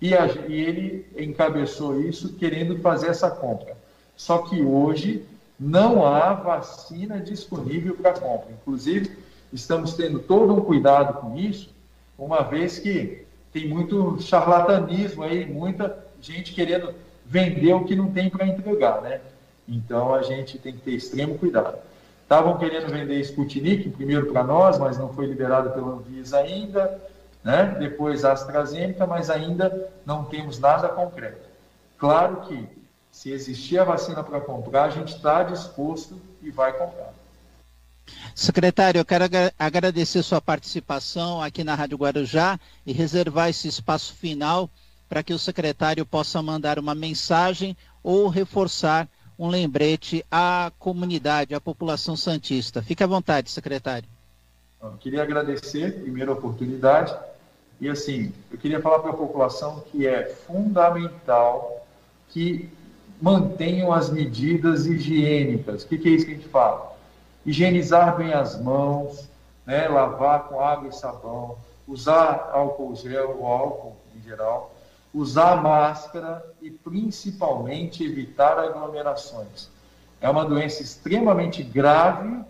[0.00, 3.76] e, a, e ele encabeçou isso querendo fazer essa compra.
[4.16, 5.24] Só que hoje
[5.58, 8.52] não há vacina disponível para compra.
[8.52, 9.10] Inclusive,
[9.52, 11.70] estamos tendo todo um cuidado com isso,
[12.16, 16.94] uma vez que tem muito charlatanismo aí, muita gente querendo
[17.26, 19.20] vender o que não tem para entregar, né?
[19.68, 21.78] Então a gente tem que ter extremo cuidado.
[22.28, 27.00] Estavam querendo vender Sputnik primeiro para nós, mas não foi liberado pela Anvisa ainda,
[27.42, 27.74] né?
[27.78, 31.48] Depois AstraZeneca, mas ainda não temos nada concreto.
[31.96, 32.68] Claro que
[33.10, 37.14] se existir a vacina para comprar, a gente está disposto e vai comprar.
[38.34, 39.24] Secretário, eu quero
[39.58, 44.68] agradecer sua participação aqui na Rádio Guarujá e reservar esse espaço final
[45.08, 49.08] para que o secretário possa mandar uma mensagem ou reforçar
[49.38, 52.82] um lembrete à comunidade, à população santista.
[52.82, 54.08] Fique à vontade, secretário.
[54.82, 57.14] Eu queria agradecer, primeira oportunidade,
[57.80, 61.86] e assim, eu queria falar para a população que é fundamental
[62.28, 62.68] que
[63.20, 65.84] mantenham as medidas higiênicas.
[65.84, 66.96] O que, que é isso que a gente fala?
[67.46, 69.28] Higienizar bem as mãos,
[69.64, 71.56] né, lavar com água e sabão,
[71.86, 74.74] usar álcool gel ou álcool em geral,
[75.12, 79.68] usar máscara e principalmente evitar aglomerações.
[80.20, 82.40] É uma doença extremamente grave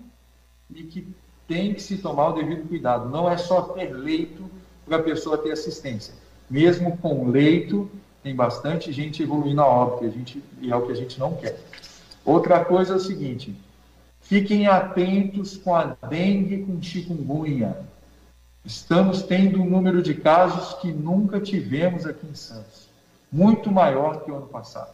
[0.71, 1.09] e que
[1.47, 3.09] tem que se tomar o devido cuidado.
[3.09, 4.45] Não é só ter leito
[4.87, 6.15] para a pessoa ter assistência.
[6.49, 7.91] Mesmo com leito,
[8.23, 11.35] tem bastante gente evoluindo a óbito, a gente, e é o que a gente não
[11.35, 11.59] quer.
[12.25, 13.55] Outra coisa é o seguinte,
[14.21, 17.77] fiquem atentos com a dengue e com chikungunya.
[18.65, 22.89] Estamos tendo um número de casos que nunca tivemos aqui em Santos,
[23.31, 24.93] muito maior que o ano passado.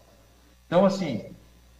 [0.66, 1.24] Então, assim,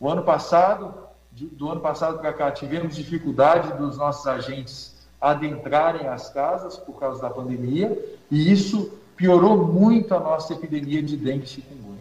[0.01, 0.95] o ano passado,
[1.31, 7.23] do ano passado para cá, tivemos dificuldade dos nossos agentes adentrarem as casas por causa
[7.23, 7.97] da pandemia,
[8.31, 11.99] e isso piorou muito a nossa epidemia de dengue e chikungunya.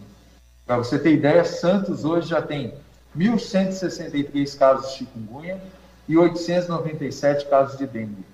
[0.66, 2.74] Para você ter ideia, Santos hoje já tem
[3.18, 5.62] 1.163 casos de chikungunya
[6.08, 8.26] e 897 casos de dengue.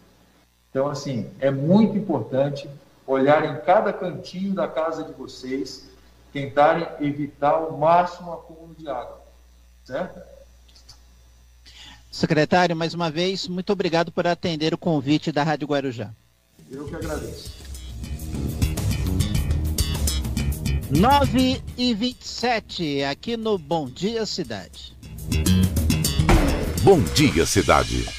[0.69, 2.69] Então, assim, é muito importante
[3.05, 5.89] olhar em cada cantinho da casa de vocês,
[6.31, 9.19] tentarem evitar o máximo acúmulo de água,
[9.83, 10.21] certo?
[12.11, 16.11] Secretário, mais uma vez, muito obrigado por atender o convite da Rádio Guarujá.
[16.69, 17.57] Eu que agradeço.
[20.91, 24.97] 9 e 27 aqui no Bom Dia Cidade.
[26.83, 28.18] Bom Dia Cidade.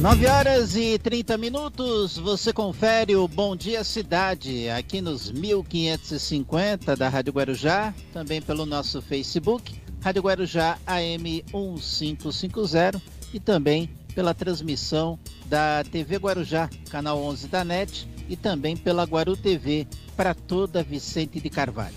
[0.00, 7.08] 9 horas e 30 minutos, você confere o Bom Dia Cidade aqui nos 1550 da
[7.08, 13.02] Rádio Guarujá, também pelo nosso Facebook, Rádio Guarujá AM 1550
[13.34, 19.36] e também pela transmissão da TV Guarujá, canal 11 da NET e também pela Guaru
[19.36, 19.84] TV
[20.16, 21.96] para toda Vicente de Carvalho.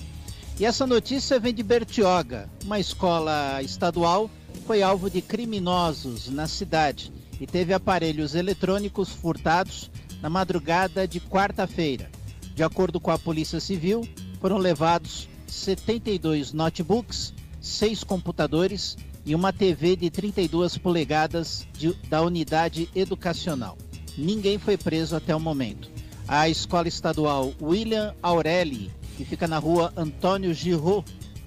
[0.59, 4.27] E essa notícia vem de Bertioga, uma escola estadual
[4.65, 7.11] foi alvo de criminosos na cidade
[7.41, 9.89] e teve aparelhos eletrônicos furtados
[10.21, 12.07] na madrugada de quarta-feira.
[12.53, 14.07] De acordo com a Polícia Civil,
[14.39, 18.95] foram levados 72 notebooks, seis computadores
[19.25, 23.75] e uma TV de 32 polegadas de, da unidade educacional.
[24.15, 25.89] Ninguém foi preso até o momento.
[26.27, 31.03] A escola estadual William Aureli, que fica na rua Antônio Giraud,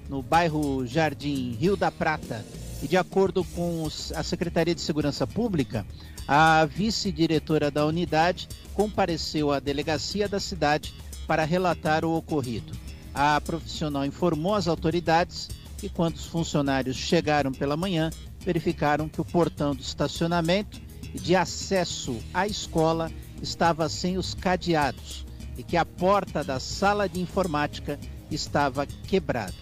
[0.09, 2.43] no bairro Jardim Rio da Prata,
[2.85, 5.83] e de acordo com a Secretaria de Segurança Pública,
[6.27, 10.93] a vice-diretora da unidade compareceu à delegacia da cidade
[11.25, 12.73] para relatar o ocorrido.
[13.11, 15.49] A profissional informou às autoridades
[15.79, 20.79] que, quando os funcionários chegaram pela manhã, verificaram que o portão do estacionamento
[21.11, 25.25] e de acesso à escola estava sem os cadeados
[25.57, 27.99] e que a porta da sala de informática
[28.29, 29.55] estava quebrada.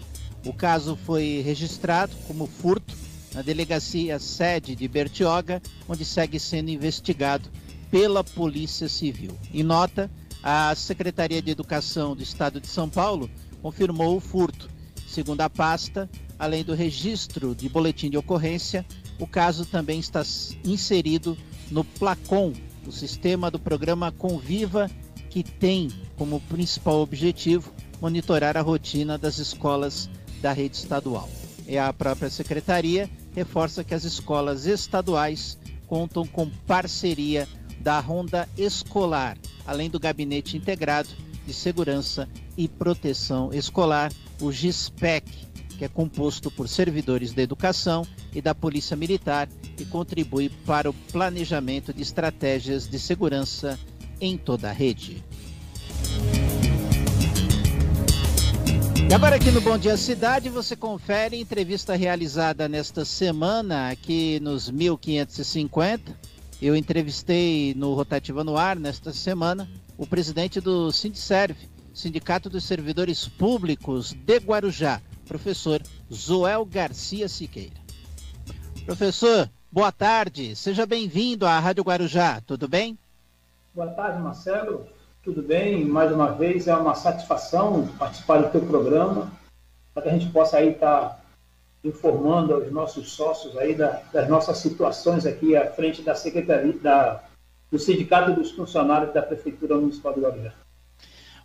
[0.46, 3.03] O caso foi registrado como furto
[3.34, 7.50] na delegacia sede de Bertioga, onde segue sendo investigado
[7.90, 9.38] pela Polícia Civil.
[9.54, 10.10] Em nota,
[10.42, 13.30] a Secretaria de Educação do Estado de São Paulo
[13.62, 14.70] confirmou o furto.
[15.08, 18.86] Segundo a pasta, além do registro de boletim de ocorrência,
[19.20, 20.24] o caso também está
[20.66, 21.38] inserido
[21.70, 22.54] no Placon,
[22.86, 24.90] o sistema do programa Conviva,
[25.30, 30.10] que tem como principal objetivo monitorar a rotina das escolas
[30.42, 31.30] da rede estadual.
[31.66, 35.58] E a própria secretaria reforça que as escolas estaduais
[35.88, 37.48] contam com parceria
[37.80, 41.10] da Ronda Escolar, além do Gabinete Integrado
[41.46, 42.28] de Segurança
[42.58, 45.30] e Proteção Escolar, o GISPEC,
[45.78, 50.94] que é composto por servidores da educação e da Polícia Militar e contribui para o
[50.94, 53.78] planejamento de estratégias de segurança
[54.22, 55.24] em toda a rede.
[59.14, 64.72] E agora aqui no Bom Dia Cidade você confere entrevista realizada nesta semana aqui nos
[64.72, 66.18] 1550.
[66.60, 69.70] Eu entrevistei no Rotativa no Ar nesta semana
[70.00, 71.56] o presidente do Sindserv,
[71.94, 75.80] Sindicato dos Servidores Públicos de Guarujá, professor
[76.12, 77.80] Zoel Garcia Siqueira.
[78.84, 82.98] Professor, boa tarde, seja bem-vindo à Rádio Guarujá, tudo bem?
[83.76, 84.88] Boa tarde, Marcelo,
[85.24, 85.86] tudo bem?
[85.86, 89.32] Mais uma vez é uma satisfação participar do teu programa,
[89.94, 91.20] para que a gente possa aí estar tá
[91.84, 97.24] informando aos nossos sócios aí da, das nossas situações aqui à frente da Secretaria, da,
[97.72, 100.54] do Sindicato dos Funcionários da Prefeitura Municipal de Guarujá.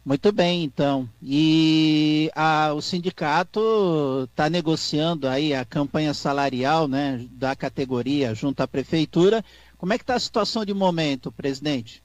[0.05, 1.09] Muito bem, então.
[1.23, 8.67] E a, o sindicato está negociando aí a campanha salarial né, da categoria junto à
[8.67, 9.45] prefeitura.
[9.77, 12.03] Como é que está a situação de momento, presidente?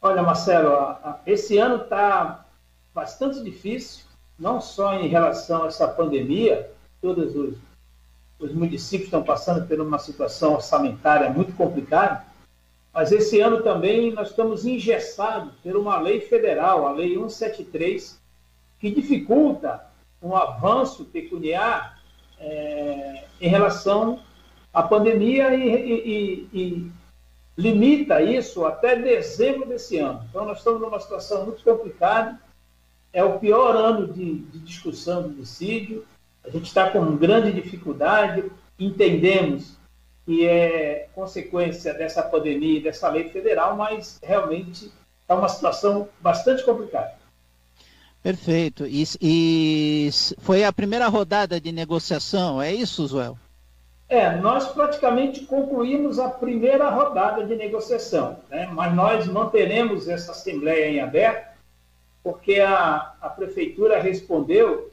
[0.00, 0.96] Olha, Marcelo,
[1.26, 2.44] esse ano está
[2.94, 4.04] bastante difícil,
[4.38, 6.70] não só em relação a essa pandemia,
[7.00, 7.56] todos os,
[8.38, 12.24] os municípios estão passando por uma situação orçamentária muito complicada,
[12.92, 18.20] mas esse ano também nós estamos engessados por uma lei federal, a Lei 173,
[18.78, 19.84] que dificulta
[20.22, 22.00] um avanço pecuniar
[22.38, 24.20] é, em relação
[24.72, 26.92] à pandemia e, e, e,
[27.58, 30.24] limita isso até dezembro desse ano.
[30.30, 32.40] Então, nós estamos numa situação muito complicada.
[33.12, 36.06] É o pior ano de, de discussão do dissídio.
[36.44, 38.44] A gente está com grande dificuldade.
[38.78, 39.76] Entendemos
[40.24, 44.92] que é consequência dessa pandemia e dessa lei federal, mas realmente
[45.28, 47.14] é uma situação bastante complicada.
[48.22, 48.86] Perfeito.
[48.86, 53.36] E, e, foi a primeira rodada de negociação, é isso, Zuel?
[54.08, 58.66] É, nós praticamente concluímos a primeira rodada de negociação, né?
[58.72, 61.58] mas nós manteremos essa assembleia em aberto,
[62.22, 64.90] porque a, a prefeitura respondeu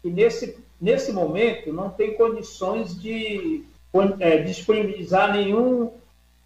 [0.00, 3.64] que nesse, nesse momento não tem condições de
[4.20, 5.92] é, disponibilizar nenhum,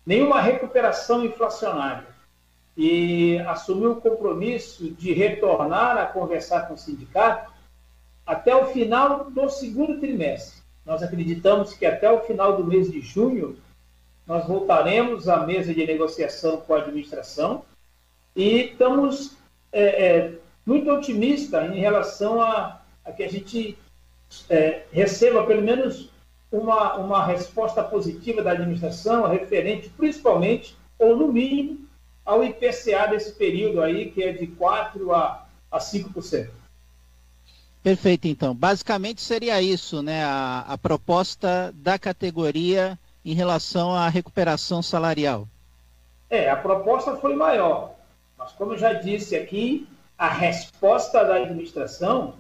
[0.07, 2.07] nenhuma recuperação inflacionária
[2.75, 7.53] e assumiu o compromisso de retornar a conversar com o sindicato
[8.25, 10.62] até o final do segundo trimestre.
[10.85, 13.57] Nós acreditamos que até o final do mês de junho
[14.27, 17.65] nós voltaremos à mesa de negociação com a administração
[18.35, 19.37] e estamos
[19.73, 20.33] é, é,
[20.65, 23.77] muito otimistas em relação a, a que a gente
[24.49, 26.11] é, receba pelo menos
[26.51, 31.81] uma, uma resposta positiva da administração referente principalmente, ou no mínimo,
[32.25, 36.49] ao IPCA desse período aí, que é de 4% a, a 5%.
[37.83, 38.55] Perfeito, então.
[38.55, 40.25] Basicamente seria isso, né?
[40.25, 45.49] A, a proposta da categoria em relação à recuperação salarial.
[46.31, 47.95] É, a proposta foi maior.
[48.39, 49.87] Mas, como eu já disse aqui,
[50.17, 52.35] a resposta da administração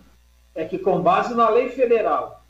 [0.55, 2.45] é que, com base na lei federal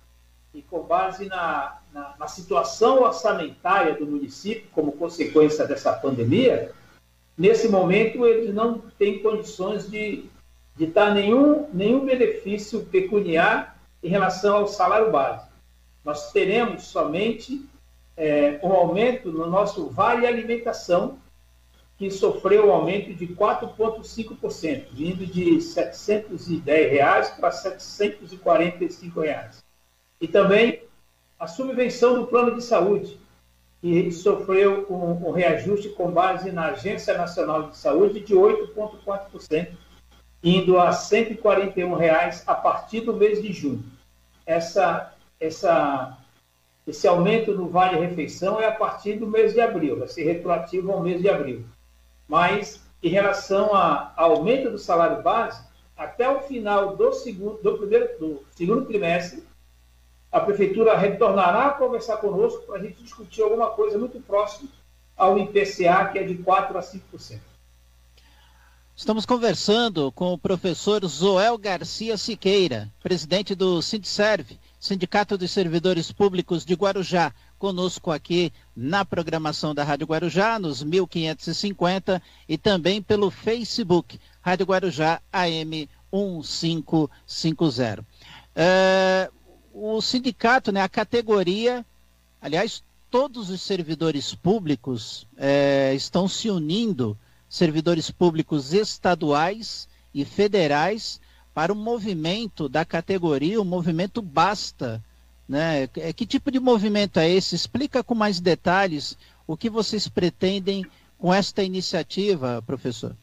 [0.54, 6.72] e com base na, na, na, situação orçamentária do município, como consequência dessa pandemia,
[7.36, 10.26] nesse momento eles não têm condições de,
[10.76, 15.46] de dar nenhum, nenhum benefício pecuniar em relação ao salário base.
[16.04, 17.64] Nós teremos somente
[18.16, 21.18] é, um aumento no nosso vale alimentação,
[21.96, 29.62] que sofreu um aumento de 4,5%, vindo de 710 reais para 745 reais.
[30.20, 30.82] E também
[31.38, 33.20] a subvenção do plano de saúde,
[33.80, 39.76] que sofreu um, um reajuste com base na Agência Nacional de Saúde de 8,4%,
[40.42, 43.84] indo a 141 reais a partir do mês de junho.
[44.44, 46.18] Essa, essa,
[46.86, 50.90] esse aumento no Vale Refeição é a partir do mês de abril, vai ser retroativo
[50.90, 51.64] ao mês de abril.
[52.28, 55.62] Mas, em relação ao aumento do salário base,
[55.96, 59.44] até o final do segundo, do primeiro, do segundo trimestre,
[60.32, 64.68] a prefeitura retornará a conversar conosco para a gente discutir alguma coisa muito próximo
[65.16, 67.51] ao IPCA, que é de 4% a 5%.
[69.02, 76.64] Estamos conversando com o professor Zoel Garcia Siqueira, presidente do Sindserv, Sindicato dos Servidores Públicos
[76.64, 84.20] de Guarujá, conosco aqui na programação da Rádio Guarujá, nos 1550 e também pelo Facebook,
[84.40, 88.06] Rádio Guarujá AM 1550.
[88.54, 89.28] É,
[89.74, 91.84] o sindicato, né, a categoria,
[92.40, 97.18] aliás, todos os servidores públicos é, estão se unindo,
[97.52, 101.20] servidores públicos estaduais e federais,
[101.52, 105.04] para o movimento da categoria, o movimento Basta.
[105.46, 105.86] Né?
[105.98, 107.54] É, que tipo de movimento é esse?
[107.54, 110.86] Explica com mais detalhes o que vocês pretendem
[111.18, 113.14] com esta iniciativa, professor.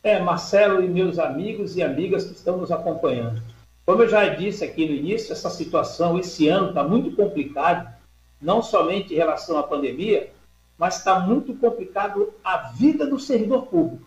[0.00, 3.42] É, Marcelo e meus amigos e amigas que estão nos acompanhando.
[3.84, 7.92] Como eu já disse aqui no início, essa situação esse ano está muito complicado,
[8.40, 10.32] não somente em relação à pandemia,
[10.78, 14.06] mas está muito complicado a vida do servidor público.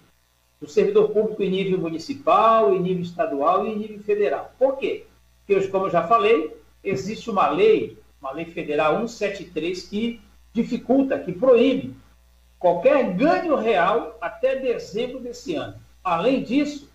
[0.59, 4.51] Do servidor público em nível municipal, em nível estadual e em nível federal.
[4.57, 5.05] Por quê?
[5.45, 10.21] Porque, como eu já falei, existe uma lei, uma lei federal 173, que
[10.51, 11.95] dificulta, que proíbe
[12.59, 15.75] qualquer ganho real até dezembro desse ano.
[16.03, 16.89] Além disso,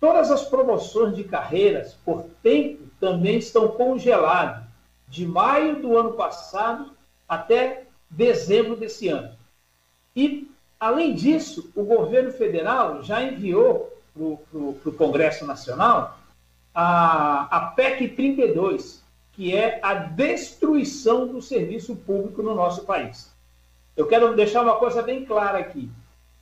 [0.00, 4.64] todas as promoções de carreiras por tempo também estão congeladas,
[5.08, 6.90] de maio do ano passado
[7.28, 7.85] até
[8.16, 9.30] dezembro desse ano.
[10.14, 16.18] E, além disso, o governo federal já enviou para o Congresso Nacional
[16.74, 23.30] a, a PEC 32, que é a destruição do serviço público no nosso país.
[23.94, 25.90] Eu quero deixar uma coisa bem clara aqui.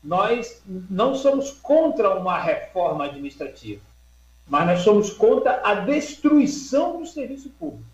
[0.02, 3.80] Nós não somos contra uma reforma administrativa,
[4.46, 7.84] mas nós somos contra a destruição do serviço público.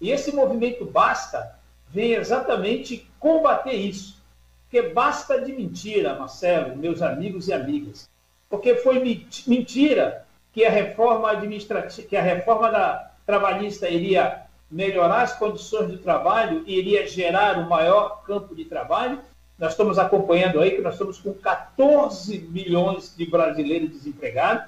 [0.00, 1.59] E esse movimento Basta
[1.90, 4.20] vem exatamente combater isso.
[4.62, 8.08] Porque basta de mentira, Marcelo, meus amigos e amigas.
[8.48, 15.32] Porque foi mentira que a reforma administrativa, que a reforma da, trabalhista iria melhorar as
[15.32, 19.20] condições de trabalho e iria gerar um maior campo de trabalho.
[19.58, 24.64] Nós estamos acompanhando aí que nós estamos com 14 milhões de brasileiros desempregados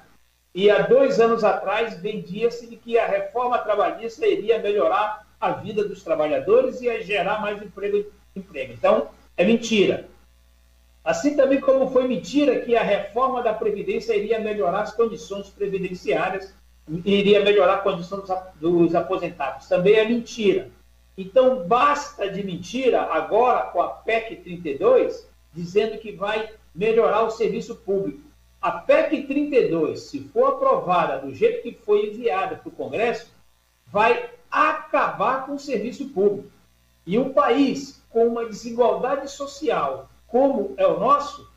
[0.53, 5.87] e há dois anos atrás vendia-se de que a reforma trabalhista iria melhorar a vida
[5.87, 8.11] dos trabalhadores e ia gerar mais emprego.
[8.35, 8.73] emprego.
[8.73, 10.07] Então, é mentira.
[11.03, 16.53] Assim também como foi mentira que a reforma da Previdência iria melhorar as condições previdenciárias
[17.05, 18.23] iria melhorar a condição
[18.59, 19.67] dos aposentados.
[19.67, 20.69] Também é mentira.
[21.17, 27.75] Então, basta de mentira agora com a PEC 32, dizendo que vai melhorar o serviço
[27.75, 28.21] público.
[28.61, 33.31] A PEC 32, se for aprovada do jeito que foi enviada para o Congresso,
[33.87, 36.49] vai acabar com o serviço público.
[37.05, 41.47] E um país com uma desigualdade social como é o nosso,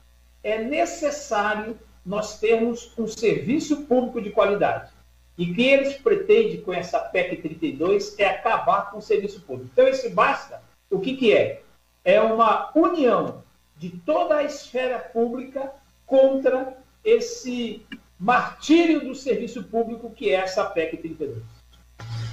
[0.42, 4.90] é necessário nós termos um serviço público de qualidade.
[5.36, 9.70] E que eles pretendem com essa PEC 32 é acabar com o serviço público.
[9.72, 11.62] Então, esse basta, o que, que é?
[12.04, 13.42] É uma união
[13.76, 15.72] de toda a esfera pública
[16.06, 17.84] contra esse
[18.18, 21.55] martírio do serviço público que é essa PEC 32.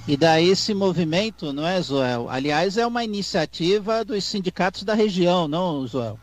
[0.08, 2.30] E daí esse movimento, não é, Zoel?
[2.30, 6.20] Aliás, é uma iniciativa dos sindicatos da região, não, Zoel?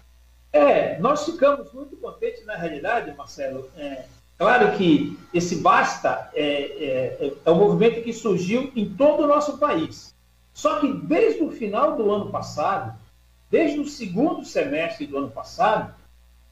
[0.53, 4.05] É, nós ficamos muito contentes, na realidade, Marcelo, é,
[4.41, 6.45] Claro que esse basta é,
[7.21, 10.15] é, é um movimento que surgiu em todo o nosso país.
[10.55, 12.99] Só que desde o final do ano passado,
[13.51, 15.95] desde o segundo semestre do ano passado,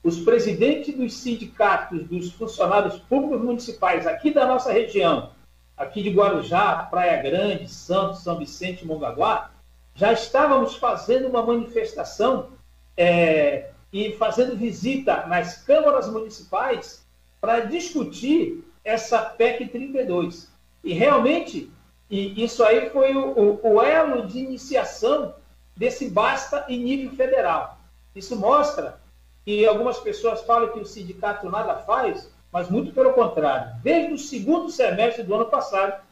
[0.05, 5.31] os presidentes dos sindicatos dos funcionários públicos municipais aqui da nossa região,
[5.79, 9.51] aqui de Guarujá, Praia Grande, Santos, São Vicente Mongaguá,
[9.95, 12.51] já estávamos fazendo uma manifestação
[12.97, 17.07] é, e fazendo visita nas câmaras municipais
[17.41, 20.51] para discutir essa PEC 32.
[20.83, 21.71] E realmente,
[22.11, 25.35] e isso aí foi o, o, o elo de iniciação
[25.77, 27.79] desse basta em nível federal.
[28.15, 29.01] Isso mostra
[29.45, 33.73] que algumas pessoas falam que o sindicato nada faz, mas muito pelo contrário.
[33.83, 36.03] Desde o segundo semestre do ano passado,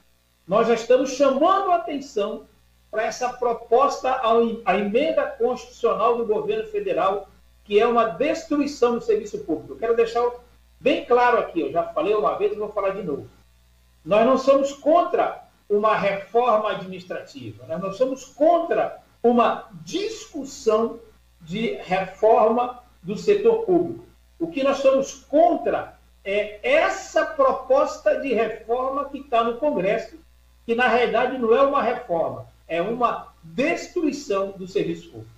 [0.46, 2.44] nós já estamos chamando a atenção
[2.90, 4.20] para essa proposta,
[4.64, 7.28] a emenda constitucional do governo federal,
[7.64, 9.72] que é uma destruição do serviço público.
[9.72, 10.30] Eu quero deixar
[10.80, 13.28] bem claro aqui, eu já falei uma vez e vou falar de novo.
[14.04, 21.00] Nós não somos contra uma reforma administrativa, nós não somos contra uma discussão
[21.40, 24.04] de reforma do setor público.
[24.38, 25.95] O que nós somos contra
[26.26, 30.16] é essa proposta de reforma que está no Congresso,
[30.66, 35.36] que na realidade não é uma reforma, é uma destruição do serviço público.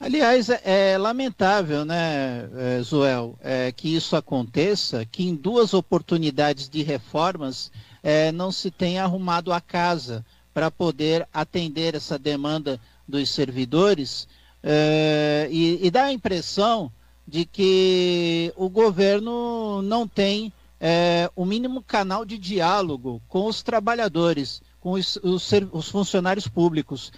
[0.00, 6.68] Aliás, é, é lamentável, né, é, Zoel, é, que isso aconteça, que em duas oportunidades
[6.68, 7.70] de reformas
[8.02, 14.26] é, não se tenha arrumado a casa para poder atender essa demanda dos servidores
[14.62, 16.90] é, e, e, dá a impressão
[17.30, 24.60] de que o governo não tem é, o mínimo canal de diálogo com os trabalhadores.
[24.80, 27.12] com os, os, os funcionários públicos.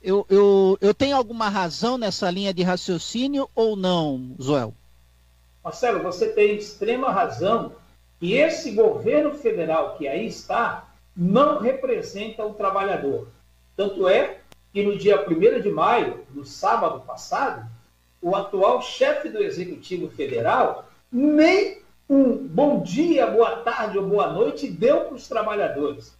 [0.00, 4.72] Eu, eu, eu tenho alguma razão nessa linha de raciocínio ou não, Zoel?
[5.64, 7.72] Marcelo, você tem extrema razão
[8.20, 13.26] que esse governo federal que aí está não representa o trabalhador.
[13.76, 14.38] Tanto é
[14.72, 17.68] que no dia 1 de maio, no sábado passado,
[18.20, 24.66] o atual chefe do Executivo Federal nem um bom dia, boa tarde ou boa noite
[24.66, 26.16] deu para os trabalhadores.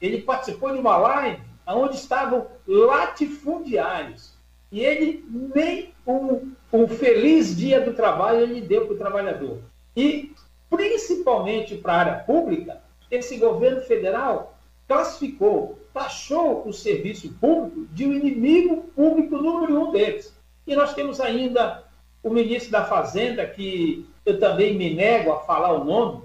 [0.00, 4.32] Ele participou de uma live onde estavam latifundiários.
[4.70, 9.58] E ele nem um, um feliz dia do trabalho ele deu para o trabalhador.
[9.96, 10.32] E,
[10.70, 18.12] principalmente para a área pública, esse governo federal classificou, taxou o serviço público de um
[18.12, 20.34] inimigo público número um deles.
[20.68, 21.82] E nós temos ainda
[22.22, 26.24] o ministro da Fazenda, que eu também me nego a falar o nome,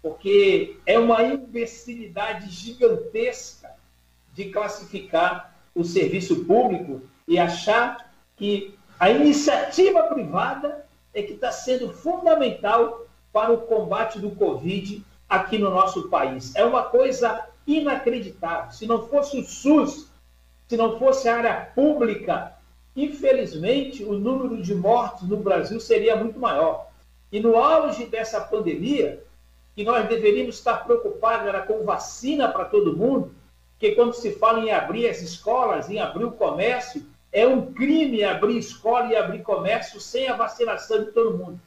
[0.00, 3.74] porque é uma imbecilidade gigantesca
[4.32, 11.92] de classificar o serviço público e achar que a iniciativa privada é que está sendo
[11.92, 16.54] fundamental para o combate do Covid aqui no nosso país.
[16.54, 18.70] É uma coisa inacreditável.
[18.70, 20.06] Se não fosse o SUS,
[20.68, 22.56] se não fosse a área pública,
[23.04, 26.88] infelizmente o número de mortes no Brasil seria muito maior.
[27.30, 29.22] E no auge dessa pandemia,
[29.74, 33.32] que nós deveríamos estar preocupados era com vacina para todo mundo,
[33.78, 37.02] que quando se fala em abrir as escolas, em abrir o comércio,
[37.32, 41.60] é um crime abrir escola e abrir comércio sem a vacinação de todo mundo.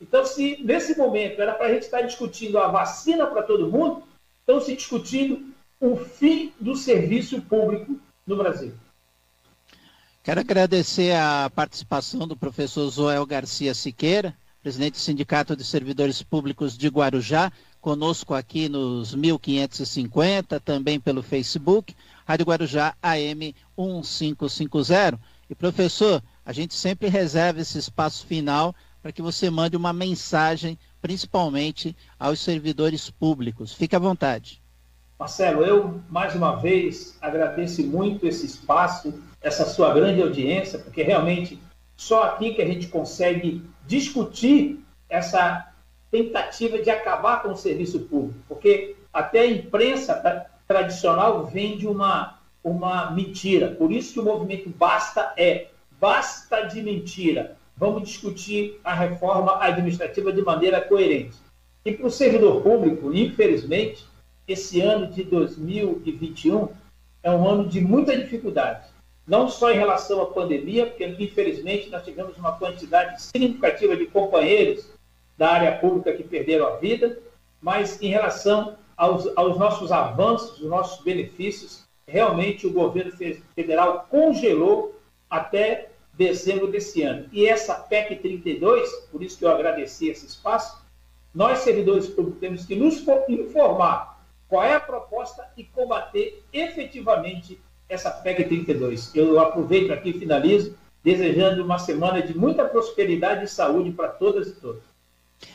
[0.00, 4.02] Então, se nesse momento era para a gente estar discutindo a vacina para todo mundo,
[4.40, 7.96] estão se discutindo o fim do serviço público
[8.26, 8.72] no Brasil.
[10.26, 16.76] Quero agradecer a participação do professor Zoel Garcia Siqueira, presidente do Sindicato de Servidores Públicos
[16.76, 21.94] de Guarujá, conosco aqui nos 1550, também pelo Facebook,
[22.26, 25.20] Rádio Guarujá AM 1550.
[25.48, 30.76] E professor, a gente sempre reserva esse espaço final para que você mande uma mensagem,
[31.00, 33.72] principalmente aos servidores públicos.
[33.72, 34.60] Fique à vontade.
[35.18, 41.58] Marcelo, eu mais uma vez agradeço muito esse espaço, essa sua grande audiência, porque realmente
[41.96, 45.72] só aqui que a gente consegue discutir essa
[46.10, 53.10] tentativa de acabar com o serviço público, porque até a imprensa tradicional vende uma, uma
[53.10, 53.68] mentira.
[53.70, 55.68] Por isso que o movimento Basta é
[56.00, 57.56] basta de mentira.
[57.76, 61.36] Vamos discutir a reforma administrativa de maneira coerente.
[61.84, 64.04] E para o servidor público, infelizmente,
[64.46, 66.68] esse ano de 2021
[67.22, 68.85] é um ano de muita dificuldade
[69.26, 74.88] não só em relação à pandemia, porque infelizmente nós tivemos uma quantidade significativa de companheiros
[75.36, 77.18] da área pública que perderam a vida,
[77.60, 83.12] mas em relação aos, aos nossos avanços, os nossos benefícios, realmente o governo
[83.54, 84.98] federal congelou
[85.28, 87.28] até dezembro desse ano.
[87.32, 90.84] E essa PEC 32, por isso que eu agradeci esse espaço,
[91.34, 94.16] nós servidores públicos temos que nos informar
[94.48, 99.14] qual é a proposta e combater efetivamente essa PEC 32.
[99.14, 104.48] Eu aproveito aqui e finalizo desejando uma semana de muita prosperidade e saúde para todas
[104.48, 104.82] e todos.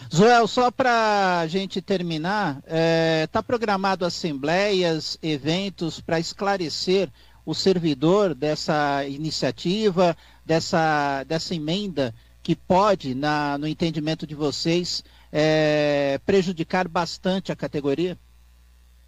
[0.09, 7.09] Joel, só para a gente terminar, está é, tá programado assembleias, eventos para esclarecer
[7.45, 12.13] o servidor dessa iniciativa, dessa, dessa emenda
[12.43, 18.17] que pode, na, no entendimento de vocês, é, prejudicar bastante a categoria?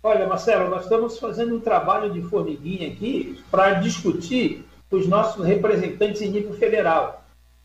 [0.05, 6.21] Olha, Marcelo, nós estamos fazendo um trabalho de formiguinha aqui para discutir os nossos representantes
[6.21, 7.23] em nível federal.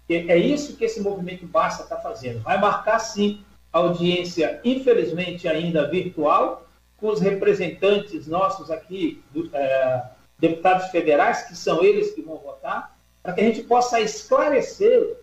[0.08, 2.40] É isso que esse movimento Basta está fazendo.
[2.40, 6.64] Vai marcar, sim, audiência, infelizmente ainda virtual,
[6.96, 10.04] com os representantes nossos aqui, do, é,
[10.38, 15.16] deputados federais, que são eles que vão votar, para que a gente possa esclarecer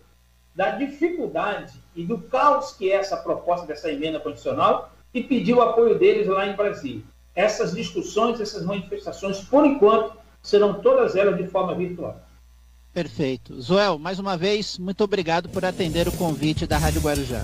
[0.54, 5.62] da dificuldade e do caos que é essa proposta dessa emenda condicional e pedir o
[5.62, 7.02] apoio deles lá em Brasília.
[7.34, 10.12] Essas discussões, essas manifestações, por enquanto,
[10.42, 12.20] serão todas elas de forma virtual.
[12.92, 13.60] Perfeito.
[13.62, 17.42] Joel, mais uma vez, muito obrigado por atender o convite da Rádio Guarujá.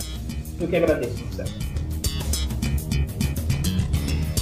[0.60, 1.50] Eu que agradeço, Marcelo.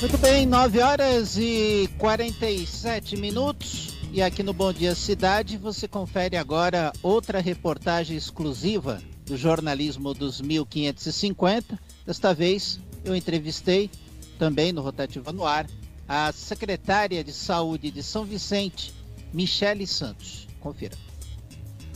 [0.00, 3.96] Muito bem, 9 horas e 47 minutos.
[4.12, 10.40] E aqui no Bom Dia Cidade você confere agora outra reportagem exclusiva do jornalismo dos
[10.40, 11.78] 1550.
[12.04, 13.90] Desta vez eu entrevistei
[14.38, 15.66] também no Rotativa no Ar
[16.08, 18.92] a secretária de Saúde de São Vicente,
[19.32, 20.48] Michele Santos.
[20.60, 20.96] Confira.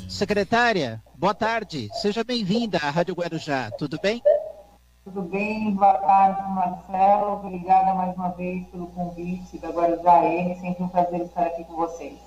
[0.09, 1.89] Secretária, boa tarde.
[1.95, 3.71] Seja bem-vinda à Rádio Guarujá.
[3.73, 4.23] Tudo bem?
[5.03, 5.75] Tudo bem?
[5.75, 7.33] Boa tarde, Marcelo.
[7.33, 10.55] Obrigada mais uma vez pelo convite da Guarujá M.
[10.61, 12.19] Sempre um prazer estar aqui com vocês.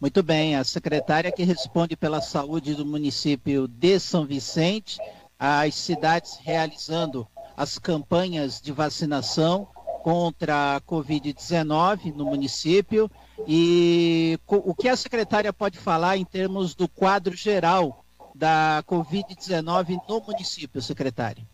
[0.00, 4.98] Muito bem, a secretária que responde pela saúde do município de São Vicente,
[5.38, 7.28] as cidades realizando
[7.60, 9.68] as campanhas de vacinação
[10.02, 13.10] contra a Covid-19 no município
[13.46, 18.02] e o que a secretária pode falar em termos do quadro geral
[18.34, 21.44] da Covid-19 no município, secretária?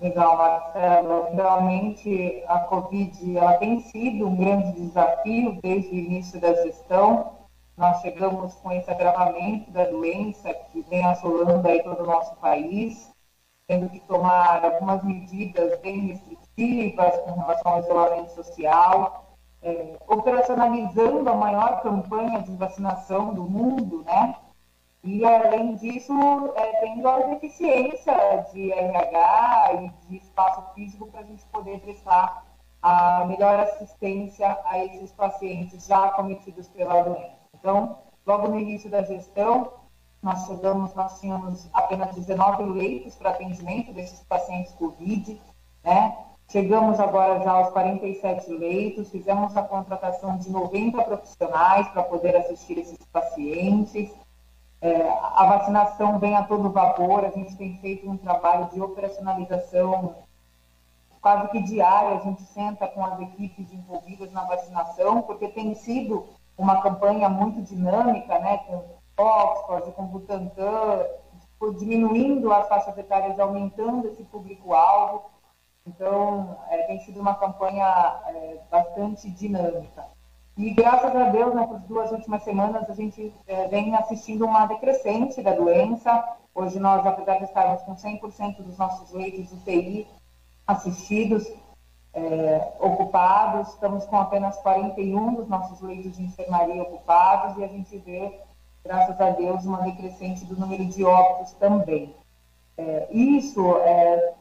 [0.00, 1.34] Legal, Marcelo.
[1.34, 7.32] Realmente a Covid ela tem sido um grande desafio desde o início da gestão.
[7.76, 13.10] Nós chegamos com esse agravamento da doença que vem assolando aí todo o nosso país,
[13.68, 21.34] tendo que tomar algumas medidas bem restritivas com relação ao isolamento social, é, operacionalizando a
[21.34, 24.34] maior campanha de vacinação do mundo, né?
[25.04, 26.12] E, além disso,
[26.56, 32.46] é, tendo a deficiência de RH e de espaço físico para a gente poder prestar
[32.80, 37.36] a melhor assistência a esses pacientes já acometidos pela doença.
[37.54, 39.72] Então, logo no início da gestão,
[40.22, 45.40] nós chegamos, nós tínhamos apenas 19 leitos para atendimento desses pacientes COVID,
[45.84, 46.16] né?
[46.50, 52.78] Chegamos agora já aos 47 leitos, fizemos a contratação de 90 profissionais para poder assistir
[52.78, 54.10] esses pacientes.
[54.80, 60.14] É, a vacinação vem a todo vapor, a gente tem feito um trabalho de operacionalização
[61.20, 66.26] quase que diário, a gente senta com as equipes envolvidas na vacinação, porque tem sido
[66.56, 71.04] uma campanha muito dinâmica, né, com Oxford, com Butantan,
[71.78, 75.30] diminuindo as faixas etárias e aumentando esse público-alvo.
[75.86, 80.04] Então, é, tem sido uma campanha é, bastante dinâmica.
[80.56, 85.42] E graças a Deus, nessas duas últimas semanas, a gente é, vem assistindo uma decrescente
[85.42, 86.36] da doença.
[86.54, 90.06] Hoje nós, apesar de estarmos com 100% dos nossos leitos UTI
[90.66, 91.46] assistidos,
[92.12, 97.96] é, ocupados, estamos com apenas 41 dos nossos leitos de enfermaria ocupados e a gente
[97.98, 98.40] vê,
[98.88, 102.16] graças a Deus, uma decrescente do número de óbitos também.
[102.76, 104.34] É, isso é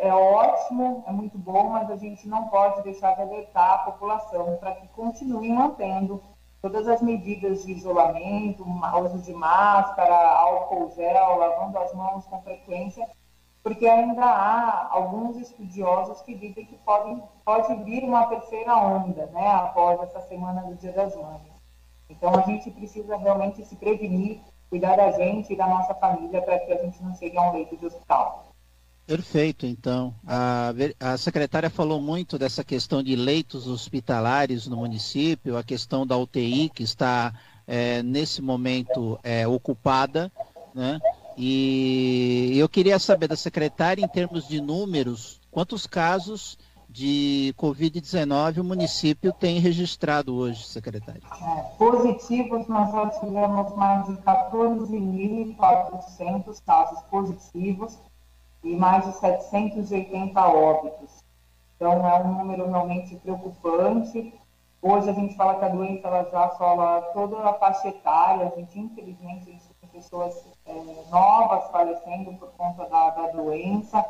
[0.00, 4.56] é ótimo, é muito bom, mas a gente não pode deixar de alertar a população
[4.56, 6.22] para que continue mantendo
[6.62, 8.64] todas as medidas de isolamento,
[9.04, 13.06] uso de máscara, álcool gel, lavando as mãos com frequência,
[13.62, 19.48] porque ainda há alguns estudiosos que dizem que podem, pode vir uma terceira onda, né,
[19.48, 21.49] após essa semana do Dia das Mães.
[22.10, 26.58] Então a gente precisa realmente se prevenir, cuidar da gente e da nossa família para
[26.58, 28.50] que a gente não chegue a um leito de hospital.
[29.06, 30.14] Perfeito, então.
[30.26, 36.16] A, a, secretária falou muito dessa questão de leitos hospitalares no município, a questão da
[36.16, 37.34] UTI, que está
[37.66, 40.30] é, nesse momento é, ocupada,
[40.72, 41.00] né?
[41.36, 46.56] E eu queria saber da secretária, em termos de números, quantos casos
[46.90, 51.22] de Covid-19 o município tem registrado hoje, secretária?
[51.40, 57.96] É, positivos, nós já tivemos mais de 14.400 casos positivos
[58.64, 61.22] e mais de 780 óbitos.
[61.76, 64.34] Então, é um número realmente preocupante.
[64.82, 68.48] Hoje a gente fala que a doença ela já assola toda a faixa etária.
[68.48, 70.34] A gente, infelizmente, a gente tem pessoas
[70.66, 70.72] é,
[71.10, 74.04] novas falecendo por conta da, da doença.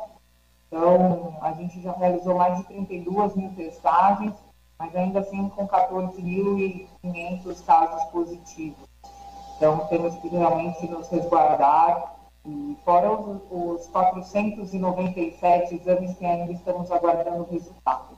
[0.71, 4.33] Então, a gente já realizou mais de 32 mil testagens,
[4.79, 8.87] mas ainda assim com 14.500 casos positivos.
[9.57, 12.15] Então, temos que realmente nos resguardar
[12.45, 18.17] e fora os, os 497 exames que ainda estamos aguardando o resultado.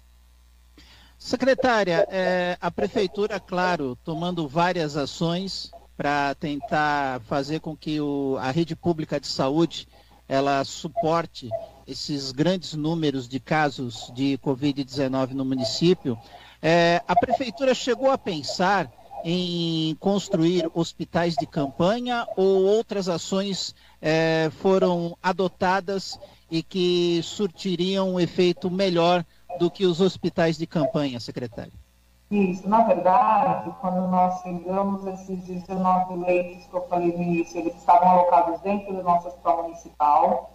[1.17, 8.51] Secretária, é, a Prefeitura, claro, tomando várias ações para tentar fazer com que o, a
[8.51, 9.87] rede pública de saúde
[10.27, 11.49] ela suporte
[11.85, 16.17] esses grandes números de casos de Covid-19 no município.
[16.61, 18.91] É, a Prefeitura chegou a pensar
[19.23, 26.19] em construir hospitais de campanha ou outras ações é, foram adotadas
[26.51, 29.25] e que surtiriam um efeito melhor
[29.59, 31.82] do que os hospitais de campanha, secretário?
[32.33, 37.75] Isso, na verdade, quando nós chegamos, esses 19 leitos que eu falei no início, eles
[37.75, 40.49] estavam alocados dentro do nosso hospital municipal,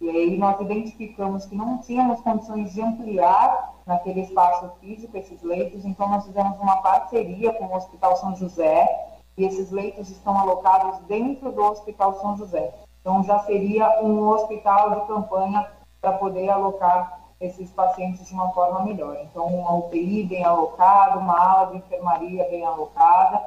[0.00, 5.84] e aí nós identificamos que não tínhamos condições de ampliar naquele espaço físico esses leitos,
[5.84, 8.88] então nós fizemos uma parceria com o Hospital São José,
[9.36, 12.72] e esses leitos estão alocados dentro do Hospital São José.
[13.00, 15.68] Então, já seria um hospital de campanha
[16.00, 19.16] para poder alocar esses pacientes de uma forma melhor.
[19.22, 23.42] Então, uma UTI bem alocada, uma ala de enfermaria bem alocada,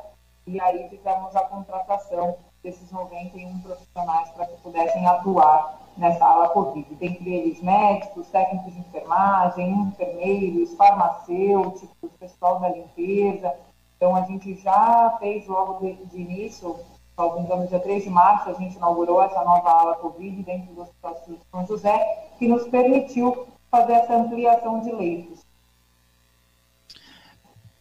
[0.46, 6.96] e aí fizemos a contratação desses 91 profissionais para que pudessem atuar nessa ala Covid,
[6.96, 13.54] dentre eles médicos, técnicos de enfermagem, enfermeiros, farmacêuticos, pessoal da limpeza.
[13.96, 16.80] Então, a gente já fez logo de, de início,
[17.16, 20.82] talvez no dia 3 de março, a gente inaugurou essa nova ala Covid dentro do
[20.82, 25.40] Hospital de São José, que nos permitiu fazer essa ampliação de leitos.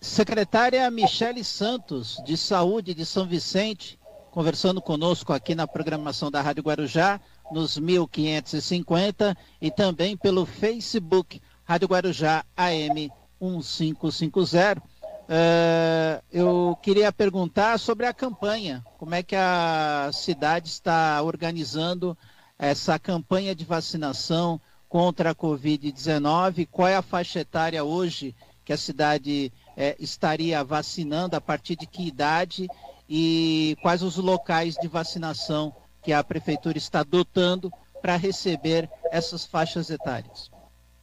[0.01, 3.99] Secretária Michele Santos, de Saúde de São Vicente,
[4.31, 11.89] conversando conosco aqui na programação da Rádio Guarujá, nos 1550 e também pelo Facebook Rádio
[11.89, 13.11] Guarujá AM
[13.41, 14.83] 1550.
[15.27, 22.17] Uh, eu queria perguntar sobre a campanha, como é que a cidade está organizando
[22.59, 24.61] essa campanha de vacinação
[24.97, 31.37] contra a Covid-19, qual é a faixa etária hoje que a cidade é, estaria vacinando,
[31.37, 32.67] a partir de que idade
[33.07, 35.71] e quais os locais de vacinação
[36.01, 37.71] que a prefeitura está dotando
[38.01, 40.51] para receber essas faixas etárias.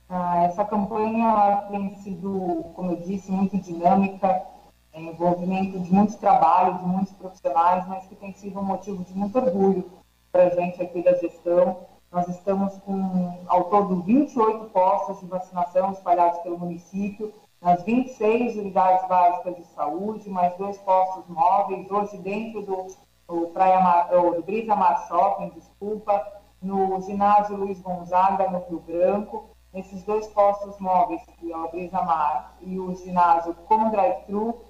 [0.09, 4.41] Ah, essa campanha tem sido, como eu disse, muito dinâmica,
[4.91, 9.13] é, envolvimento de muito trabalho, de muitos profissionais, mas que tem sido um motivo de
[9.13, 9.87] muito orgulho
[10.31, 11.92] para a gente aqui da gestão.
[12.13, 19.07] Nós estamos com, ao todo, 28 postos de vacinação espalhados pelo município, nas 26 unidades
[19.07, 22.87] básicas de saúde, mais dois postos móveis, hoje dentro do,
[23.27, 26.23] do, Praia Mar, do Brisa Mar Shopping, desculpa,
[26.61, 31.99] no ginásio Luiz Gonzaga, no Rio Branco, nesses dois postos móveis, que é o Brisa
[32.03, 34.61] Mar e o ginásio com drive-thru,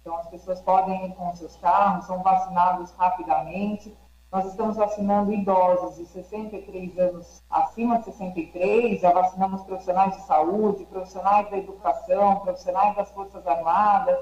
[0.00, 3.94] então as pessoas podem ir com seus carros, são vacinados rapidamente,
[4.32, 10.86] nós estamos vacinando idosos de 63 anos acima de 63, já vacinamos profissionais de saúde,
[10.86, 14.18] profissionais da educação, profissionais das Forças Armadas.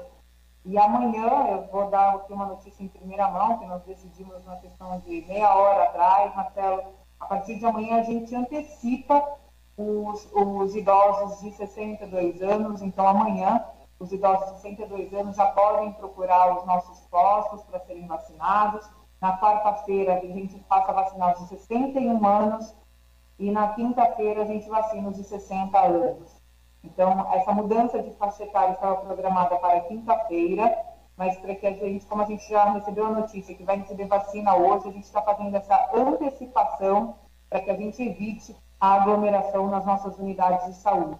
[0.65, 4.57] E amanhã eu vou dar aqui uma notícia em primeira mão, que nós decidimos na
[4.57, 6.83] questão de meia hora atrás, Marcelo.
[7.17, 9.39] A partir de amanhã a gente antecipa
[9.77, 13.63] os, os idosos de 62 anos, então amanhã
[13.97, 18.85] os idosos de 62 anos já podem procurar os nossos postos para serem vacinados
[19.21, 22.75] na quarta-feira, a gente passa a vacinar os de 61 anos
[23.37, 26.41] e na quinta-feira a gente vacina os de 60 anos.
[26.83, 30.75] Então, essa mudança de faixa etária estava programada para quinta-feira,
[31.15, 34.07] mas para que a gente, como a gente já recebeu a notícia que vai receber
[34.07, 37.15] vacina hoje, a gente está fazendo essa antecipação
[37.47, 41.19] para que a gente evite a aglomeração nas nossas unidades de saúde.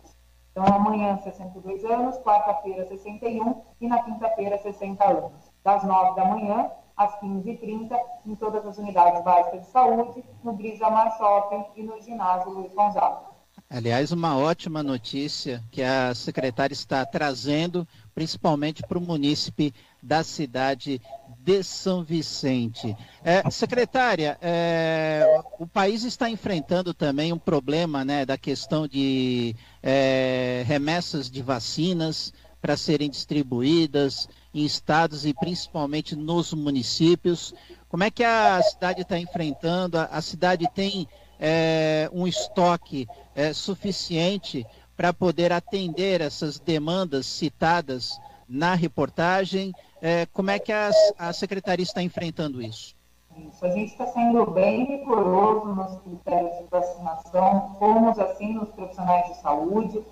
[0.52, 5.54] Então, amanhã, 62 anos, quarta-feira, 61 e na quinta-feira, 60 anos.
[5.64, 10.90] Das 9 da manhã às 15h30, em todas as unidades básicas de saúde, no Brisa
[10.90, 13.32] Mar Shopping e no ginásio Luiz Gonzaga.
[13.70, 19.74] Aliás, uma ótima notícia que a secretária está trazendo, principalmente para o munícipe
[20.04, 21.02] da cidade
[21.40, 22.96] de São Vicente.
[23.24, 30.64] É, secretária, é, o país está enfrentando também um problema né, da questão de é,
[30.68, 37.54] remessas de vacinas para serem distribuídas, em estados e principalmente nos municípios.
[37.88, 39.98] Como é que a cidade está enfrentando?
[39.98, 41.08] A cidade tem
[41.40, 44.66] é, um estoque é, suficiente
[44.96, 49.74] para poder atender essas demandas citadas na reportagem?
[50.02, 52.96] É, como é que a, a secretaria está enfrentando isso?
[53.38, 59.26] Isso, a gente está sendo bem rigoroso nos critérios de vacinação, fomos assim nos profissionais
[59.28, 60.04] de saúde,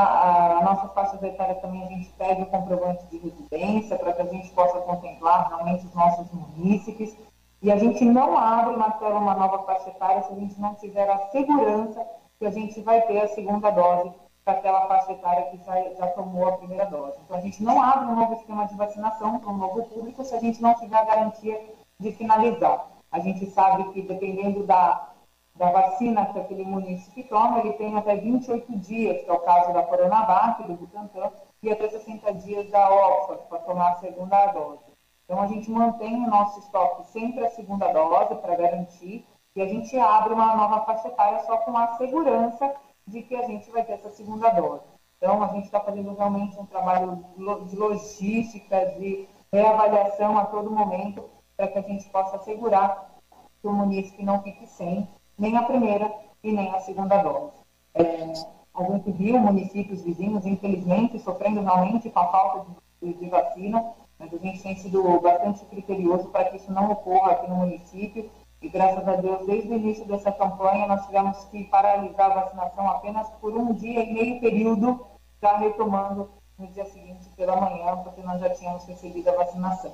[0.00, 4.26] a nossa faixa etária também a gente pede o comprovante de residência para que a
[4.26, 7.16] gente possa contemplar realmente os nossos munícipes.
[7.62, 11.08] E a gente não abre, Marcelo, uma nova faixa etária se a gente não tiver
[11.08, 12.06] a segurança
[12.38, 14.12] que a gente vai ter a segunda dose
[14.44, 17.18] para aquela faixa etária que já, já tomou a primeira dose.
[17.24, 20.34] Então, a gente não abre um novo esquema de vacinação para um novo público se
[20.34, 21.58] a gente não tiver a garantia
[21.98, 22.86] de finalizar.
[23.10, 25.13] A gente sabe que, dependendo da
[25.56, 29.72] da vacina que aquele município toma, ele tem até 28 dias, que é o caso
[29.72, 31.30] da Coronavac, do Butantan,
[31.62, 34.82] e até 60 dias da Oxford para tomar a segunda dose.
[35.24, 39.24] Então, a gente mantém o nosso estoque sempre a segunda dose para garantir
[39.56, 42.74] e a gente abre uma nova faixa etária só com a segurança
[43.06, 44.82] de que a gente vai ter essa segunda dose.
[45.16, 47.24] Então, a gente está fazendo realmente um trabalho
[47.66, 53.14] de logística, de reavaliação a todo momento, para que a gente possa assegurar
[53.62, 55.08] que o município não fique sem
[55.38, 56.12] nem a primeira
[56.42, 57.52] e nem a segunda dose.
[57.94, 58.32] É,
[58.74, 62.66] a gente viu municípios vizinhos, infelizmente, sofrendo realmente com a falta
[63.00, 63.84] de, de vacina,
[64.18, 68.30] mas a gente tem sido bastante criterioso para que isso não ocorra aqui no município.
[68.60, 72.88] E graças a Deus, desde o início dessa campanha, nós tivemos que paralisar a vacinação
[72.88, 75.06] apenas por um dia e meio período,
[75.40, 79.92] já retomando no dia seguinte pela manhã, porque nós já tínhamos recebido a vacinação.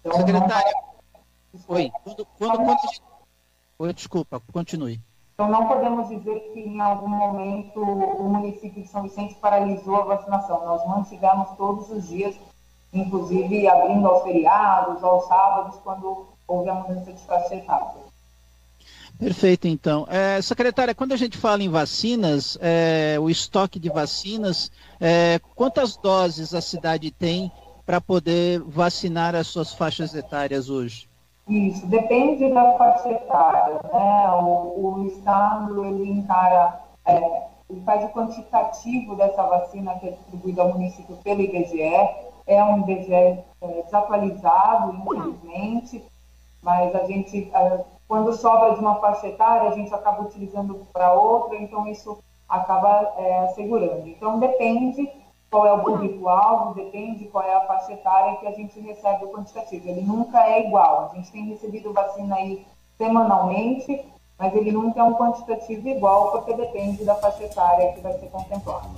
[0.00, 0.72] Então, Secretária,
[1.52, 1.60] não...
[1.68, 3.13] Oi, quando, quando, quando,
[3.84, 4.98] Oi, desculpa, continue.
[5.34, 10.04] Então, não podemos dizer que em algum momento o município de São Vicente paralisou a
[10.04, 10.64] vacinação.
[10.64, 12.34] Nós mantivemos todos os dias,
[12.94, 17.92] inclusive abrindo aos feriados, aos sábados, quando houve a mudança de faixa etária.
[19.18, 20.06] Perfeito, então.
[20.08, 25.94] É, secretária, quando a gente fala em vacinas, é, o estoque de vacinas, é, quantas
[25.94, 27.52] doses a cidade tem
[27.84, 31.06] para poder vacinar as suas faixas etárias hoje?
[31.48, 33.80] Isso, depende da faixa etária.
[33.92, 34.30] Né?
[34.32, 40.62] O, o Estado ele encara, é, ele faz o quantitativo dessa vacina que é distribuída
[40.62, 42.08] ao município pelo IBGE.
[42.46, 43.42] É um IBGE é,
[43.84, 46.02] desatualizado, infelizmente,
[46.62, 51.12] mas a gente, é, quando sobra de uma faixa etária, a gente acaba utilizando para
[51.12, 52.18] outra, então isso
[52.48, 54.08] acaba é, assegurando.
[54.08, 55.10] Então depende
[55.54, 59.28] qual é o público-alvo, depende qual é a faixa etária que a gente recebe o
[59.28, 59.88] quantitativo.
[59.88, 61.12] Ele nunca é igual.
[61.12, 62.66] A gente tem recebido vacina aí
[62.98, 64.04] semanalmente,
[64.36, 68.26] mas ele nunca é um quantitativo igual, porque depende da faixa etária que vai ser
[68.30, 68.88] contemplada.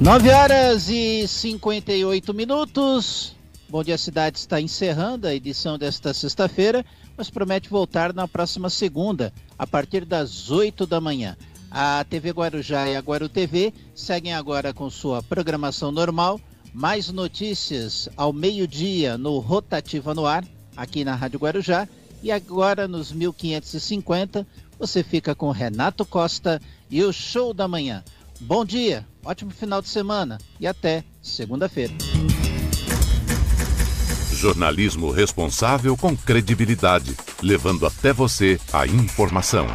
[0.00, 3.34] 9 horas e 58 minutos.
[3.68, 6.86] Bom Dia Cidade está encerrando a edição desta sexta-feira,
[7.16, 11.36] mas promete voltar na próxima segunda, a partir das 8 da manhã.
[11.76, 16.40] A TV Guarujá e a Guaru TV seguem agora com sua programação normal.
[16.72, 20.44] Mais notícias ao meio-dia no Rotativa no Ar,
[20.76, 21.88] aqui na Rádio Guarujá.
[22.22, 24.46] E agora nos 1550,
[24.78, 28.04] você fica com Renato Costa e o Show da Manhã.
[28.40, 31.92] Bom dia, ótimo final de semana e até segunda-feira.
[34.32, 39.66] Jornalismo responsável com credibilidade, levando até você a informação.